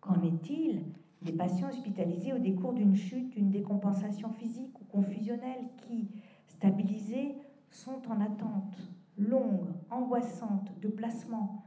Qu'en 0.00 0.20
est-il 0.22 0.82
des 1.22 1.32
patients 1.32 1.68
hospitalisés 1.68 2.32
au 2.32 2.38
décours 2.38 2.72
d'une 2.72 2.94
chute, 2.94 3.30
d'une 3.30 3.50
décompensation 3.50 4.30
physique 4.32 4.78
ou 4.80 4.84
confusionnelle 4.84 5.64
qui, 5.82 6.08
stabilisés, 6.46 7.34
sont 7.70 8.00
en 8.08 8.20
attente 8.20 8.76
longue, 9.18 9.66
angoissante 9.90 10.70
de 10.80 10.88
placement, 10.88 11.64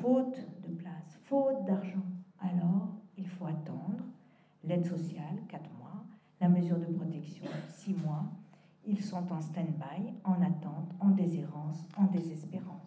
faute 0.00 0.46
de 0.66 0.74
place, 0.74 1.18
faute 1.22 1.64
d'argent 1.64 2.04
Alors, 2.40 2.88
il 3.16 3.28
faut 3.28 3.46
attendre 3.46 4.04
l'aide 4.64 4.86
sociale, 4.86 5.42
4 5.48 5.62
mois, 5.78 6.04
la 6.40 6.48
mesure 6.48 6.78
de 6.78 6.86
protection, 6.86 7.46
6 7.68 7.94
mois. 7.94 8.24
Ils 8.86 9.02
sont 9.02 9.32
en 9.32 9.40
stand-by, 9.40 10.12
en 10.24 10.42
attente, 10.42 10.92
en 11.00 11.10
déshérence, 11.10 11.88
en 11.96 12.04
désespérance. 12.04 12.84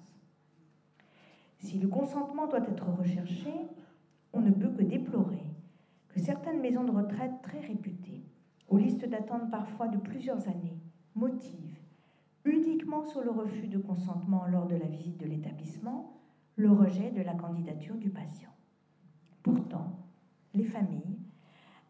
Si 1.59 1.79
le 1.79 1.87
consentement 1.87 2.47
doit 2.47 2.67
être 2.67 2.85
recherché, 2.85 3.51
on 4.33 4.41
ne 4.41 4.51
peut 4.51 4.69
que 4.69 4.83
déplorer 4.83 5.46
que 6.17 6.23
certaines 6.23 6.61
maisons 6.61 6.83
de 6.83 6.91
retraite 6.91 7.43
très 7.43 7.59
réputées, 7.59 8.23
aux 8.69 8.79
listes 8.79 9.07
d'attente 9.07 9.51
parfois 9.51 9.87
de 9.87 9.97
plusieurs 9.97 10.47
années, 10.47 10.79
motivent, 11.13 11.79
uniquement 12.43 13.03
sur 13.03 13.21
le 13.21 13.29
refus 13.29 13.67
de 13.67 13.77
consentement 13.77 14.47
lors 14.47 14.65
de 14.65 14.75
la 14.75 14.87
visite 14.87 15.19
de 15.19 15.27
l'établissement, 15.27 16.17
le 16.55 16.71
rejet 16.71 17.11
de 17.11 17.21
la 17.21 17.35
candidature 17.35 17.95
du 17.97 18.09
patient. 18.09 18.49
Pourtant, 19.43 19.91
les 20.55 20.63
familles, 20.63 21.19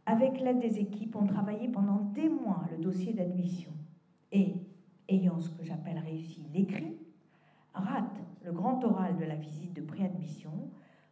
avec 0.06 0.42
l'aide 0.42 0.60
des 0.60 0.80
équipes, 0.80 1.16
ont 1.16 1.26
travaillé 1.26 1.70
pendant 1.70 2.02
des 2.14 2.28
mois 2.28 2.66
le 2.72 2.84
dossier 2.84 3.14
d'admission 3.14 3.72
et, 4.34 4.56
ayant 5.08 5.40
ce 5.40 5.52
que 5.52 5.64
j'appelle 5.64 6.00
réussi 6.00 6.46
l'écrit, 6.54 6.98
ratent 7.74 8.22
le 8.44 8.52
grand 8.52 8.84
oral 8.84 9.16
de 9.16 9.24
la 9.24 9.36
visite 9.36 9.74
de 9.74 9.82
préadmission 9.82 10.70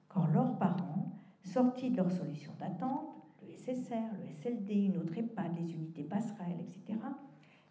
quand 0.10 0.28
leurs 0.28 0.58
parents 0.58 1.16
sortis 1.46 1.92
de 1.92 1.98
leur 1.98 2.12
solution 2.12 2.52
d'attente, 2.60 3.16
le 3.42 3.56
SSR, 3.56 4.12
le 4.20 4.34
SLD, 4.34 4.74
une 4.74 4.98
autre 4.98 5.18
EHPAD, 5.18 5.56
les 5.58 5.74
unités 5.74 6.04
passerelles, 6.04 6.60
etc., 6.60 7.00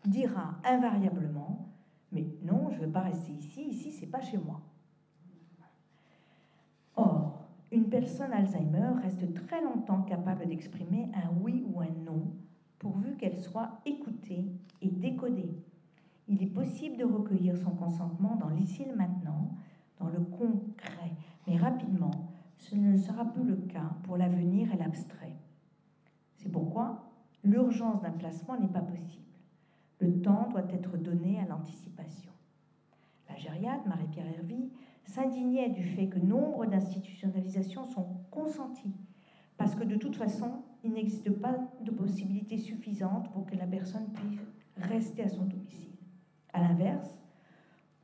dira 0.04 0.54
invariablement 0.64 1.68
Mais 2.12 2.26
non, 2.42 2.70
je 2.70 2.80
ne 2.80 2.86
veux 2.86 2.92
pas 2.92 3.00
rester 3.00 3.32
ici, 3.32 3.62
ici, 3.64 3.92
c'est 3.92 4.06
pas 4.06 4.20
chez 4.20 4.38
moi. 4.38 4.60
Or, 6.96 7.44
une 7.72 7.88
personne 7.88 8.32
Alzheimer 8.32 9.00
reste 9.02 9.34
très 9.46 9.62
longtemps 9.62 10.02
capable 10.02 10.46
d'exprimer 10.46 11.10
un 11.14 11.30
oui 11.42 11.64
ou 11.66 11.80
un 11.80 11.90
non, 12.04 12.32
pourvu 12.78 13.16
qu'elle 13.16 13.38
soit 13.40 13.80
écoutée 13.84 14.46
et 14.80 14.88
décodée. 14.88 15.56
Il 16.28 16.42
est 16.42 16.46
possible 16.46 16.96
de 16.96 17.04
recueillir 17.04 17.56
son 17.56 17.70
consentement 17.70 18.36
dans 18.36 18.48
l'ici 18.48 18.82
et 18.82 18.92
maintenant, 18.92 19.50
dans 19.98 20.08
le 20.08 20.20
concret, 20.20 21.10
mais 21.46 21.56
rapidement, 21.56 22.33
ce 22.64 22.74
ne 22.76 22.96
sera 22.96 23.26
plus 23.26 23.44
le 23.44 23.56
cas 23.56 23.90
pour 24.04 24.16
l'avenir 24.16 24.72
et 24.72 24.76
l'abstrait. 24.76 25.36
C'est 26.36 26.50
pourquoi 26.50 27.10
l'urgence 27.42 28.00
d'un 28.00 28.12
placement 28.12 28.58
n'est 28.58 28.68
pas 28.68 28.80
possible. 28.80 29.22
Le 29.98 30.20
temps 30.22 30.48
doit 30.50 30.66
être 30.70 30.96
donné 30.96 31.38
à 31.40 31.46
l'anticipation. 31.46 32.30
La 33.28 33.36
gériade, 33.36 33.86
Marie-Pierre 33.86 34.28
Hervy, 34.38 34.70
s'indignait 35.04 35.68
du 35.70 35.84
fait 35.84 36.08
que 36.08 36.18
nombre 36.18 36.64
d'institutionnalisations 36.64 37.84
sont 37.84 38.06
consenties, 38.30 38.94
parce 39.58 39.74
que 39.74 39.84
de 39.84 39.96
toute 39.96 40.16
façon, 40.16 40.62
il 40.82 40.92
n'existe 40.92 41.30
pas 41.30 41.58
de 41.82 41.90
possibilité 41.90 42.56
suffisante 42.56 43.30
pour 43.32 43.44
que 43.44 43.56
la 43.56 43.66
personne 43.66 44.08
puisse 44.14 44.40
rester 44.76 45.22
à 45.22 45.28
son 45.28 45.44
domicile. 45.44 45.92
A 46.54 46.60
l'inverse, 46.60 47.18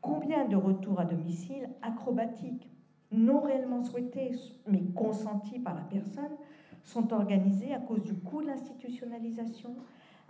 combien 0.02 0.46
de 0.46 0.56
retours 0.56 1.00
à 1.00 1.06
domicile 1.06 1.70
acrobatiques 1.80 2.69
non 3.12 3.40
réellement 3.40 3.82
souhaités 3.82 4.32
mais 4.66 4.82
consentis 4.94 5.58
par 5.58 5.74
la 5.74 5.82
personne 5.82 6.36
sont 6.84 7.12
organisés 7.12 7.74
à 7.74 7.78
cause 7.78 8.02
du 8.02 8.14
coût 8.14 8.42
de 8.42 8.48
l'institutionnalisation, 8.48 9.74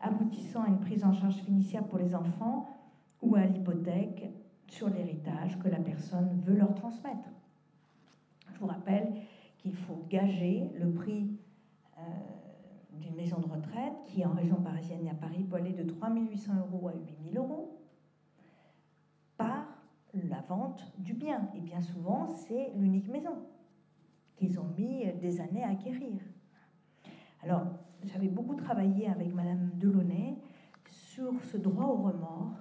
aboutissant 0.01 0.63
à 0.63 0.69
une 0.69 0.81
prise 0.81 1.05
en 1.05 1.13
charge 1.13 1.37
financière 1.37 1.85
pour 1.85 1.99
les 1.99 2.15
enfants 2.15 2.69
ou 3.23 3.37
à 3.37 3.45
l'hypothèque 3.45 4.31
sur 4.69 4.89
l'héritage 4.89 5.59
que 5.59 5.69
la 5.69 5.79
personne 5.79 6.41
veut 6.45 6.57
leur 6.57 6.75
transmettre. 6.75 7.29
Je 8.53 8.59
vous 8.59 8.67
rappelle 8.67 9.13
qu'il 9.59 9.75
faut 9.75 10.05
gager 10.09 10.71
le 10.79 10.91
prix 10.91 11.31
euh, 11.99 12.03
d'une 12.99 13.15
maison 13.15 13.39
de 13.39 13.47
retraite 13.47 13.93
qui, 14.07 14.25
en 14.25 14.33
région 14.33 14.57
parisienne 14.57 15.07
et 15.07 15.11
à 15.11 15.15
Paris, 15.15 15.45
peut 15.45 15.57
aller 15.57 15.73
de 15.73 15.83
3 15.83 16.11
800 16.15 16.53
euros 16.59 16.89
à 16.89 16.93
8 16.93 17.33
000 17.33 17.45
euros 17.45 17.80
la 20.15 20.41
vente 20.43 20.93
du 20.99 21.15
bien. 21.15 21.49
Et 21.55 21.61
bien 21.61 21.81
souvent, 21.81 22.27
c'est 22.29 22.73
l'unique 22.77 23.09
maison 23.09 23.37
qu'ils 24.37 24.59
ont 24.59 24.69
mis 24.77 25.07
des 25.21 25.41
années 25.41 25.63
à 25.63 25.71
acquérir. 25.71 26.21
Alors, 27.43 27.67
j'avais 28.05 28.29
beaucoup 28.29 28.55
travaillé 28.55 29.09
avec 29.09 29.33
Madame 29.35 29.71
Delaunay 29.75 30.37
sur 30.89 31.43
ce 31.45 31.57
droit 31.57 31.87
au 31.87 31.97
remords, 31.97 32.57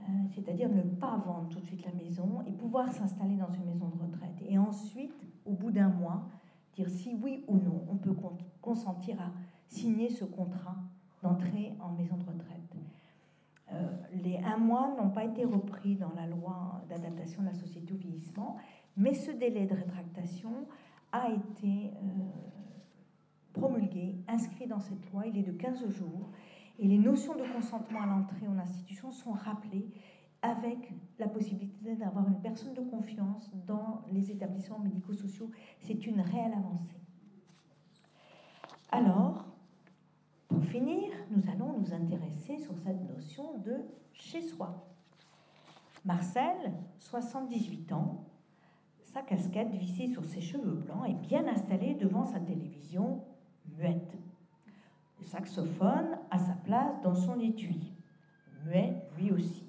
euh, 0.00 0.04
c'est-à-dire 0.34 0.68
ne 0.68 0.82
pas 0.82 1.16
vendre 1.16 1.48
tout 1.48 1.60
de 1.60 1.66
suite 1.66 1.84
la 1.84 1.92
maison 1.92 2.42
et 2.46 2.52
pouvoir 2.52 2.92
s'installer 2.92 3.36
dans 3.36 3.50
une 3.50 3.64
maison 3.64 3.88
de 3.88 4.02
retraite. 4.02 4.42
Et 4.48 4.58
ensuite, 4.58 5.14
au 5.44 5.52
bout 5.52 5.70
d'un 5.70 5.88
mois, 5.88 6.28
dire 6.74 6.88
si 6.88 7.14
oui 7.14 7.44
ou 7.46 7.58
non 7.58 7.84
on 7.88 7.96
peut 7.96 8.14
consentir 8.60 9.20
à 9.20 9.30
signer 9.68 10.10
ce 10.10 10.24
contrat 10.24 10.76
d'entrée 11.22 11.74
en 11.80 11.92
maison 11.92 12.16
de 12.16 12.24
retraite. 12.24 12.63
Euh, 13.74 13.88
les 14.22 14.38
un 14.38 14.56
mois 14.56 14.94
n'ont 14.98 15.10
pas 15.10 15.24
été 15.24 15.44
repris 15.44 15.96
dans 15.96 16.12
la 16.14 16.26
loi 16.26 16.82
d'adaptation 16.88 17.42
de 17.42 17.48
la 17.48 17.54
société 17.54 17.92
au 17.92 17.96
vieillissement, 17.96 18.56
mais 18.96 19.14
ce 19.14 19.30
délai 19.32 19.66
de 19.66 19.74
rétractation 19.74 20.66
a 21.12 21.30
été 21.30 21.90
euh, 21.90 22.08
promulgué, 23.52 24.16
inscrit 24.28 24.66
dans 24.66 24.80
cette 24.80 25.10
loi. 25.12 25.26
Il 25.26 25.38
est 25.38 25.42
de 25.42 25.52
15 25.52 25.88
jours 25.88 26.30
et 26.78 26.86
les 26.86 26.98
notions 26.98 27.34
de 27.34 27.44
consentement 27.52 28.02
à 28.02 28.06
l'entrée 28.06 28.46
en 28.46 28.58
institution 28.58 29.10
sont 29.10 29.32
rappelées 29.32 29.90
avec 30.42 30.92
la 31.18 31.26
possibilité 31.26 31.96
d'avoir 31.96 32.28
une 32.28 32.40
personne 32.40 32.74
de 32.74 32.82
confiance 32.82 33.50
dans 33.66 34.02
les 34.12 34.30
établissements 34.30 34.78
médico-sociaux. 34.78 35.50
C'est 35.80 36.06
une 36.06 36.20
réelle 36.20 36.52
avancée. 36.52 37.00
Alors, 38.90 39.46
pour 40.48 40.64
finir, 40.64 41.10
nous 41.30 41.42
allons 41.50 41.78
nous 41.78 41.92
intéresser 41.92 42.58
sur 42.58 42.76
cette 42.78 43.02
notion 43.08 43.58
de 43.58 43.76
chez 44.12 44.42
soi. 44.42 44.86
Marcel, 46.04 46.72
78 46.98 47.92
ans, 47.92 48.24
sa 49.02 49.22
casquette 49.22 49.70
vissée 49.70 50.08
sur 50.08 50.24
ses 50.24 50.40
cheveux 50.40 50.74
blancs 50.74 51.08
est 51.08 51.26
bien 51.28 51.46
installé 51.46 51.94
devant 51.94 52.24
sa 52.24 52.40
télévision 52.40 53.22
muette. 53.78 54.12
Le 55.20 55.24
saxophone 55.24 56.18
a 56.30 56.38
sa 56.38 56.54
place 56.64 57.00
dans 57.02 57.14
son 57.14 57.40
étui, 57.40 57.94
muet 58.64 58.94
lui 59.16 59.30
aussi. 59.30 59.64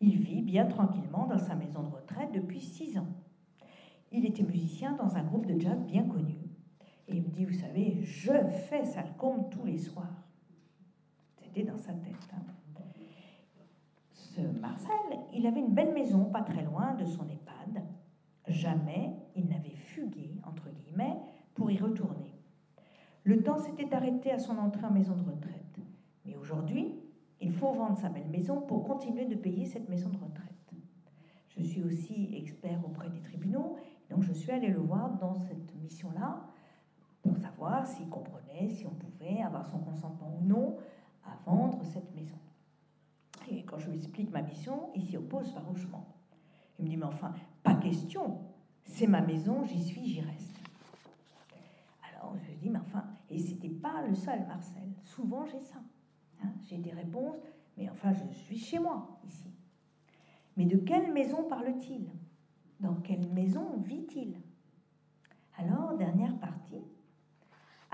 Il 0.00 0.18
vit 0.18 0.42
bien 0.42 0.66
tranquillement 0.66 1.26
dans 1.26 1.38
sa 1.38 1.54
maison 1.54 1.82
de 1.82 1.94
retraite 1.94 2.32
depuis 2.32 2.60
six 2.60 2.98
ans. 2.98 3.08
Il 4.12 4.24
était 4.26 4.42
musicien 4.42 4.92
dans 4.92 5.16
un 5.16 5.24
groupe 5.24 5.46
de 5.46 5.58
jazz 5.58 5.82
bien 5.84 6.04
connu. 6.04 6.43
Et 7.08 7.16
il 7.16 7.22
me 7.22 7.28
dit, 7.28 7.44
vous 7.44 7.54
savez, 7.54 8.02
je 8.02 8.32
fais 8.68 8.84
Salcombe 8.84 9.50
tous 9.50 9.64
les 9.64 9.78
soirs. 9.78 10.24
C'était 11.36 11.62
dans 11.62 11.78
sa 11.78 11.92
tête. 11.92 12.14
Hein. 12.32 12.42
Ce 14.12 14.40
Marcel, 14.40 14.96
il 15.32 15.46
avait 15.46 15.60
une 15.60 15.74
belle 15.74 15.92
maison 15.92 16.24
pas 16.24 16.42
très 16.42 16.62
loin 16.62 16.94
de 16.94 17.04
son 17.04 17.24
EHPAD. 17.28 17.84
Jamais 18.48 19.12
il 19.36 19.46
n'avait 19.46 19.76
fugué, 19.76 20.32
entre 20.44 20.70
guillemets, 20.70 21.16
pour 21.54 21.70
y 21.70 21.78
retourner. 21.78 22.34
Le 23.22 23.42
temps 23.42 23.58
s'était 23.58 23.94
arrêté 23.94 24.32
à 24.32 24.38
son 24.38 24.58
entrée 24.58 24.84
en 24.84 24.90
maison 24.90 25.14
de 25.14 25.22
retraite. 25.22 25.78
Mais 26.24 26.36
aujourd'hui, 26.36 26.94
il 27.40 27.52
faut 27.52 27.72
vendre 27.72 27.96
sa 27.96 28.08
belle 28.08 28.28
maison 28.28 28.60
pour 28.60 28.84
continuer 28.84 29.26
de 29.26 29.34
payer 29.34 29.66
cette 29.66 29.88
maison 29.88 30.08
de 30.08 30.16
retraite. 30.16 30.50
Je 31.56 31.62
suis 31.62 31.82
aussi 31.82 32.30
expert 32.34 32.84
auprès 32.84 33.08
des 33.08 33.20
tribunaux, 33.20 33.76
donc 34.10 34.22
je 34.22 34.32
suis 34.32 34.50
allée 34.50 34.68
le 34.68 34.80
voir 34.80 35.16
dans 35.18 35.34
cette 35.34 35.74
mission-là 35.80 36.42
pour 37.24 37.36
savoir 37.38 37.86
s'il 37.86 38.08
comprenait, 38.08 38.68
si 38.68 38.86
on 38.86 38.90
pouvait 38.90 39.42
avoir 39.42 39.66
son 39.66 39.78
consentement 39.78 40.36
ou 40.38 40.44
non 40.44 40.76
à 41.24 41.36
vendre 41.50 41.82
cette 41.84 42.14
maison. 42.14 42.36
Et 43.50 43.64
quand 43.64 43.78
je 43.78 43.88
lui 43.88 43.96
explique 43.96 44.30
ma 44.30 44.42
mission, 44.42 44.90
il 44.94 45.02
s'y 45.02 45.16
oppose 45.16 45.50
farouchement. 45.50 46.06
Il 46.78 46.84
me 46.84 46.90
dit, 46.90 46.96
mais 46.96 47.06
enfin, 47.06 47.34
pas 47.62 47.74
question. 47.74 48.40
C'est 48.84 49.06
ma 49.06 49.22
maison, 49.22 49.64
j'y 49.64 49.82
suis, 49.82 50.04
j'y 50.04 50.20
reste. 50.20 50.60
Alors 52.10 52.36
je 52.36 52.52
dis, 52.52 52.68
mais 52.68 52.78
enfin, 52.78 53.04
et 53.30 53.38
c'était 53.38 53.68
pas 53.68 54.02
le 54.06 54.14
seul, 54.14 54.46
Marcel. 54.46 54.92
Souvent 55.04 55.46
j'ai 55.46 55.60
ça. 55.60 55.80
Hein. 56.42 56.52
j'ai 56.68 56.78
des 56.78 56.92
réponses, 56.92 57.36
mais 57.76 57.88
enfin, 57.88 58.12
je 58.12 58.34
suis 58.34 58.58
chez 58.58 58.78
moi, 58.78 59.18
ici. 59.26 59.50
Mais 60.56 60.66
de 60.66 60.76
quelle 60.76 61.12
maison 61.12 61.44
parle-t-il? 61.44 62.06
Dans 62.80 62.94
quelle 62.96 63.26
maison 63.28 63.78
vit-il? 63.78 64.36
Alors, 65.56 65.96
dernière 65.96 66.36
partie, 66.38 66.82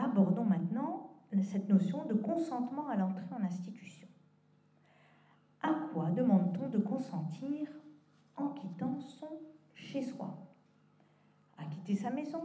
abordons 0.05 0.45
maintenant 0.45 1.11
cette 1.43 1.69
notion 1.69 2.05
de 2.07 2.15
consentement 2.15 2.89
à 2.89 2.97
l'entrée 2.97 3.27
en 3.31 3.45
institution. 3.45 4.09
À 5.63 5.75
quoi 5.93 6.11
demande-t-on 6.11 6.69
de 6.69 6.79
consentir 6.79 7.69
en 8.37 8.49
quittant 8.49 8.99
son 8.99 9.29
chez-soi 9.75 10.37
À 11.59 11.65
quitter 11.65 11.95
sa 11.95 12.11
maison 12.11 12.43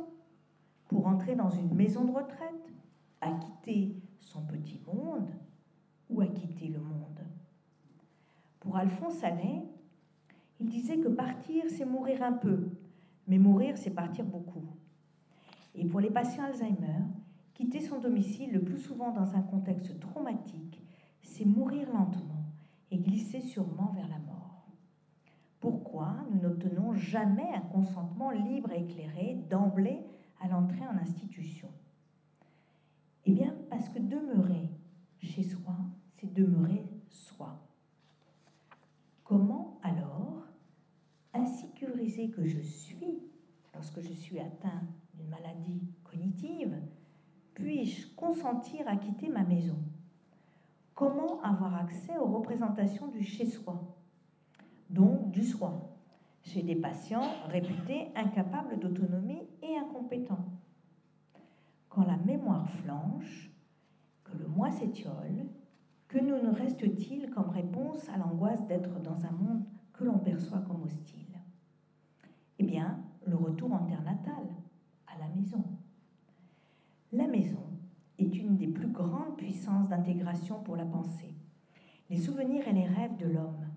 Pour 0.87 1.07
entrer 1.07 1.35
dans 1.35 1.49
une 1.49 1.73
maison 1.73 2.05
de 2.05 2.11
retraite? 2.11 2.73
À 3.21 3.31
quitter 3.31 3.95
son 4.19 4.41
petit 4.43 4.79
monde 4.85 5.29
Ou 6.09 6.21
à 6.21 6.27
quitter 6.27 6.67
le 6.67 6.79
monde? 6.79 7.21
Pour 8.59 8.77
Alphonse 8.77 9.23
Allais, 9.23 9.63
il 10.59 10.67
disait 10.67 10.97
que 10.97 11.07
partir, 11.07 11.63
c'est 11.69 11.85
mourir 11.85 12.23
un 12.23 12.33
peu, 12.33 12.69
mais 13.27 13.37
mourir, 13.37 13.77
c'est 13.77 13.91
partir 13.91 14.25
beaucoup. 14.25 14.65
Et 15.75 15.85
pour 15.85 15.99
les 15.99 16.09
patients 16.09 16.45
Alzheimer, 16.45 17.03
quitter 17.55 17.79
son 17.79 17.99
domicile, 17.99 18.51
le 18.51 18.61
plus 18.61 18.77
souvent 18.77 19.11
dans 19.11 19.33
un 19.33 19.41
contexte 19.41 19.99
traumatique, 19.99 20.83
c'est 21.21 21.45
mourir 21.45 21.87
lentement 21.91 22.45
et 22.91 22.97
glisser 22.97 23.41
sûrement 23.41 23.91
vers 23.95 24.07
la 24.07 24.19
mort. 24.19 24.67
Pourquoi 25.59 26.17
nous 26.29 26.41
n'obtenons 26.41 26.93
jamais 26.93 27.53
un 27.55 27.61
consentement 27.61 28.29
libre 28.29 28.71
et 28.71 28.83
éclairé 28.83 29.45
d'emblée 29.49 30.05
à 30.39 30.47
l'entrée 30.47 30.85
en 30.85 30.97
institution? 30.97 31.69
Eh 33.25 33.31
bien, 33.31 33.55
parce 33.69 33.89
que 33.89 33.99
demeurer 33.99 34.69
chez 35.17 35.41
soi, 35.41 35.75
c'est 36.11 36.31
demeurer 36.31 36.85
soi. 37.09 37.59
Comment 39.23 39.79
alors 39.81 40.45
insécurisé 41.33 42.29
que 42.29 42.45
je 42.45 42.59
suis 42.59 43.19
lorsque 43.73 44.01
je 44.01 44.13
suis 44.13 44.39
atteint 44.39 44.83
d'une 45.15 45.29
maladie 45.29 45.81
cognitive, 46.03 46.75
puis-je 47.55 48.07
consentir 48.15 48.87
à 48.87 48.97
quitter 48.97 49.29
ma 49.29 49.43
maison. 49.43 49.77
Comment 50.93 51.41
avoir 51.41 51.75
accès 51.75 52.17
aux 52.17 52.27
représentations 52.27 53.07
du 53.07 53.23
chez-soi, 53.23 53.81
donc 54.89 55.31
du 55.31 55.43
soi, 55.43 55.73
chez 56.43 56.61
des 56.61 56.75
patients 56.75 57.31
réputés 57.47 58.09
incapables 58.15 58.79
d'autonomie 58.79 59.47
et 59.63 59.77
incompétents. 59.77 60.45
Quand 61.89 62.05
la 62.05 62.17
mémoire 62.17 62.69
flanche, 62.69 63.49
que 64.23 64.37
le 64.37 64.47
moi 64.47 64.69
s'étiole, 64.71 65.47
que 66.07 66.19
nous 66.19 66.41
nous 66.41 66.53
reste-t-il 66.53 67.29
comme 67.29 67.49
réponse 67.49 68.07
à 68.09 68.17
l'angoisse 68.17 68.65
d'être 68.67 68.99
dans 69.01 69.25
un 69.25 69.31
monde 69.31 69.63
que 69.93 70.03
l'on 70.03 70.19
perçoit 70.19 70.59
comme 70.59 70.83
hostile? 70.83 71.39
Eh 72.59 72.63
bien, 72.63 72.99
le 73.25 73.35
retour 73.35 73.73
en 73.73 73.79
terre 73.79 74.03
natale, 74.03 74.47
à 75.07 75.17
la 75.19 75.27
maison. 75.35 75.63
La 77.11 77.27
maison 77.27 77.63
est 78.17 78.25
grandes 78.95 79.35
puissances 79.37 79.89
d'intégration 79.89 80.59
pour 80.63 80.75
la 80.75 80.85
pensée. 80.85 81.35
Les 82.09 82.17
souvenirs 82.17 82.67
et 82.67 82.73
les 82.73 82.85
rêves 82.85 83.17
de 83.17 83.27
l'homme. 83.27 83.67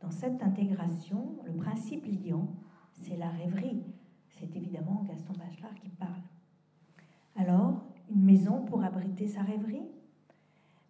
Dans 0.00 0.10
cette 0.10 0.42
intégration, 0.42 1.36
le 1.44 1.52
principe 1.52 2.06
liant, 2.06 2.48
c'est 2.92 3.16
la 3.16 3.28
rêverie. 3.28 3.82
C'est 4.28 4.54
évidemment 4.56 5.04
Gaston 5.08 5.32
Bachelard 5.34 5.74
qui 5.74 5.90
parle. 5.90 6.22
Alors, 7.36 7.82
une 8.10 8.22
maison 8.22 8.64
pour 8.64 8.82
abriter 8.84 9.26
sa 9.26 9.42
rêverie? 9.42 9.86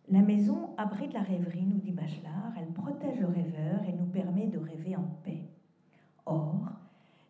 La 0.08 0.22
maison 0.22 0.70
abrite 0.76 1.12
la 1.12 1.22
rêverie, 1.22 1.66
nous 1.66 1.78
dit 1.78 1.92
Bachelard. 1.92 2.52
Elle 2.58 2.72
protège 2.72 3.20
le 3.20 3.26
rêveur 3.26 3.84
et 3.86 3.92
nous 3.92 4.06
permet 4.06 4.46
de 4.46 4.58
rêver 4.58 4.96
en 4.96 5.04
paix. 5.24 5.48
Or, 6.26 6.70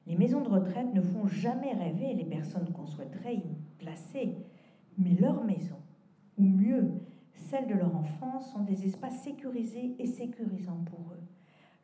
les 0.06 0.16
maisons 0.16 0.40
de 0.40 0.48
retraite 0.48 0.94
ne 0.94 1.02
font 1.02 1.26
jamais 1.26 1.72
rêver 1.72 2.14
les 2.14 2.24
personnes 2.24 2.72
qu'on 2.72 2.86
souhaiterait 2.86 3.36
y 3.36 3.56
placer, 3.78 4.36
mais 4.98 5.14
leurs 5.14 5.44
maisons, 5.44 5.80
ou 6.40 6.44
mieux, 6.44 6.90
celles 7.32 7.68
de 7.68 7.74
leur 7.74 7.94
enfance, 7.94 8.52
sont 8.52 8.64
des 8.64 8.86
espaces 8.86 9.22
sécurisés 9.22 9.94
et 9.98 10.06
sécurisants 10.06 10.84
pour 10.86 11.12
eux. 11.12 11.22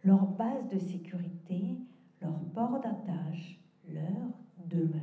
Leur 0.05 0.27
base 0.27 0.69
de 0.69 0.79
sécurité, 0.79 1.79
leur 2.23 2.39
port 2.55 2.81
d'attache, 2.81 3.61
leur 3.89 4.31
demeure. 4.65 5.01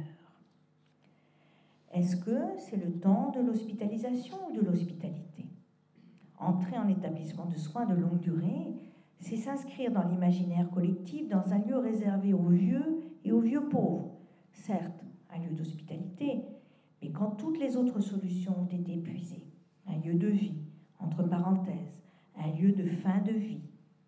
Est-ce 1.91 2.15
que 2.15 2.57
c'est 2.57 2.83
le 2.83 2.93
temps 2.93 3.31
de 3.31 3.41
l'hospitalisation 3.41 4.37
ou 4.49 4.53
de 4.53 4.61
l'hospitalité? 4.61 5.45
Entrer 6.39 6.77
en 6.77 6.87
établissement 6.87 7.45
de 7.45 7.55
soins 7.55 7.85
de 7.85 7.93
longue 7.93 8.19
durée, 8.19 8.73
c'est 9.19 9.37
s'inscrire 9.37 9.91
dans 9.91 10.07
l'imaginaire 10.07 10.69
collectif 10.71 11.29
dans 11.29 11.53
un 11.53 11.59
lieu 11.59 11.77
réservé 11.77 12.33
aux 12.33 12.49
vieux 12.49 13.03
et 13.23 13.31
aux 13.31 13.39
vieux 13.39 13.69
pauvres. 13.69 14.17
Certes, 14.51 15.03
un 15.31 15.39
lieu 15.39 15.53
d'hospitalité, 15.53 16.43
mais 17.03 17.09
quand 17.09 17.31
toutes 17.31 17.59
les 17.59 17.75
autres 17.75 17.99
solutions 17.99 18.61
ont 18.61 18.73
été 18.73 18.93
épuisées. 18.93 19.45
Un 19.87 19.97
lieu 19.97 20.13
de 20.13 20.27
vie, 20.27 20.55
entre 20.99 21.23
parenthèses, 21.23 21.99
un 22.37 22.49
lieu 22.51 22.71
de 22.71 22.87
fin 22.87 23.19
de 23.19 23.33
vie, 23.33 23.61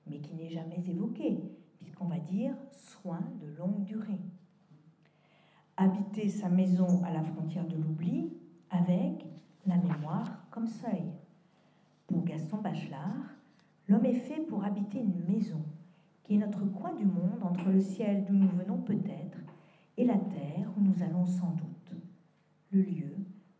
mais 0.07 0.19
qui 0.19 0.33
n'est 0.33 0.49
jamais 0.49 0.81
évoqué, 0.87 1.37
puisqu'on 1.77 2.05
va 2.05 2.19
dire 2.19 2.53
soins 2.71 3.27
de 3.41 3.57
longue 3.57 3.83
durée. 3.83 4.21
Habiter 5.75 6.29
sa 6.29 6.47
maison 6.47 7.03
à 7.03 7.11
la 7.11 7.21
frontière 7.21 7.67
de 7.67 7.75
l'oubli 7.75 8.31
avec 8.69 9.25
la 9.67 9.75
mémoire 9.75 10.45
comme 10.49 10.67
seuil. 10.67 11.03
Pour 12.07 12.23
Gaston 12.23 12.61
Bachelard, 12.61 13.35
l'homme 13.89 14.05
est 14.05 14.13
fait 14.13 14.39
pour 14.47 14.63
habiter 14.63 14.99
une 14.99 15.25
maison, 15.27 15.61
qui 16.23 16.35
est 16.35 16.37
notre 16.37 16.63
coin 16.63 16.93
du 16.93 17.03
monde 17.03 17.43
entre 17.43 17.69
le 17.69 17.81
ciel 17.81 18.23
d'où 18.23 18.33
nous 18.33 18.47
venons 18.47 18.77
peut-être 18.77 19.39
et 19.97 20.05
la 20.05 20.17
terre 20.17 20.71
où 20.77 20.81
nous 20.81 21.03
allons 21.03 21.25
sans 21.25 21.51
doute 21.51 21.74
le 22.75 22.81
lieu 22.81 23.15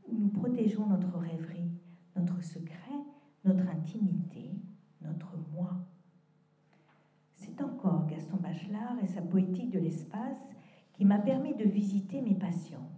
où 0.10 0.18
nous 0.18 0.28
protégeons 0.28 0.88
notre 0.88 1.18
rêverie, 1.18 1.72
notre 2.18 2.44
secret, 2.44 3.00
notre 3.46 3.68
intimité, 3.70 4.52
notre 5.02 5.38
moi. 5.54 5.72
C'est 7.36 7.62
encore 7.62 8.08
Gaston 8.08 8.38
Bachelard 8.38 8.98
et 9.02 9.08
sa 9.08 9.22
poétique 9.22 9.72
de 9.72 9.80
l'espace 9.80 10.54
qui 10.94 11.06
m'a 11.06 11.20
permis 11.20 11.56
de 11.56 11.64
visiter 11.64 12.22
mes 12.22 12.36
patients. 12.36 12.90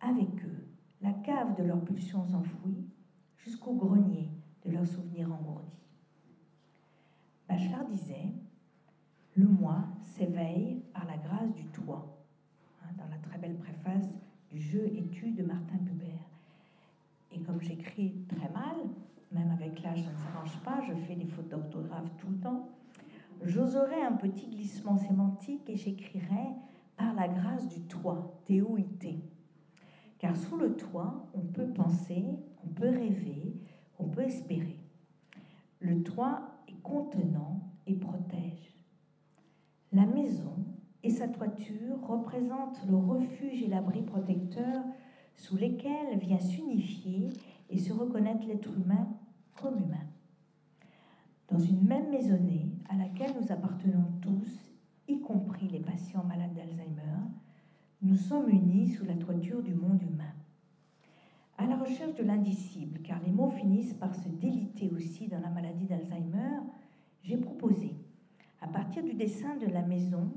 Avec 0.00 0.44
eux, 0.44 0.66
la 1.02 1.12
cave 1.12 1.56
de 1.56 1.62
leurs 1.62 1.84
pulsions 1.84 2.26
enfouies 2.34 2.88
jusqu'au 3.36 3.74
grenier 3.74 4.28
de 4.64 4.72
leurs 4.72 4.86
souvenirs 4.86 5.32
engourdis. 5.32 5.86
Bachelard 7.48 7.86
disait 7.86 8.32
Le 9.36 9.46
moi 9.46 9.84
s'éveille 10.02 10.82
par 10.92 11.06
la 11.06 11.16
grâce 11.16 11.54
du 11.54 11.64
toi, 11.66 12.24
hein, 12.82 12.88
dans 12.98 13.06
la 13.06 13.18
très 13.18 13.38
belle 13.38 13.56
préface 13.56 14.25
du 14.56 14.62
jeu 14.62 14.86
étude 14.96 15.34
de 15.34 15.42
Martin 15.42 15.76
Buber. 15.82 16.18
Et 17.30 17.40
comme 17.40 17.60
j'écris 17.60 18.14
très 18.26 18.48
mal, 18.48 18.76
même 19.30 19.50
avec 19.50 19.82
l'âge 19.82 20.02
ça 20.02 20.10
ne 20.10 20.16
s'arrange 20.16 20.58
pas, 20.64 20.80
je 20.88 20.94
fais 21.06 21.14
des 21.14 21.26
fautes 21.26 21.48
d'orthographe 21.48 22.10
tout 22.16 22.28
le 22.30 22.38
temps, 22.38 22.70
j'oserais 23.42 24.02
un 24.02 24.12
petit 24.12 24.48
glissement 24.48 24.96
sémantique 24.96 25.68
et 25.68 25.76
j'écrirais 25.76 26.54
par 26.96 27.12
la 27.12 27.28
grâce 27.28 27.68
du 27.68 27.82
toit, 27.82 28.40
T-O-I-T. 28.46 29.18
Car 30.18 30.34
sous 30.34 30.56
le 30.56 30.74
toit, 30.74 31.28
on 31.34 31.40
peut 31.40 31.68
penser, 31.68 32.24
on 32.64 32.68
peut 32.68 32.88
rêver, 32.88 33.60
on 33.98 34.08
peut 34.08 34.22
espérer. 34.22 34.78
Le 35.80 36.02
toit 36.02 36.62
est 36.66 36.80
contenant 36.82 37.60
et 37.86 37.94
protège. 37.94 38.72
La 39.92 40.06
maison 40.06 40.54
et 41.06 41.10
sa 41.10 41.28
toiture 41.28 42.00
représente 42.02 42.84
le 42.88 42.96
refuge 42.96 43.62
et 43.62 43.68
l'abri 43.68 44.02
protecteur 44.02 44.82
sous 45.36 45.56
lesquels 45.56 46.18
vient 46.18 46.40
s'unifier 46.40 47.28
et 47.70 47.78
se 47.78 47.92
reconnaître 47.92 48.44
l'être 48.48 48.76
humain 48.76 49.06
comme 49.54 49.76
humain. 49.76 50.04
Dans 51.48 51.60
une 51.60 51.86
même 51.86 52.10
maisonnée 52.10 52.72
à 52.88 52.96
laquelle 52.96 53.36
nous 53.40 53.52
appartenons 53.52 54.10
tous, 54.20 54.74
y 55.06 55.20
compris 55.20 55.68
les 55.68 55.78
patients 55.78 56.24
malades 56.24 56.54
d'Alzheimer, 56.54 57.22
nous 58.02 58.16
sommes 58.16 58.48
unis 58.48 58.88
sous 58.88 59.04
la 59.04 59.14
toiture 59.14 59.62
du 59.62 59.74
monde 59.74 60.02
humain. 60.02 60.34
À 61.56 61.66
la 61.66 61.76
recherche 61.76 62.16
de 62.16 62.24
l'indicible, 62.24 62.98
car 63.04 63.20
les 63.24 63.30
mots 63.30 63.50
finissent 63.50 63.94
par 63.94 64.12
se 64.12 64.28
déliter 64.28 64.90
aussi 64.90 65.28
dans 65.28 65.40
la 65.40 65.50
maladie 65.50 65.86
d'Alzheimer, 65.86 66.62
j'ai 67.22 67.36
proposé, 67.36 67.94
à 68.60 68.66
partir 68.66 69.04
du 69.04 69.14
dessin 69.14 69.54
de 69.56 69.66
la 69.66 69.82
maison, 69.82 70.32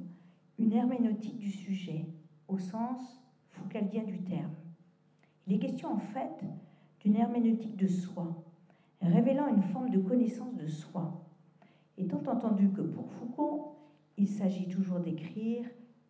une 0.60 0.73
herméneutique 0.73 1.38
du 1.38 1.49
sujet, 1.49 2.06
au 2.48 2.57
sens 2.57 3.23
foucaldien 3.48 4.03
du 4.03 4.19
terme. 4.19 4.53
Il 5.48 5.53
est 5.53 5.60
question 5.60 5.94
en 5.94 5.99
fait 5.99 6.44
d'une 6.99 7.15
herméneutique 7.15 7.77
de 7.77 7.88
soi, 7.88 8.44
révélant 9.02 9.48
une 9.48 9.64
forme 9.64 9.90
de 9.90 9.99
connaissance 9.99 10.56
de 10.56 10.68
soi, 10.68 11.26
étant 11.98 12.22
entendu 12.27 12.69
que 12.69 12.81
pour 12.81 13.10
Foucault, 13.11 13.77
il 14.18 14.27
s'agit 14.27 14.68
toujours 14.68 14.99
d'écrire 14.99 15.65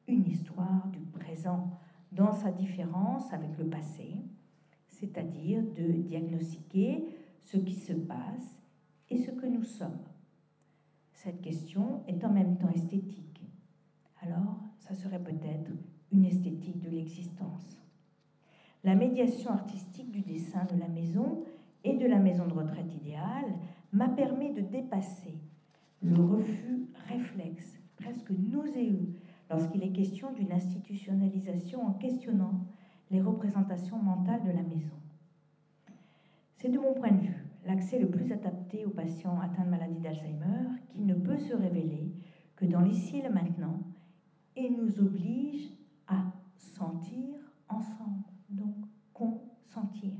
une 0.08 0.26
histoire 0.26 0.88
du 0.88 1.00
présent 1.00 1.70
dans 2.12 2.34
sa 2.34 2.52
différence 2.52 3.32
avec 3.32 3.56
le 3.58 3.66
passé, 3.66 4.16
c'est-à-dire 4.88 5.62
de 5.62 5.92
diagnostiquer 5.92 7.06
ce 7.44 7.58
qui 7.58 7.76
se 7.76 7.94
passe 7.94 8.60
et 9.10 9.18
ce 9.18 9.30
que 9.30 9.46
nous 9.46 9.64
sommes. 9.64 10.00
Cette 11.14 11.42
question 11.42 12.02
est 12.08 12.24
en 12.24 12.34
même 12.34 12.58
temps 12.58 12.70
esthétique. 12.70 13.29
Alors, 14.22 14.58
ça 14.80 14.94
serait 14.94 15.22
peut-être 15.22 15.72
une 16.12 16.26
esthétique 16.26 16.82
de 16.82 16.90
l'existence. 16.90 17.82
La 18.84 18.96
médiation 18.96 19.52
artistique 19.52 20.12
du 20.12 20.22
dessin 20.22 20.66
de 20.66 20.80
la 20.80 20.88
maison 20.88 21.44
et 21.84 21.98
de 21.98 22.06
la 22.06 22.20
maison 22.20 22.48
de 22.48 22.54
retraite 22.54 22.94
idéale 22.94 23.54
m'a 23.92 24.10
permis 24.10 24.54
de 24.54 24.62
dépasser 24.62 25.38
le 26.02 26.16
refus 26.16 26.88
réflexe, 27.08 27.80
presque 27.98 28.32
nauséeux, 28.32 29.14
lorsqu'il 29.50 29.84
est 29.84 29.92
question 29.92 30.32
d'une 30.32 30.52
institutionnalisation 30.52 31.86
en 31.86 31.94
questionnant 31.94 32.66
les 33.12 33.22
représentations 33.22 33.98
mentales 33.98 34.44
de 34.44 34.52
la 34.52 34.64
maison. 34.64 34.96
C'est 36.58 36.70
de 36.70 36.80
mon 36.80 36.94
point 36.94 37.12
de 37.12 37.22
vue 37.22 37.46
l'accès 37.66 38.00
le 38.00 38.10
plus 38.10 38.32
adapté 38.32 38.86
aux 38.86 38.92
patients 38.92 39.40
atteints 39.40 39.66
de 39.66 39.70
maladie 39.70 40.00
d'Alzheimer 40.00 40.70
qui 40.88 41.02
ne 41.02 41.14
peut 41.14 41.38
se 41.38 41.54
révéler 41.54 42.12
que 42.56 42.66
dans 42.66 42.82
l'ici 42.82 43.18
et 43.18 43.30
maintenant 43.30 43.80
et 44.60 44.70
nous 44.70 45.00
oblige 45.00 45.72
à 46.08 46.22
sentir 46.58 47.36
ensemble, 47.70 48.26
donc 48.50 48.76
consentir, 49.14 50.12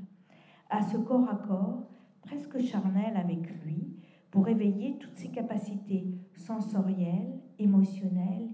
à 0.70 0.82
ce 0.82 0.96
corps 0.96 1.28
à 1.28 1.36
corps 1.36 1.82
presque 2.22 2.58
charnel 2.60 3.16
avec 3.16 3.62
lui 3.62 3.96
pour 4.30 4.48
éveiller 4.48 4.96
toutes 4.98 5.16
ses 5.16 5.28
capacités 5.28 6.06
sensorielles, 6.36 7.38
émotionnelles 7.58 8.48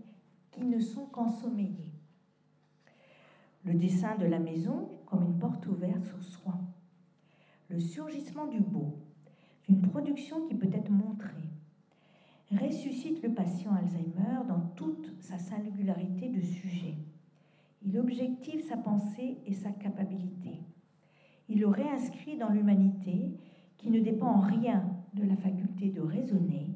qui 0.51 0.65
ne 0.65 0.81
sont 0.81 1.07
qu'ensommeillées. 1.07 1.93
Le 3.65 3.75
dessin 3.75 4.17
de 4.17 4.27
la 4.27 4.41
maison 4.41 4.89
comme 5.07 5.23
une 5.23 5.39
porte 5.39 5.67
ouverte 5.67 6.05
sur 6.05 6.23
soi. 6.25 6.55
Le 7.69 7.79
surgissement 7.79 8.47
du 8.47 8.61
beau, 8.61 8.99
d'une 9.69 9.83
production 9.83 10.47
qui 10.47 10.55
peut 10.55 10.71
être 10.73 10.91
montrée, 10.91 11.46
ressuscite 12.53 13.23
le 13.23 13.33
patient 13.33 13.75
Alzheimer 13.75 14.47
dans 14.49 14.61
toute 14.77 15.13
sa 15.21 15.39
singularité 15.39 16.29
de 16.29 16.41
sujet. 16.41 16.95
Il 17.83 17.99
objective 17.99 18.63
sa 18.63 18.77
pensée 18.77 19.39
et 19.47 19.55
sa 19.55 19.71
capacité. 19.71 20.61
Il 21.49 21.61
le 21.61 21.69
réinscrit 21.69 22.37
dans 22.37 22.51
l'humanité 22.51 23.33
qui 23.77 23.91
ne 23.91 24.01
dépend 24.01 24.29
en 24.29 24.41
rien 24.41 24.85
de 25.15 25.25
la 25.25 25.37
faculté 25.37 25.91
de 25.91 26.01
raisonner, 26.01 26.75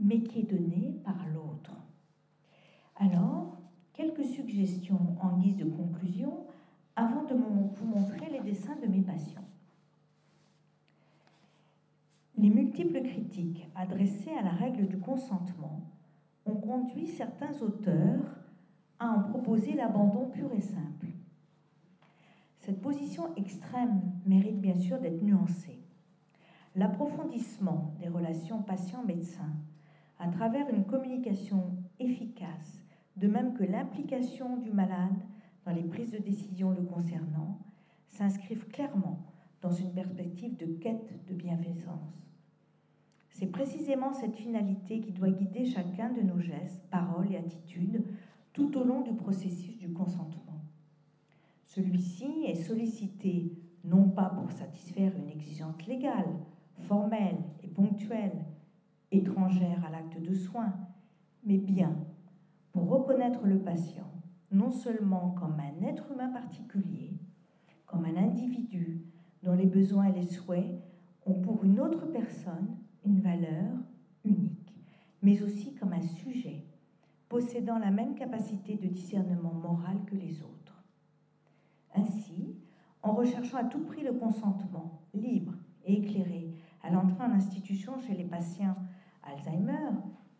mais 0.00 0.22
qui 0.22 0.40
est 0.40 0.50
donnée 0.50 1.00
par 1.04 1.26
l'autre. 1.34 1.76
Alors, 2.96 3.58
quelques 3.92 4.24
suggestions 4.24 5.16
en 5.20 5.38
guise 5.38 5.56
de 5.56 5.64
conclusion 5.64 6.46
avant 6.96 7.24
de 7.24 7.34
vous 7.34 7.86
montrer 7.86 8.30
les 8.30 8.40
dessins 8.40 8.76
de 8.76 8.86
mes 8.86 9.02
patients. 9.02 9.49
Les 12.40 12.48
multiples 12.48 13.02
critiques 13.02 13.68
adressées 13.74 14.30
à 14.30 14.40
la 14.40 14.52
règle 14.52 14.86
du 14.86 14.98
consentement 14.98 15.82
ont 16.46 16.54
conduit 16.54 17.06
certains 17.06 17.52
auteurs 17.60 18.34
à 18.98 19.10
en 19.10 19.24
proposer 19.24 19.74
l'abandon 19.74 20.30
pur 20.30 20.50
et 20.54 20.62
simple. 20.62 21.08
Cette 22.60 22.80
position 22.80 23.34
extrême 23.36 24.00
mérite 24.24 24.58
bien 24.58 24.74
sûr 24.74 24.98
d'être 24.98 25.22
nuancée. 25.22 25.82
L'approfondissement 26.76 27.92
des 28.00 28.08
relations 28.08 28.62
patient-médecin 28.62 29.52
à 30.18 30.28
travers 30.28 30.70
une 30.70 30.86
communication 30.86 31.76
efficace, 31.98 32.82
de 33.18 33.28
même 33.28 33.52
que 33.52 33.64
l'implication 33.64 34.56
du 34.56 34.72
malade 34.72 35.20
dans 35.66 35.72
les 35.72 35.84
prises 35.84 36.12
de 36.12 36.18
décision 36.18 36.70
le 36.70 36.84
concernant, 36.84 37.58
s'inscrivent 38.08 38.68
clairement 38.68 39.26
dans 39.60 39.72
une 39.72 39.92
perspective 39.92 40.56
de 40.56 40.78
quête 40.78 41.26
de 41.26 41.34
bienfaisance. 41.34 42.29
C'est 43.30 43.46
précisément 43.46 44.12
cette 44.12 44.36
finalité 44.36 45.00
qui 45.00 45.12
doit 45.12 45.30
guider 45.30 45.64
chacun 45.64 46.10
de 46.10 46.20
nos 46.20 46.40
gestes, 46.40 46.82
paroles 46.90 47.32
et 47.32 47.36
attitudes 47.36 48.04
tout 48.52 48.76
au 48.76 48.84
long 48.84 49.00
du 49.00 49.14
processus 49.14 49.78
du 49.78 49.92
consentement. 49.92 50.60
Celui-ci 51.64 52.44
est 52.46 52.62
sollicité 52.62 53.52
non 53.84 54.10
pas 54.10 54.28
pour 54.28 54.50
satisfaire 54.50 55.12
une 55.16 55.30
exigence 55.30 55.86
légale, 55.86 56.36
formelle 56.88 57.38
et 57.62 57.68
ponctuelle, 57.68 58.44
étrangère 59.10 59.84
à 59.84 59.90
l'acte 59.90 60.20
de 60.20 60.34
soin, 60.34 60.74
mais 61.44 61.58
bien 61.58 61.96
pour 62.72 62.88
reconnaître 62.88 63.46
le 63.46 63.58
patient 63.58 64.10
non 64.52 64.70
seulement 64.70 65.30
comme 65.30 65.60
un 65.60 65.86
être 65.86 66.10
humain 66.12 66.28
particulier, 66.28 67.16
comme 67.86 68.04
un 68.04 68.16
individu 68.16 69.04
dont 69.42 69.54
les 69.54 69.66
besoins 69.66 70.06
et 70.06 70.12
les 70.12 70.26
souhaits 70.26 70.66
ont 71.24 71.34
pour 71.34 71.64
une 71.64 71.80
autre 71.80 72.06
personne 72.06 72.76
une 73.04 73.20
valeur 73.20 73.72
unique, 74.24 74.74
mais 75.22 75.42
aussi 75.42 75.74
comme 75.74 75.92
un 75.92 76.02
sujet 76.02 76.64
possédant 77.28 77.78
la 77.78 77.90
même 77.90 78.14
capacité 78.14 78.76
de 78.76 78.88
discernement 78.88 79.54
moral 79.54 79.98
que 80.04 80.16
les 80.16 80.42
autres. 80.42 80.84
Ainsi, 81.94 82.56
en 83.02 83.12
recherchant 83.12 83.58
à 83.58 83.64
tout 83.64 83.84
prix 83.84 84.02
le 84.02 84.12
consentement 84.12 85.00
libre 85.14 85.54
et 85.84 85.98
éclairé 85.98 86.50
à 86.82 86.90
l'entrée 86.90 87.22
en 87.22 87.32
institution 87.32 87.98
chez 88.00 88.14
les 88.14 88.24
patients 88.24 88.76
Alzheimer, 89.22 89.90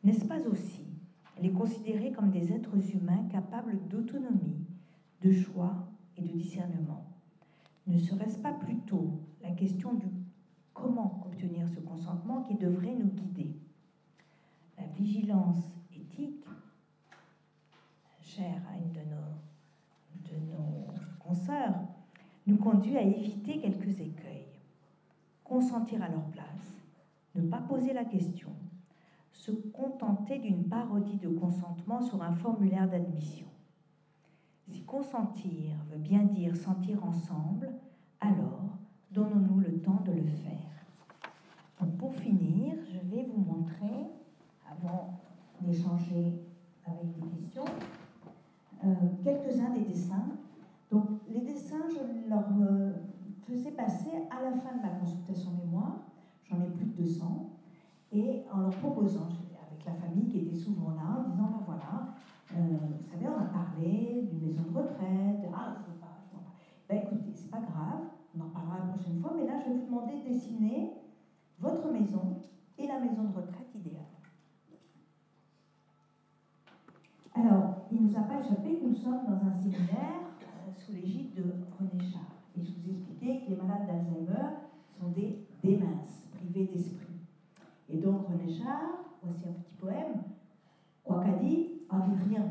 n'est-ce 0.03 0.25
pas 0.25 0.47
aussi 0.49 0.85
les 1.41 1.53
considérer 1.53 2.13
comme 2.13 2.31
des 2.31 2.53
êtres 2.53 2.77
humains 2.95 3.25
capables 3.31 3.79
d'autonomie, 3.89 4.67
de 5.23 5.33
choix 5.33 5.89
et 6.17 6.23
de 6.23 6.33
discernement? 6.33 7.07
Ne 7.87 7.99
serait-ce 7.99 8.39
pas 8.39 8.53
plutôt 8.53 9.21
la 9.43 9.53
question 9.53 9.95
du 9.95 10.07
comment 10.81 11.23
obtenir 11.27 11.69
ce 11.69 11.81
consentement 11.81 12.43
qui 12.43 12.55
devrait 12.55 12.95
nous 12.95 13.11
guider. 13.11 13.57
La 14.79 14.87
vigilance 14.87 15.65
éthique, 15.95 16.45
chère 18.21 18.63
à 18.73 18.79
une 18.79 18.93
de 18.93 19.01
nos, 19.11 20.29
de 20.29 20.53
nos 20.53 20.87
consoeurs, 21.19 21.75
nous 22.47 22.57
conduit 22.57 22.97
à 22.97 23.03
éviter 23.03 23.59
quelques 23.61 24.01
écueils. 24.01 24.47
Consentir 25.45 26.03
à 26.03 26.09
leur 26.09 26.25
place, 26.27 26.81
ne 27.35 27.43
pas 27.43 27.59
poser 27.61 27.93
la 27.93 28.05
question, 28.05 28.51
se 29.33 29.51
contenter 29.51 30.39
d'une 30.39 30.69
parodie 30.69 31.19
de 31.19 31.29
consentement 31.29 32.01
sur 32.01 32.23
un 32.23 32.33
formulaire 32.33 32.89
d'admission. 32.89 33.47
Si 34.69 34.83
consentir 34.85 35.75
veut 35.91 35.99
bien 35.99 36.23
dire 36.23 36.57
sentir 36.57 37.05
ensemble, 37.05 37.73
alors 38.21 38.70
donnons-nous 39.13 39.61
le 39.61 39.81
temps 39.81 40.03
de 40.07 40.13
le 40.13 40.27
faire. 40.27 40.71
Donc 41.81 41.97
pour 41.97 42.15
finir, 42.15 42.75
je 42.85 42.99
vais 43.15 43.25
vous 43.25 43.41
montrer, 43.41 44.07
avant 44.71 45.19
d'échanger 45.61 46.45
avec 46.85 47.15
des 47.15 47.27
questions, 47.27 47.65
euh, 48.85 48.95
quelques-uns 49.23 49.71
des 49.71 49.85
dessins. 49.85 50.27
Donc 50.91 51.07
les 51.29 51.41
dessins, 51.41 51.89
je 51.89 52.29
leur 52.29 52.47
euh, 52.61 52.93
faisais 53.47 53.73
passer 53.73 54.11
à 54.31 54.43
la 54.43 54.53
fin 54.53 54.77
de 54.77 54.83
ma 54.83 54.91
consultation 54.91 55.51
mémoire, 55.53 55.97
j'en 56.45 56.61
ai 56.63 56.69
plus 56.69 56.87
de 56.87 57.03
200, 57.03 57.51
et 58.13 58.43
en 58.53 58.61
leur 58.61 58.71
proposant, 58.71 59.29
avec 59.67 59.85
la 59.85 59.95
famille 59.95 60.27
qui 60.27 60.39
était 60.39 60.57
souvent 60.57 60.91
là, 60.91 61.25
en 61.25 61.29
disant, 61.31 61.51
ben 61.51 61.63
voilà, 61.65 62.15
euh, 62.55 62.77
vous 62.99 63.11
savez, 63.11 63.27
on 63.29 63.41
a 63.41 63.47
parlé 63.47 64.29
d'une 64.31 64.41
maison 64.41 64.63
de 64.63 64.77
retraite, 64.77 65.49
ah, 65.55 65.75
je 65.77 65.93
veux 65.93 65.99
pas, 65.99 66.07
pas. 66.33 66.43
Ben 66.89 67.03
écoutez, 67.05 67.33
c'est 67.35 67.51
pas 67.51 67.61
grave, 67.61 68.03
on 68.37 68.45
en 68.45 68.49
parlera 68.51 68.79
la 68.79 68.93
prochaine 68.93 69.21
fois, 69.21 69.33
mais 69.37 69.47
là, 69.47 69.59
je 69.59 69.71
vais 69.71 69.79
vous 69.79 69.87
demander 69.87 70.23
de 70.23 70.29
dessiner 70.29 70.93
votre 71.59 71.91
maison 71.91 72.37
et 72.79 72.87
la 72.87 72.99
maison 72.99 73.25
de 73.25 73.37
retraite 73.37 73.75
idéale. 73.75 74.05
Alors, 77.35 77.87
il 77.91 78.03
ne 78.03 78.09
nous 78.09 78.17
a 78.17 78.23
pas 78.23 78.41
échappé 78.41 78.79
que 78.79 78.87
nous 78.87 78.95
sommes 78.95 79.25
dans 79.27 79.47
un 79.47 79.55
séminaire 79.55 80.21
euh, 80.43 80.73
sous 80.77 80.93
l'égide 80.93 81.35
de 81.35 81.43
René 81.79 82.05
Char. 82.11 82.23
Et 82.57 82.63
je 82.63 82.73
vous 82.73 82.91
expliquais 82.91 83.45
que 83.45 83.51
les 83.51 83.57
malades 83.57 83.87
d'Alzheimer 83.87 84.49
sont 84.99 85.11
des 85.11 85.47
démences, 85.63 86.27
privés 86.33 86.67
d'esprit. 86.67 87.21
Et 87.89 87.99
donc 87.99 88.27
René 88.29 88.53
Char, 88.53 88.83
voici 89.23 89.45
un 89.49 89.53
petit 89.53 89.75
poème, 89.75 90.23
quoi 91.05 91.23
qu'a 91.25 91.37
dit, 91.37 91.83
a 91.89 92.01
dit 92.01 92.29
rien. 92.29 92.45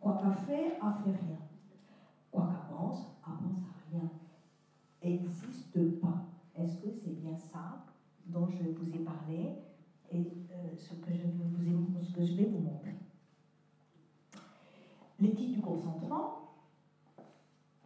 Quoi 0.00 0.18
qu'a 0.22 0.32
fait, 0.32 0.78
a 0.80 0.92
fait 0.92 1.10
rien. 1.10 1.38
Quoi 2.30 2.48
qu'a 2.48 2.74
pense, 2.74 3.16
a 3.24 3.30
pense 3.30 3.62
à 3.62 3.90
rien. 3.90 4.10
N'existe 5.04 6.00
pas. 6.00 6.24
Est-ce 6.56 6.78
que 6.78 6.90
c'est 6.90 7.20
bien 7.20 7.36
ça 7.36 7.84
dont 8.26 8.48
je 8.48 8.70
vous 8.70 8.94
ai 8.94 9.00
parlé 9.00 9.50
et 10.10 10.32
euh, 10.50 10.74
ce, 10.76 10.94
que 10.94 11.12
je 11.12 11.22
vais 12.36 12.44
vous 12.46 12.58
montrer? 12.58 12.94
L'éthique 15.20 15.52
du 15.52 15.60
consentement, 15.60 16.54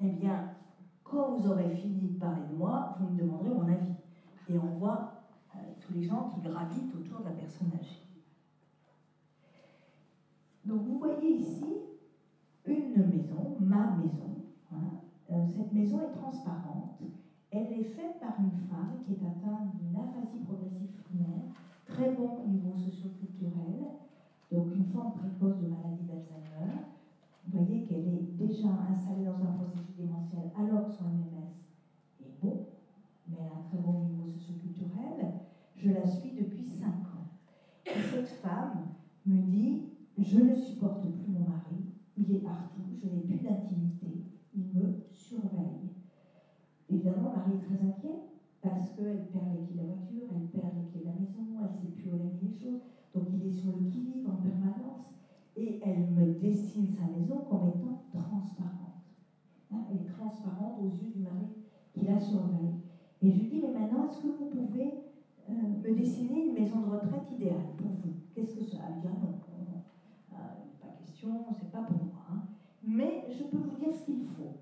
eh 0.01 0.11
bien, 0.11 0.55
quand 1.03 1.37
vous 1.37 1.49
aurez 1.49 1.75
fini 1.75 2.09
de 2.09 2.19
parler 2.19 2.43
de 2.51 2.55
moi, 2.55 2.97
vous 3.01 3.09
me 3.09 3.19
demanderez 3.19 3.51
mon 3.51 3.69
avis. 3.69 3.95
Et 4.49 4.57
on 4.57 4.79
voit 4.79 5.25
euh, 5.57 5.59
tous 5.81 5.95
les 5.95 6.05
gens 6.05 6.31
qui 6.31 6.49
gravitent 6.49 6.95
autour 6.95 7.21
de 7.21 7.25
la 7.25 7.33
personne 7.33 7.73
âgée. 7.79 8.03
Donc 10.65 10.83
vous 10.83 10.99
voyez 10.99 11.37
ici 11.37 11.65
une 12.65 13.07
maison, 13.07 13.57
ma 13.59 13.97
maison. 13.97 14.37
Hein. 14.73 15.01
Euh, 15.31 15.45
cette 15.45 15.73
maison 15.73 16.01
est 16.01 16.11
transparente. 16.11 17.03
Elle 17.51 17.73
est 17.73 17.83
faite 17.83 18.19
par 18.21 18.39
une 18.41 18.53
femme 18.69 18.99
qui 19.05 19.13
est 19.13 19.25
atteinte 19.25 19.75
d'une 19.77 19.97
aphasie 19.97 20.39
progressive 20.39 20.93
primaire, 21.05 21.45
très 21.87 22.15
bon 22.15 22.45
niveau 22.47 22.77
socioculturel, 22.77 23.79
donc 24.51 24.75
une 24.75 24.85
forme 24.85 25.13
précoce 25.13 25.59
de 25.59 25.67
maladie 25.67 26.05
d'Alzheimer. 26.05 26.73
Vous 27.45 27.53
voyez 27.53 27.85
qu'elle 27.85 28.07
est 28.07 28.39
déjà 28.39 28.69
installée 28.91 29.25
dans 29.25 29.43
un 29.43 29.51
processus 29.51 29.97
démentiel 29.97 30.51
alors 30.55 30.85
que 30.85 30.93
son 30.93 31.05
MMS 31.07 31.49
est 32.21 32.41
bon, 32.41 32.59
mais 33.29 33.39
elle 33.39 33.51
un 33.51 33.61
très 33.61 33.79
bon 33.79 33.95
niveau 33.95 34.25
socioculturel. 34.25 35.33
Je 35.75 35.91
la 35.91 36.07
suis 36.07 36.33
depuis 36.35 36.65
5 36.65 37.15
ans. 37.15 37.27
Et 37.87 38.01
cette 38.11 38.29
femme 38.29 38.89
me 39.27 39.41
dit 39.41 39.81
Je 40.19 40.39
ne 40.39 40.55
supporte 40.55 41.07
plus 41.09 41.29
mon 41.29 41.45
mari, 41.45 41.87
il 42.17 42.31
est 42.33 42.39
partout, 42.39 42.93
je 42.95 43.09
n'ai 43.09 43.23
plus 43.23 43.41
d'intimité, 43.43 44.23
il 44.55 44.67
me 44.75 44.93
surveille. 45.29 45.93
Évidemment, 46.89 47.31
Marie 47.31 47.55
est 47.55 47.67
très 47.69 47.85
inquiète 47.85 48.25
parce 48.63 48.97
qu'elle 48.97 49.29
perd 49.29 49.53
les 49.53 49.61
clés 49.61 49.77
de 49.77 49.83
la 49.83 49.93
voiture, 49.93 50.25
elle 50.33 50.49
perd 50.49 50.73
les 50.75 50.89
clés 50.91 51.01
de 51.01 51.05
la 51.05 51.19
maison, 51.21 51.45
elle 51.61 51.69
ne 51.69 51.77
sait 51.77 51.93
plus 52.01 52.09
où 52.09 52.15
aller 52.15 52.33
les 52.41 52.49
choses. 52.49 52.81
Donc 53.15 53.29
il 53.35 53.45
est 53.45 53.53
sur 53.53 53.77
le 53.77 53.85
qui-vive 53.85 54.27
en 54.27 54.41
permanence. 54.41 55.05
Et 55.57 55.81
elle 55.85 56.11
me 56.15 56.41
dessine 56.41 56.89
sa 56.89 57.07
maison 57.09 57.45
comme 57.49 57.69
étant 57.69 57.99
transparente. 58.13 59.05
Hein, 59.71 59.85
elle 59.91 60.01
est 60.01 60.09
transparente 60.09 60.79
aux 60.81 60.89
yeux 60.89 61.13
du 61.13 61.21
mari 61.21 61.47
qui 61.93 62.05
la 62.05 62.19
surveille. 62.19 62.79
Et 63.21 63.31
je 63.31 63.41
lui 63.41 63.49
dis, 63.49 63.61
mais 63.61 63.73
maintenant, 63.73 64.05
est-ce 64.05 64.23
que 64.23 64.29
vous 64.29 64.47
pouvez 64.47 64.95
euh, 65.51 65.53
me 65.85 65.95
dessiner 65.95 66.47
une 66.49 66.55
maison 66.55 66.81
de 66.81 66.87
retraite 66.87 67.31
idéale 67.33 67.75
pour 67.77 67.89
vous? 67.89 68.15
Qu'est-ce 68.33 68.55
que 68.55 68.63
ça 68.63 68.79
Elle 68.89 69.01
dit, 69.01 69.09
ah 69.09 69.19
non, 69.21 69.33
non, 69.67 69.83
euh, 70.33 70.37
pas 70.81 70.93
question, 70.97 71.45
c'est 71.51 71.73
pas 71.73 71.83
pour 71.83 71.99
moi. 72.05 72.23
Hein. 72.31 72.43
Mais 72.85 73.27
je 73.31 73.43
peux 73.43 73.59
vous 73.59 73.77
dire 73.77 73.93
ce 73.93 74.05
qu'il 74.05 74.23
faut. 74.23 74.55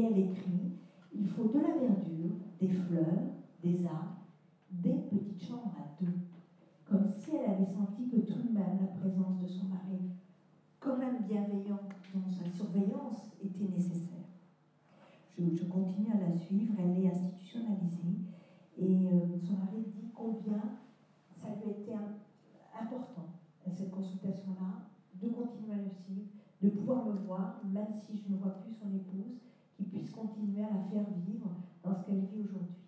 Et 0.00 0.04
elle 0.04 0.16
écrit, 0.16 0.72
il 1.12 1.26
faut 1.26 1.44
de 1.44 1.58
la 1.58 1.76
verdure, 1.76 2.32
des 2.58 2.70
fleurs, 2.70 3.22
des 3.60 3.84
arbres, 3.84 4.24
des 4.70 4.96
petites 5.10 5.44
chambres 5.44 5.74
à 5.76 6.02
deux. 6.02 6.16
Comme 6.86 7.06
si 7.18 7.32
elle 7.32 7.50
avait 7.50 7.66
senti 7.66 8.08
que 8.08 8.16
tout 8.16 8.40
de 8.40 8.48
même 8.48 8.80
la 8.80 8.86
présence 8.86 9.42
de 9.42 9.46
son 9.46 9.66
mari, 9.66 10.00
quand 10.78 10.96
même 10.96 11.20
bienveillant 11.24 11.82
dans 12.14 12.30
sa 12.30 12.46
surveillance, 12.46 13.34
était 13.42 13.66
nécessaire. 13.66 14.24
Je, 15.36 15.64
continue 15.66 16.10
à 16.10 16.16
la 16.16 16.30
suivre, 16.30 16.72
elle 16.78 16.96
est 16.96 17.06
institutionnalisée 17.06 18.16
et 18.78 19.06
euh, 19.06 19.36
son 19.36 19.52
mari 19.56 19.82
dit 19.82 20.08
combien 20.14 20.72
ça 21.42 21.50
lui 21.50 21.66
a 21.66 21.68
été 21.68 21.94
important, 22.74 23.26
cette 23.68 23.90
consultation-là, 23.90 24.80
de 25.20 25.28
continuer 25.28 25.74
à 25.74 25.78
le 25.78 25.90
suivre, 25.90 26.26
de 26.62 26.68
pouvoir 26.68 27.02
me 27.02 27.12
voir, 27.12 27.60
même 27.64 27.92
si 27.92 28.16
je 28.16 28.30
ne 28.30 28.34
vois 28.34 28.52
plus 28.52 28.70
son 28.70 28.90
épouse, 28.94 29.39
puisse 29.84 30.10
continuer 30.10 30.62
à 30.62 30.70
la 30.70 30.80
faire 30.90 31.04
vivre 31.24 31.50
dans 31.82 31.94
ce 31.94 32.04
qu'elle 32.04 32.20
vit 32.20 32.42
aujourd'hui. 32.42 32.80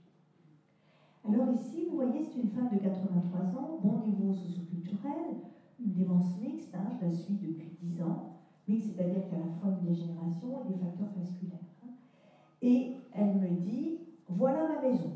Alors 1.25 1.55
ici, 1.55 1.87
vous 1.89 1.97
voyez, 1.97 2.25
c'est 2.25 2.41
une 2.41 2.51
femme 2.51 2.69
de 2.73 2.79
83 2.79 3.41
ans, 3.57 3.79
bon 3.83 4.07
niveau 4.07 4.33
socioculturel, 4.33 5.37
une 5.79 5.93
démence 5.93 6.37
mixte, 6.41 6.75
hein, 6.75 6.91
je 7.01 7.07
la 7.07 7.13
suis 7.13 7.35
depuis 7.35 7.77
10 7.81 8.03
ans, 8.03 8.41
mixte 8.67 8.97
c'est-à-dire 8.97 9.23
a 9.33 9.37
la 9.37 9.53
fois 9.61 9.79
une 9.79 9.89
dégénération 9.89 10.65
et 10.65 10.73
des 10.73 10.79
facteurs 10.79 11.13
vasculaires. 11.17 11.59
Hein. 11.85 11.91
Et 12.61 12.97
elle 13.13 13.37
me 13.37 13.51
dit, 13.61 13.99
voilà 14.29 14.69
ma 14.69 14.89
maison. 14.89 15.13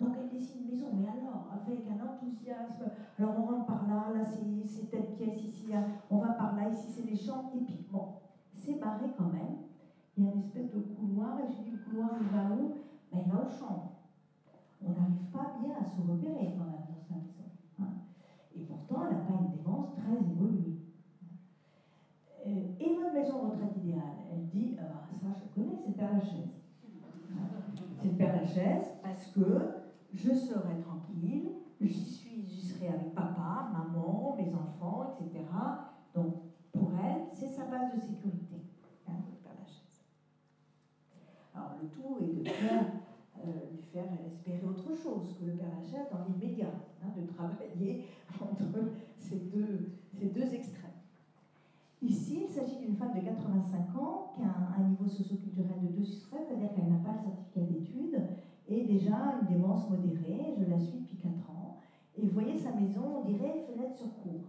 Donc 0.00 0.10
elle 0.18 0.30
dessine 0.30 0.62
une 0.62 0.70
maison, 0.70 0.86
mais 0.94 1.08
alors, 1.08 1.50
avec 1.52 1.80
un 1.86 2.06
enthousiasme, 2.06 2.84
alors 3.18 3.34
on 3.38 3.42
rentre 3.42 3.66
par 3.66 3.86
là, 3.86 4.12
là 4.14 4.24
c'est 4.24 4.88
telle 4.90 5.14
pièce, 5.16 5.44
ici 5.44 5.66
on 6.10 6.18
va 6.18 6.28
par 6.28 6.56
là, 6.56 6.68
ici 6.68 6.86
c'est 6.88 7.04
les 7.04 7.16
puis 7.16 7.86
bon, 7.90 8.08
c'est 8.54 8.80
barré 8.80 9.06
quand 9.16 9.28
même, 9.28 9.58
y 10.24 10.28
a 10.28 10.32
une 10.32 10.40
espèce 10.40 10.70
de 10.70 10.80
couloir, 10.80 11.38
et 11.40 11.48
je 11.48 11.62
dis 11.62 11.70
le 11.70 11.78
couloir 11.78 12.10
il 12.20 12.26
va 12.28 12.54
où? 12.54 12.74
Ben, 13.10 13.22
Il 13.24 13.30
va 13.30 13.42
aux 13.42 13.50
chambres. 13.50 13.92
On 14.82 14.90
n'arrive 14.90 15.30
pas 15.32 15.56
bien 15.60 15.74
à 15.80 15.84
se 15.84 16.00
repérer 16.00 16.54
quand 16.56 16.64
même 16.64 16.86
dans 16.88 17.02
sa 17.08 17.14
maison. 17.14 17.48
Hein. 17.78 17.84
Et 18.54 18.60
pourtant, 18.60 19.06
elle 19.06 19.16
n'a 19.16 19.22
pas 19.22 19.40
une 19.40 19.56
démence 19.56 19.94
très 19.94 20.16
évoluée. 20.16 20.78
Euh, 22.46 22.72
et 22.80 22.94
votre 22.96 23.12
maison 23.12 23.50
retraite 23.50 23.76
idéale 23.76 24.24
Elle 24.32 24.46
dit, 24.46 24.76
ah, 24.80 25.08
ça 25.20 25.28
je 25.38 25.54
connais, 25.54 25.76
c'est 25.76 25.88
le 25.88 25.94
Père 25.94 26.12
Lachaise. 26.14 26.60
C'est 28.00 28.08
le 28.08 28.14
Père 28.14 28.36
Lachaise 28.36 28.86
parce 29.02 29.26
que 29.32 29.82
je 30.12 30.32
serai 30.32 30.80
tranquille, 30.80 31.50
j'y 31.80 32.04
suis, 32.04 32.46
j'y 32.46 32.62
serai 32.62 32.88
avec 32.88 33.14
papa, 33.14 33.70
maman, 33.72 34.36
mes 34.36 34.52
enfants, 34.54 35.16
etc. 35.18 35.44
Donc 36.14 36.34
pour 36.72 36.90
elle, 37.04 37.26
c'est 37.32 37.48
sa 37.48 37.64
base 37.64 37.94
de 37.94 38.00
sécurité. 38.00 38.50
Alors 41.54 41.76
le 41.82 41.88
tout 41.88 42.18
est 42.22 42.42
de 42.42 42.48
faire, 42.48 42.84
euh, 43.44 43.70
lui 43.72 43.82
faire 43.92 44.06
espérer 44.26 44.62
autre 44.64 44.88
chose 45.00 45.34
que 45.38 45.46
le 45.46 45.52
Père 45.52 45.72
Lachaise 45.72 46.08
dans 46.12 46.24
l'immédiat, 46.28 46.72
hein, 47.02 47.08
de 47.16 47.26
travailler 47.32 48.04
entre 48.40 48.92
ces 49.16 49.36
deux, 49.36 49.90
ces 50.12 50.26
deux 50.26 50.54
extrêmes. 50.54 50.90
Ici, 52.02 52.44
il 52.44 52.48
s'agit 52.48 52.78
d'une 52.78 52.96
femme 52.96 53.14
de 53.14 53.20
85 53.20 53.96
ans 54.00 54.32
qui 54.34 54.42
a 54.42 54.78
un, 54.78 54.88
niveau 54.88 55.06
socioculturel 55.06 55.80
de 55.82 56.00
2 56.00 56.04
sur 56.04 56.20
7, 56.28 56.40
c'est-à-dire 56.48 56.72
qu'elle 56.74 56.88
n'a 56.88 56.98
pas 57.04 57.12
le 57.12 57.18
certificat 57.18 57.60
d'études 57.60 58.20
et 58.68 58.84
déjà 58.84 59.40
une 59.40 59.48
démence 59.48 59.88
modérée. 59.90 60.54
Je 60.58 60.70
la 60.70 60.78
suis 60.78 61.00
depuis 61.00 61.16
4 61.16 61.50
ans. 61.50 61.76
Et 62.16 62.26
voyez 62.26 62.56
sa 62.56 62.72
maison, 62.72 63.20
on 63.20 63.24
dirait 63.28 63.66
fenêtre 63.68 63.96
sur 63.96 64.14
cour. 64.22 64.48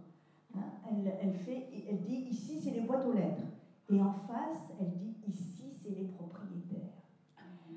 Hein, 0.54 0.60
elle, 0.90 1.12
elle, 1.22 1.34
fait, 1.34 1.66
elle 1.88 2.00
dit 2.00 2.26
ici 2.30 2.58
c'est 2.58 2.70
les 2.70 2.82
boîtes 2.82 3.06
aux 3.06 3.12
lettres. 3.12 3.44
Et 3.90 4.00
en 4.00 4.12
face, 4.12 4.72
elle 4.80 4.92
dit 4.92 5.14
ici 5.28 5.64
c'est 5.82 5.90
les 5.90 6.06
propriétaires. 6.06 7.02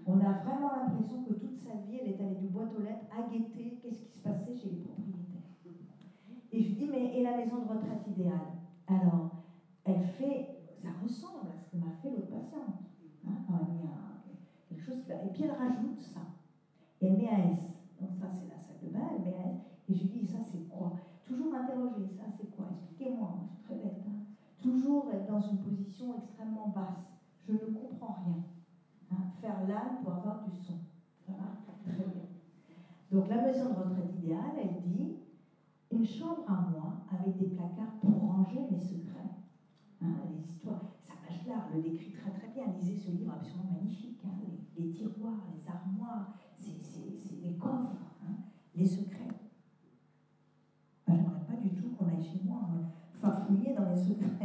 On 0.07 0.19
a 0.19 0.33
vraiment 0.43 0.71
l'impression 0.77 1.23
que 1.23 1.33
toute 1.33 1.57
sa 1.57 1.73
vie, 1.73 1.97
elle 1.99 2.11
est 2.11 2.21
allée 2.21 2.35
du 2.35 2.47
boîte 2.47 2.71
aux 2.77 2.81
lettres 2.81 3.05
à 3.11 3.23
guetter 3.27 3.79
qu'est-ce 3.81 4.01
qui 4.03 4.11
se 4.11 4.19
passait 4.19 4.55
chez 4.55 4.69
les 4.69 4.81
propriétaires. 4.85 5.49
Et 6.51 6.61
je 6.61 6.69
dis, 6.73 6.85
mais 6.85 7.17
et 7.17 7.23
la 7.23 7.37
maison 7.37 7.57
de 7.57 7.67
retraite 7.67 8.05
idéale 8.07 8.53
Alors, 8.87 9.31
elle 9.83 10.01
fait, 10.01 10.59
ça 10.81 10.89
ressemble 11.01 11.49
à 11.49 11.57
ce 11.57 11.71
que 11.71 11.77
m'a 11.77 11.91
fait 12.01 12.11
l'autre 12.11 12.29
patiente. 12.29 12.85
Hein, 13.27 13.31
il 13.49 13.81
y 13.81 13.87
a 13.87 13.97
quelque 14.69 14.83
chose 14.83 15.01
qui 15.01 15.09
va. 15.09 15.23
Et 15.23 15.29
puis 15.33 15.43
elle 15.43 15.51
rajoute 15.51 15.99
ça. 15.99 16.21
Et 17.15 17.23
elle 17.23 17.37
met 17.37 17.43
un 17.43 17.53
S. 17.53 17.71
Donc 18.01 18.11
ça, 18.13 18.27
c'est 18.33 18.49
la 18.49 18.59
salle 18.59 18.79
de 18.83 18.89
bain, 18.89 19.07
elle 19.15 19.21
met 19.21 19.37
un 19.37 19.51
S. 19.51 19.61
Et 19.87 19.93
je 19.93 20.01
lui 20.03 20.09
dis, 20.09 20.25
ça, 20.25 20.39
c'est 20.43 20.67
quoi? 20.67 20.93
Toujours 21.25 21.51
m'interroger, 21.51 22.07
ça, 22.07 22.23
c'est 22.37 22.53
quoi? 22.55 22.65
Expliquez-moi, 22.71 23.35
je 23.39 23.47
suis 23.47 23.63
très 23.63 23.75
bête. 23.75 24.03
Hein. 24.07 24.25
Toujours 24.61 25.09
être 25.13 25.27
dans 25.27 25.41
une 25.41 25.59
position 25.59 26.15
extrêmement 26.17 26.67
basse. 26.69 27.15
Je 27.47 27.53
ne 27.53 27.73
comprends 27.73 28.17
rien. 28.25 28.43
Hein. 29.11 29.23
Faire 29.39 29.67
l'âne 29.67 30.03
pour 30.03 30.13
avoir 30.13 30.43
du 30.43 30.55
son. 30.55 30.73
Ça 31.25 31.33
va? 31.33 31.55
Très 31.85 32.03
bien. 32.03 32.25
Donc 33.11 33.29
la 33.29 33.43
maison 33.43 33.69
de 33.69 33.75
retraite 33.75 34.13
idéale, 34.17 34.57
elle 34.59 34.81
dit 34.81 35.17
une 35.91 36.05
chambre 36.05 36.43
à 36.47 36.69
moi 36.69 36.93
avec 37.11 37.37
des 37.37 37.55
placards 37.55 37.99
pour 38.01 38.19
ranger 38.19 38.67
mes 38.71 38.79
secrets. 38.79 39.29
Hein, 40.01 40.15
les 40.29 40.43
histoires, 40.43 40.81
ça 40.99 41.13
là, 41.47 41.67
le 41.73 41.81
décrit 41.81 42.11
très 42.11 42.31
très 42.31 42.47
bien. 42.49 42.65
Lisez 42.77 42.95
ce 42.95 43.11
livre 43.11 43.33
absolument 43.33 43.71
magnifique. 43.71 44.21
Les, 44.77 44.89
tiroirs, 44.89 45.47
les 45.53 45.69
armoires, 45.69 46.33
c'est 46.57 47.41
des 47.41 47.55
coffres, 47.57 47.95
les 48.75 48.85
secrets. 48.85 49.21
J'aimerais 51.07 51.45
pas 51.47 51.55
du 51.61 51.69
tout 51.69 51.89
qu'on 51.91 52.07
aille 52.07 52.23
chez 52.23 52.41
moi 52.43 52.61
farfouiller 53.21 53.73
dans 53.73 53.89
les 53.89 53.95
secrets 53.95 54.35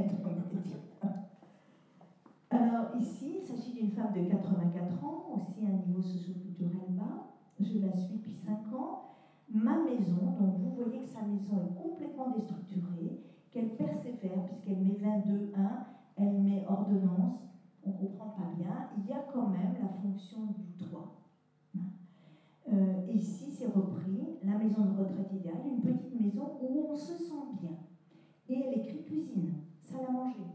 Alors 2.50 2.96
ici, 2.98 3.38
il 3.40 3.46
s'agit 3.46 3.72
d'une 3.72 3.88
de 4.08 4.28
84 4.28 5.04
ans, 5.04 5.24
aussi 5.34 5.66
un 5.66 5.86
niveau 5.86 6.00
socioculturel 6.00 6.94
bas. 6.96 7.26
Je 7.58 7.78
la 7.78 7.92
suis 7.92 8.16
depuis 8.16 8.32
5 8.32 8.72
ans. 8.74 9.02
Ma 9.48 9.82
maison, 9.82 10.16
donc 10.38 10.56
vous 10.60 10.70
voyez 10.70 11.00
que 11.00 11.08
sa 11.08 11.22
maison 11.22 11.56
est 11.58 11.82
complètement 11.82 12.30
déstructurée, 12.30 13.20
qu'elle 13.50 13.76
persévère 13.76 14.46
puisqu'elle 14.46 14.78
met 14.78 14.96
22, 14.96 15.52
1, 15.56 15.86
elle 16.16 16.40
met 16.40 16.64
ordonnance, 16.68 17.58
on 17.84 17.90
ne 17.90 17.96
comprend 17.96 18.30
pas 18.30 18.52
bien. 18.56 18.90
Il 18.96 19.10
y 19.10 19.12
a 19.12 19.24
quand 19.32 19.48
même 19.48 19.74
la 19.80 19.88
fonction 19.88 20.38
du 20.56 20.84
toit. 20.84 21.16
Euh, 22.72 23.12
ici, 23.12 23.50
c'est 23.50 23.66
repris, 23.66 24.38
la 24.44 24.56
maison 24.56 24.82
de 24.84 25.00
retraite 25.00 25.32
idéale, 25.32 25.62
une 25.74 25.80
petite 25.80 26.20
maison 26.20 26.52
où 26.62 26.86
on 26.90 26.94
se 26.94 27.14
sent 27.14 27.58
bien. 27.60 27.76
Et 28.48 28.60
elle 28.60 28.78
écrit 28.78 29.02
cuisine, 29.02 29.50
salle 29.82 30.06
à 30.08 30.12
manger. 30.12 30.46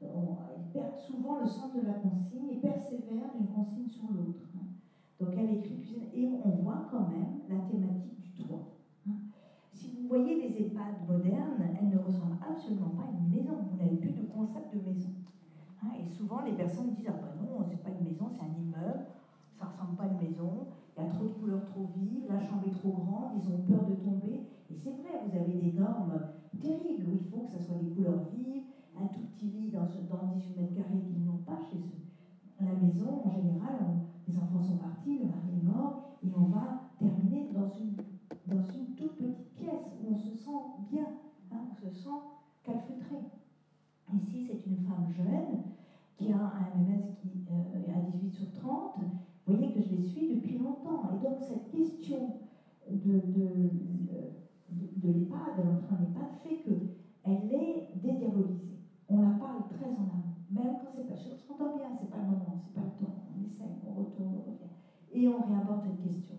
Elle 0.00 0.72
perd 0.72 0.96
souvent 0.96 1.40
le 1.40 1.46
sens 1.46 1.74
de 1.74 1.82
la 1.82 1.94
consigne 1.94 2.48
et 2.50 2.60
persévère 2.60 3.34
d'une 3.34 3.48
consigne 3.48 3.86
sur 3.86 4.10
l'autre. 4.10 4.48
Donc 5.18 5.34
elle 5.36 5.58
écrit 5.58 5.76
cuisine 5.76 6.04
et 6.14 6.26
on 6.44 6.48
voit 6.62 6.88
quand 6.90 7.08
même 7.08 7.40
la 7.48 7.58
thématique 7.70 8.18
du 8.20 8.42
toit. 8.42 8.76
Si 9.72 9.90
vous 9.94 10.08
voyez 10.08 10.40
les 10.40 10.62
EHPAD 10.62 11.06
modernes, 11.06 11.76
elles 11.78 11.88
ne 11.88 11.98
ressemblent 11.98 12.38
absolument 12.40 12.90
pas 12.90 13.02
à 13.02 13.10
une 13.10 13.28
maison. 13.28 13.52
Vous 13.70 13.76
n'avez 13.76 13.96
plus 13.96 14.12
de 14.12 14.22
concept 14.22 14.74
de 14.74 14.80
maison. 14.80 15.10
Et 15.98 16.04
les 16.38 16.52
personnes 16.52 16.94
disent 16.94 17.08
Ah 17.08 17.18
ben 17.18 17.42
non, 17.42 17.64
c'est 17.68 17.82
pas 17.82 17.90
une 17.90 18.04
maison, 18.04 18.30
c'est 18.30 18.44
un 18.44 18.54
immeuble, 18.54 19.06
ça 19.58 19.66
ressemble 19.66 19.96
pas 19.96 20.04
à 20.04 20.06
une 20.06 20.30
maison, 20.30 20.66
il 20.96 21.02
y 21.02 21.06
a 21.06 21.10
trop 21.10 21.24
de 21.24 21.34
couleurs 21.34 21.64
trop 21.64 21.88
vives, 21.96 22.26
la 22.28 22.40
chambre 22.40 22.66
est 22.66 22.78
trop 22.78 22.90
grande, 22.90 23.42
ils 23.42 23.48
ont 23.50 23.58
peur 23.66 23.84
de 23.86 23.94
tomber. 23.94 24.46
Et 24.70 24.76
c'est 24.76 24.90
vrai, 24.90 25.26
vous 25.26 25.36
avez 25.36 25.54
des 25.54 25.72
normes 25.72 26.20
terribles 26.60 27.06
où 27.08 27.18
il 27.18 27.26
faut 27.30 27.42
que 27.42 27.50
ça 27.50 27.60
soit 27.60 27.76
des 27.82 27.90
couleurs 27.90 28.30
vives, 28.30 28.62
un 28.96 29.06
tout 29.06 29.26
petit 29.34 29.46
lit 29.46 29.70
dans, 29.70 29.86
dans 29.86 30.26
18 30.34 30.56
mètres 30.56 30.74
carrés 30.74 31.02
qu'ils 31.02 31.24
n'ont 31.24 31.42
pas 31.42 31.58
chez 31.70 31.78
eux. 31.78 32.00
La 32.60 32.74
maison, 32.74 33.22
en 33.24 33.30
général, 33.30 34.04
les 34.28 34.36
enfants 34.36 34.62
sont 34.62 34.76
partis, 34.76 35.18
le 35.18 35.26
mari 35.26 35.50
est 35.56 35.64
mort, 35.64 36.18
et 36.22 36.28
on 36.36 36.44
va 36.52 36.92
terminer 36.98 37.48
dans 37.52 37.70
une, 37.72 37.96
dans 38.46 38.62
une 38.62 38.94
toute 38.94 39.16
petite 39.16 39.54
pièce 39.56 39.88
où 40.04 40.14
on 40.14 40.18
se 40.18 40.36
sent 40.36 40.60
bien, 40.92 41.06
hein, 41.50 41.64
on 41.72 41.74
se 41.74 41.90
sent 41.90 42.20
calfeutré. 42.62 43.16
Ici, 44.12 44.44
c'est 44.46 44.66
une 44.66 44.84
femme 44.84 45.08
jeune 45.16 45.62
qui 46.20 46.30
a 46.30 46.36
un 46.36 46.78
MMS 46.78 47.00
qui 47.16 47.44
euh, 47.50 47.96
à 47.96 48.00
18 48.00 48.32
sur 48.32 48.52
30. 48.52 48.98
Vous 49.46 49.54
voyez 49.54 49.72
que 49.72 49.80
je 49.80 49.96
les 49.96 50.02
suis 50.02 50.36
depuis 50.36 50.58
longtemps. 50.58 51.10
Et 51.16 51.24
donc, 51.24 51.38
cette 51.40 51.70
question 51.70 52.36
de, 52.90 53.20
de, 53.32 53.70
de, 54.68 55.08
de 55.08 55.08
l'EHPAD, 55.08 55.56
de 55.58 55.62
l'entrée 55.62 55.94
en 55.96 56.02
EHPAD, 56.02 56.30
fait 56.44 56.62
qu'elle 56.62 57.52
est 57.52 57.96
dédiabolisée. 58.02 58.76
On 59.08 59.18
la 59.18 59.30
parle 59.30 59.66
très 59.68 59.86
en 59.86 60.06
amont. 60.06 60.36
Même 60.50 60.76
quand 60.82 60.90
c'est 60.94 61.06
pas, 61.06 61.14
je 61.14 61.30
s'entend 61.34 61.76
bien, 61.76 61.90
c'est 61.98 62.10
pas 62.10 62.18
le 62.18 62.26
moment, 62.26 62.54
c'est 62.60 62.74
pas 62.74 62.82
le 62.82 63.04
temps. 63.04 63.14
On 63.34 63.42
essaye, 63.42 63.80
on 63.86 63.92
retourne, 64.00 64.34
on 64.36 64.50
revient. 64.50 64.70
Et 65.12 65.28
on 65.28 65.40
réaborde 65.40 65.80
cette 65.82 66.00
question. 66.00 66.36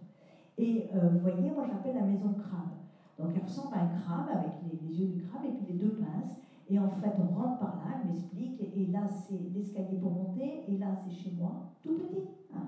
Et 0.58 0.88
euh, 0.94 1.10
vous 1.10 1.20
voyez, 1.20 1.52
moi 1.52 1.64
j'appelle 1.64 1.96
la 1.96 2.04
maison 2.04 2.34
crabe. 2.34 2.76
Donc 3.18 3.32
elle 3.36 3.44
ressemble 3.44 3.74
à 3.76 3.82
un 3.82 3.88
crabe 3.88 4.30
avec 4.30 4.52
les, 4.64 5.00
yeux 5.00 5.08
du 5.08 5.18
crabe 5.18 5.46
et 5.46 5.52
puis 5.52 5.66
les 5.66 5.78
deux 5.78 5.92
pinces. 5.92 6.42
Et 6.72 6.80
en 6.80 6.90
fait, 6.90 7.12
on 7.20 7.36
rentre 7.36 7.60
par 7.60 7.76
là, 7.76 8.00
elle 8.02 8.12
m'explique, 8.12 8.62
et 8.62 8.86
là 8.88 9.06
c'est 9.10 9.38
l'escalier 9.54 9.98
pour 9.98 10.12
monter, 10.12 10.64
et 10.70 10.78
là 10.78 10.96
c'est 10.96 11.12
chez 11.12 11.32
moi, 11.32 11.74
tout 11.84 11.96
petit. 11.96 12.30
Hein. 12.56 12.64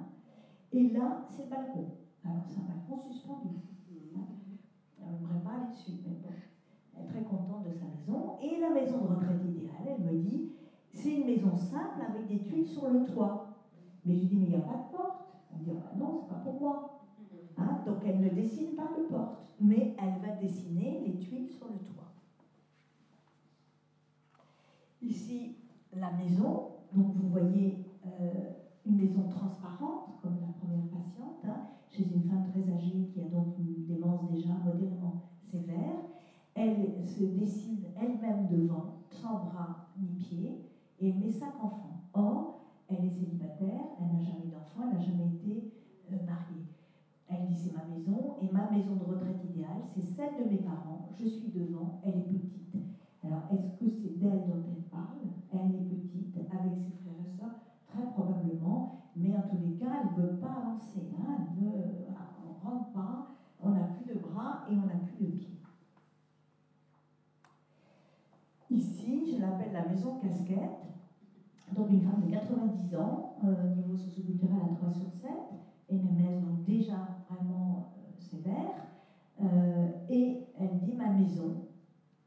Et 0.73 0.89
là, 0.89 1.25
c'est 1.29 1.45
le 1.45 1.49
balcon. 1.49 1.85
Alors 2.25 2.43
c'est 2.45 2.59
un 2.59 2.65
balcon 2.65 2.99
suspendu. 3.07 3.61
Hein. 4.13 4.19
Elle 4.99 5.13
n'aimerait 5.13 5.41
pas 5.41 5.51
aller 5.51 5.71
dessus, 5.71 6.01
mais 6.03 6.17
bon. 6.21 6.33
Elle 6.93 7.05
est 7.05 7.07
très 7.07 7.23
contente 7.23 7.63
de 7.65 7.71
sa 7.71 7.85
maison. 7.85 8.33
Et 8.41 8.59
la 8.59 8.71
maison 8.71 9.05
de 9.05 9.07
retraite 9.07 9.45
idéale, 9.45 9.95
elle 9.97 10.03
me 10.03 10.19
dit, 10.19 10.51
c'est 10.91 11.21
une 11.21 11.25
maison 11.25 11.55
simple 11.55 12.01
avec 12.05 12.27
des 12.27 12.39
tuiles 12.39 12.67
sur 12.67 12.89
le 12.89 13.05
toit. 13.05 13.55
Mais 14.03 14.15
je 14.15 14.19
lui 14.19 14.27
dis, 14.27 14.35
mais 14.35 14.45
il 14.47 14.49
n'y 14.49 14.55
a 14.55 14.67
pas 14.67 14.83
de 14.83 14.97
porte. 14.97 15.31
Elle 15.53 15.59
me 15.59 15.63
dit, 15.63 15.71
ah, 15.81 15.97
non, 15.97 16.19
c'est 16.19 16.27
pas 16.27 16.41
pour 16.41 16.59
moi. 16.59 16.99
Hein, 17.55 17.79
donc 17.85 17.99
elle 18.05 18.19
ne 18.19 18.29
dessine 18.29 18.75
pas 18.75 18.89
de 18.97 19.03
porte, 19.03 19.37
mais 19.61 19.95
elle 19.97 20.19
va 20.27 20.35
dessiner 20.35 21.03
les 21.05 21.17
tuiles 21.19 21.47
sur 21.47 21.67
le 21.67 21.77
toit. 21.77 21.92
Ici, 25.03 25.57
la 25.91 26.11
maison. 26.11 26.71
Donc 26.95 27.11
vous 27.11 27.27
voyez 27.27 27.83
euh, 28.05 28.53
une 28.85 28.95
maison 28.95 29.27
transparente, 29.29 30.07
comme 30.21 30.39
la 30.39 30.47
première 30.47 30.87
patiente, 30.87 31.43
hein, 31.43 31.67
chez 31.89 32.03
une 32.13 32.23
femme 32.23 32.49
très 32.49 32.71
âgée 32.71 33.09
qui 33.11 33.19
a 33.19 33.27
donc 33.27 33.57
une 33.57 33.83
démence 33.83 34.31
déjà 34.31 34.53
modérément 34.63 35.13
sévère. 35.51 35.99
Elle 36.55 37.03
se 37.03 37.23
dessine 37.35 37.83
elle-même 37.97 38.47
devant, 38.47 39.03
sans 39.09 39.43
bras 39.43 39.89
ni 39.97 40.11
pieds, 40.11 40.63
et 40.99 41.09
elle 41.09 41.19
met 41.19 41.31
cinq 41.31 41.61
enfants. 41.61 41.99
Or, 42.13 42.61
elle 42.87 43.03
est 43.03 43.09
célibataire, 43.09 43.83
elle 43.99 44.07
n'a 44.07 44.19
jamais 44.19 44.47
d'enfants, 44.47 44.87
elle 44.87 44.99
n'a 44.99 45.03
jamais 45.03 45.27
été 45.27 45.69
euh, 46.13 46.25
mariée. 46.25 46.63
Elle 47.27 47.43
dit 47.43 47.55
c'est 47.55 47.73
ma 47.73 47.83
maison, 47.83 48.37
et 48.39 48.47
ma 48.47 48.69
maison 48.69 48.95
de 48.95 49.03
retraite 49.03 49.43
idéale, 49.43 49.81
c'est 49.83 50.01
celle 50.01 50.37
de 50.37 50.49
mes 50.49 50.59
parents. 50.59 51.09
Je 51.11 51.25
suis 51.25 51.49
devant, 51.49 51.99
elle 52.03 52.15
est 52.15 52.27
petite. 52.29 52.77
Alors, 53.23 53.47
est-ce 53.49 53.73
que 53.77 53.87
c'est 53.87 54.19
d'elle 54.19 54.45
dont 54.45 54.61
elle 54.67 54.82
Elle 55.53 55.75
est 55.75 55.85
petite, 55.85 56.35
avec 56.35 56.73
ses 56.77 56.97
frères 57.03 57.21
et 57.23 57.37
sœurs, 57.37 57.61
très 57.85 58.11
probablement, 58.11 59.11
mais 59.15 59.35
en 59.35 59.41
tous 59.43 59.57
les 59.63 59.75
cas, 59.75 60.01
elle 60.01 60.23
ne 60.23 60.27
veut 60.27 60.37
pas 60.37 60.51
avancer. 60.51 61.11
Hein, 61.13 61.47
elle 61.57 61.93
on 62.45 62.69
ne 62.69 62.75
rentre 62.75 62.91
pas, 62.91 63.27
on 63.61 63.69
n'a 63.69 63.83
plus 63.83 64.13
de 64.13 64.19
bras 64.19 64.65
et 64.69 64.73
on 64.73 64.85
n'a 64.87 64.95
plus 65.05 65.25
de 65.25 65.31
pieds. 65.31 65.59
Ici, 68.71 69.35
je 69.35 69.41
l'appelle 69.41 69.73
la 69.73 69.87
maison 69.87 70.17
casquette. 70.19 70.81
Donc, 71.75 71.89
une 71.91 72.01
femme 72.01 72.21
de 72.25 72.31
90 72.31 72.95
ans, 72.95 73.35
euh, 73.43 73.75
niveau 73.75 73.95
socioculturel 73.95 74.59
à 74.71 74.75
3 74.75 74.91
sur 74.91 75.09
7, 75.11 75.29
MMS, 75.91 76.41
donc 76.41 76.65
déjà 76.65 77.07
vraiment 77.29 77.93
euh, 77.97 78.19
sévère. 78.19 78.87
Euh, 79.41 79.87
et 80.09 80.47
elle 80.59 80.79
dit 80.79 80.95
ma 80.95 81.09
maison, 81.09 81.67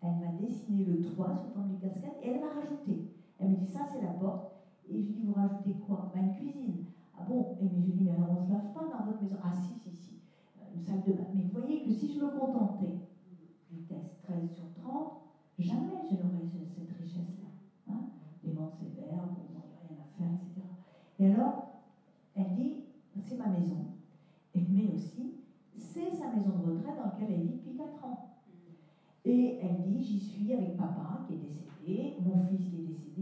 elle 0.01 0.16
m'a 0.16 0.32
dessiné 0.40 0.85
le 0.85 1.01
toit 1.01 1.35
sous 1.35 1.53
forme 1.53 1.74
de 1.77 1.81
casquette 1.81 2.19
et 2.23 2.31
elle 2.31 2.40
m'a 2.40 2.61
rajouté. 2.61 3.15
Elle 3.39 3.49
me 3.49 3.55
dit 3.55 3.67
ça 3.67 3.85
c'est 3.85 3.99
la 3.99 4.11
porte. 4.11 4.51
Et 4.85 4.99
je 5.01 5.07
lui 5.07 5.13
dis 5.13 5.23
vous 5.23 5.33
rajoutez 5.33 5.75
quoi? 5.75 6.09
Ben, 6.13 6.21
Une 6.21 6.31
cuisine. 6.31 6.79
Ah 7.15 7.23
bon? 7.23 7.47
Et 7.59 7.67
mais 7.67 7.79
je 7.79 7.85
lui 7.85 7.93
dis 7.93 8.03
mais 8.03 8.11
alors 8.11 8.31
on 8.31 8.35
ne 8.37 8.41
se 8.41 8.51
lave 8.51 8.69
pas 8.71 8.87
dans 8.87 9.01
votre 9.03 9.21
maison? 9.21 9.37
Ah 9.41 9.53
si, 9.53 9.73
si, 9.75 9.91
si. 9.93 10.17
Une 10.71 10.81
salle 10.81 11.03
de 11.03 11.13
bain. 11.13 11.27
Mais 11.33 11.43
vous 11.43 11.51
voyez 11.51 11.79
que 11.79 11.91
si 11.91 12.09
je 12.09 12.19
me 12.19 12.27
contentais 12.29 12.97
du 13.71 13.81
test 13.81 14.19
13 14.23 14.47
sur 14.47 14.71
30, 14.73 15.19
jamais 15.59 16.05
je 16.05 16.15
n'aurais 16.15 16.43
cette 16.43 16.91
richesse-là. 16.91 17.51
Hein? 17.89 18.03
Les 18.43 18.51
ventes 18.51 18.73
sévères, 18.73 19.29
bon, 19.29 19.43
il 19.49 19.57
a 19.57 19.79
rien 19.81 19.97
à 19.99 20.05
faire, 20.05 20.31
etc. 20.31 20.67
Et 21.19 21.25
alors, 21.27 21.59
elle 22.35 22.51
dit 22.51 22.79
c'est 23.17 23.37
ma 23.37 23.49
maison. 23.49 23.83
Mais 24.55 24.87
aussi, 24.87 25.35
c'est 25.77 26.11
sa 26.13 26.29
maison 26.29 26.53
de 26.53 26.59
retraite 26.61 26.97
dans 26.97 27.05
laquelle 27.05 27.31
elle 27.31 27.41
vit 27.41 27.53
depuis 27.55 27.73
4 27.73 28.05
ans. 28.05 28.17
Et 29.25 29.55
elle 29.59 29.77
dit, 29.77 30.03
j'y 30.03 30.19
suis 30.19 30.53
avec 30.53 30.77
papa 30.77 31.19
qui 31.23 31.33
est 31.33 31.37
décédé, 31.37 32.13
mon 32.17 32.37
fils 32.37 32.65
qui 32.65 32.76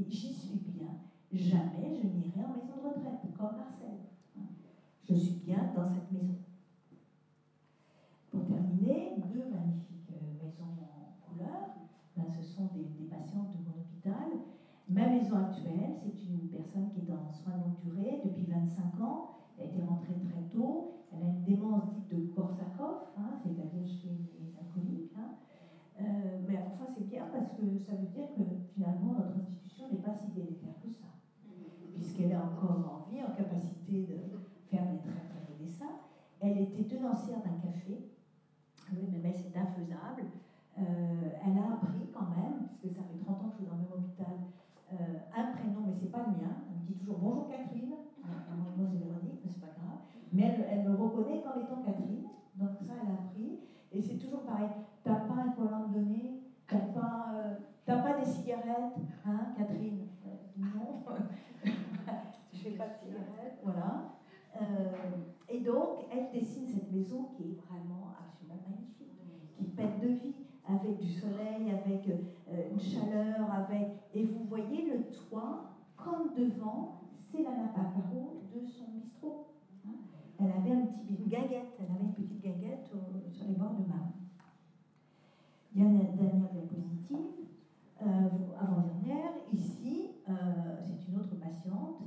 j'y 0.08 0.32
suis 0.32 0.58
bien. 0.58 0.88
Jamais 1.32 1.94
je 1.94 2.06
n'irai 2.06 2.44
en 2.44 2.54
maison 2.54 2.76
de 2.76 2.88
retraite, 2.88 3.20
comme 3.36 3.56
Marcel. 3.56 3.98
Je 5.02 5.14
suis 5.14 5.40
bien 5.44 5.72
dans 5.74 5.84
cette 5.84 6.10
maison. 6.12 6.34
Pour 8.30 8.44
terminer, 8.46 9.16
deux 9.32 9.50
magnifiques 9.50 10.10
euh, 10.12 10.42
maisons 10.42 10.64
en 10.64 11.26
couleur. 11.26 11.74
Là, 12.16 12.24
ce 12.26 12.42
sont 12.42 12.70
des, 12.74 12.84
des 12.84 13.08
patientes 13.08 13.50
de 13.52 13.62
mon 13.64 13.80
hôpital. 13.80 14.30
Ma 14.88 15.08
maison 15.08 15.36
actuelle, 15.36 15.92
c'est 16.02 16.24
une 16.26 16.48
personne 16.48 16.88
qui 16.90 17.00
est 17.00 17.12
en 17.12 17.30
soins 17.30 17.56
longue 17.56 17.78
durée 17.84 18.20
depuis 18.24 18.44
25 18.44 19.00
ans. 19.00 19.30
Elle 19.56 19.66
a 19.66 19.70
été 19.70 19.82
rentrée 19.82 20.18
très 20.20 20.42
tôt. 20.50 20.92
Elle 21.12 21.22
a 21.22 21.30
une 21.30 21.42
démence 21.44 21.84
dite 21.94 22.10
de 22.10 22.26
Korsakoff, 22.34 23.12
hein, 23.16 23.34
c'est-à-dire 23.42 23.86
chez 23.86 24.08
les 24.40 24.56
alcooliques. 24.58 25.12
Hein. 25.16 25.36
Euh, 26.00 26.38
mais 26.46 26.58
enfin, 26.66 26.86
c'est 26.92 27.08
bien 27.08 27.26
parce 27.32 27.52
que 27.52 27.78
ça 27.78 27.92
veut 27.94 28.08
dire 28.08 28.26
que 28.36 28.42
finalement, 28.74 29.14
notre 29.14 29.36
institution 29.36 29.88
n'est 29.90 30.02
pas 30.02 30.12
si 30.12 30.32
délétère 30.32 30.74
que 30.82 30.90
ça. 30.90 31.06
Puisqu'elle 31.94 32.32
est 32.32 32.36
encore 32.36 33.06
en 33.06 33.10
vie, 33.10 33.22
en 33.22 33.32
capacité 33.32 34.02
de 34.02 34.16
faire 34.68 34.90
des 34.90 34.98
très 34.98 35.22
très 35.22 35.40
beaux 35.46 35.56
dessins. 35.58 36.00
Elle 36.40 36.58
était 36.58 36.84
tenancière 36.84 37.40
d'un 37.42 37.56
café. 37.62 38.10
Mais 39.10 39.32
c'est 39.32 39.56
infaisable. 39.56 40.24
Euh, 40.78 41.30
elle 41.44 41.58
a 41.58 41.74
appris 41.74 42.08
quand 42.12 42.28
même, 42.34 42.66
puisque 42.66 42.96
ça 42.96 43.02
fait 43.02 43.18
30 43.24 43.40
ans 43.40 43.48
que 43.48 43.52
je 43.52 43.56
suis 43.62 43.66
dans 43.66 43.76
le 43.76 43.82
même 43.82 43.92
hôpital, 43.94 44.34
euh, 44.92 44.96
un 45.36 45.52
prénom, 45.52 45.86
mais 45.86 45.94
c'est 45.94 46.10
pas 46.10 46.26
le 46.26 46.32
mien. 46.40 46.52
Elle 46.68 46.82
me 46.82 46.86
dit 46.86 46.94
toujours 46.98 47.18
bonjour 47.18 47.48
Catherine. 47.48 47.94
Moi, 48.76 48.86
c'est 48.90 48.98
Véronique, 48.98 49.38
mais 49.44 49.50
c'est 49.50 49.60
pas 49.60 49.74
grave. 49.78 50.02
Mais 50.32 50.42
elle, 50.42 50.66
elle, 50.70 50.88
me 50.88 50.96
reconnaît 50.96 51.42
comme 51.42 51.62
étant 51.62 51.82
Catherine. 51.82 52.26
Donc 52.56 52.70
ça, 52.80 52.94
elle 53.02 53.10
a 53.10 53.14
appris. 53.14 53.60
Et 53.92 54.00
c'est 54.00 54.18
toujours 54.18 54.42
pareil. 54.42 54.68
T'as 55.04 55.26
pas 55.30 55.34
un 55.34 55.50
collant 55.50 55.86
de 55.88 55.94
données 55.94 56.40
T'as 56.66 56.78
pas, 56.78 57.32
euh, 57.34 57.54
pas 57.86 58.18
des 58.18 58.24
cigarettes 58.24 58.96
Hein, 59.26 59.54
Catherine 59.56 60.06
euh, 60.26 60.30
Non. 60.58 61.04
je 62.52 62.58
fais 62.58 62.70
pas 62.70 62.88
de 62.88 62.94
cigarettes. 62.94 63.58
Voilà. 63.62 64.16
Euh, 64.60 64.64
et 65.48 65.60
donc, 65.60 66.06
elle 66.10 66.30
dessine 66.32 66.66
cette 66.66 66.90
maison 66.92 67.24
qui 67.36 67.42
est 67.42 67.56
vraiment 67.68 68.12
absolument 68.18 68.60
magnifique, 68.68 69.12
qui 69.56 69.64
pète 69.64 70.00
de 70.00 70.08
vie, 70.08 70.34
avec 70.66 70.98
du 70.98 71.08
soleil, 71.08 71.70
avec 71.70 72.08
euh, 72.08 72.70
une 72.72 72.80
chaleur, 72.80 73.50
avec. 73.52 73.88
Et 74.14 74.24
vous 74.24 74.44
voyez 74.44 74.90
le 74.90 75.03
toit, 75.14 75.74
comme 75.96 76.34
devant, 76.36 77.00
c'est 77.30 77.42
la 77.42 77.50
nappe 77.50 77.76
à 77.76 78.56
de 78.56 78.66
son 78.66 78.90
bistrot. 78.92 79.46
Hein? 79.86 79.94
Elle 80.38 80.50
avait 80.50 80.72
un 80.72 80.86
petit, 80.86 81.06
une 81.08 81.28
gaguette, 81.28 81.74
elle 81.78 81.90
avait 81.90 82.04
une 82.04 82.12
petite 82.12 82.42
gaguette 82.42 82.82
sur 82.82 83.46
les 83.48 83.54
bords 83.54 83.74
de 83.74 83.88
marne. 83.88 84.12
Dernière, 85.74 86.12
dernière 86.12 86.50
diapositive, 86.52 87.46
euh, 88.02 88.28
avant-dernière, 88.60 89.32
ici, 89.52 90.10
euh, 90.28 90.32
c'est 90.82 91.10
une 91.10 91.18
autre 91.18 91.34
patiente. 91.36 92.02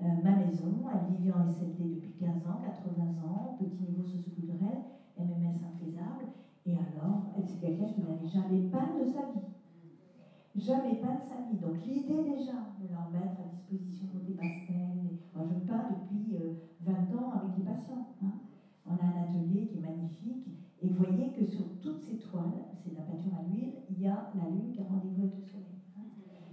Euh, 0.00 0.06
ma 0.22 0.36
maison, 0.36 0.86
elle 0.92 1.16
vivait 1.16 1.32
en 1.32 1.50
SLD 1.50 1.96
depuis 1.96 2.12
15 2.20 2.46
ans, 2.46 2.62
80 2.64 3.02
ans, 3.26 3.56
petit 3.58 3.82
niveau 3.82 4.04
socioculturel, 4.04 4.78
MMS 5.18 5.58
infaisable, 5.66 6.30
et 6.66 6.76
alors, 6.76 7.22
c'est 7.42 7.58
quelqu'un 7.60 7.86
qui 7.86 8.02
n'avait 8.02 8.26
jamais 8.26 8.68
peint 8.68 8.98
de 8.98 9.04
sa 9.04 9.32
vie. 9.32 9.57
Jamais 10.58 10.94
peint 10.94 11.14
de 11.14 11.22
sa 11.22 11.40
vie. 11.40 11.56
Donc 11.58 11.84
l'idée 11.86 12.20
déjà 12.24 12.66
de 12.80 12.86
leur 12.88 13.06
mettre 13.06 13.40
à 13.40 13.44
disposition 13.44 14.06
des 14.26 14.34
pastels, 14.34 15.14
moi 15.32 15.44
je 15.44 15.54
peins 15.54 15.86
depuis 15.86 16.34
20 16.80 17.14
ans 17.14 17.30
avec 17.30 17.56
les 17.56 17.62
patients. 17.62 18.04
Hein. 18.22 18.34
On 18.84 18.98
a 18.98 19.04
un 19.04 19.16
atelier 19.16 19.66
qui 19.66 19.76
est 19.76 19.80
magnifique, 19.80 20.50
et 20.80 20.88
vous 20.88 20.96
voyez 20.96 21.30
que 21.30 21.44
sur 21.44 21.68
toutes 21.80 22.00
ces 22.00 22.16
toiles, 22.16 22.66
c'est 22.72 22.90
de 22.90 22.96
la 22.96 23.02
peinture 23.02 23.34
à 23.34 23.40
l'huile, 23.40 23.80
il 23.88 24.00
y 24.00 24.06
a 24.08 24.26
la 24.34 24.48
lune 24.48 24.72
qui 24.72 24.80
a 24.80 24.84
rendez-vous 24.84 25.22
avec 25.22 25.36
le 25.36 25.42
soleil. 25.42 25.78
Hein. 25.96 26.06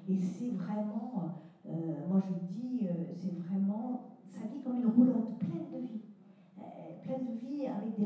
Et 0.07 0.18
c'est 0.18 0.49
vraiment, 0.49 1.30
euh, 1.68 2.03
moi 2.03 2.19
je 2.19 2.34
dis, 2.34 2.86
euh, 2.86 3.06
c'est 3.11 3.32
vraiment, 3.32 4.02
ça 4.27 4.45
vit 4.45 4.60
comme 4.60 4.77
une 4.77 4.86
roulotte 4.86 5.32
pleine 5.40 5.69
de 5.69 5.77
vie. 5.77 6.02
Euh, 6.60 6.94
pleine 7.02 7.23
de 7.23 7.32
vie 7.32 7.68
avec 7.68 7.95
des 7.95 8.06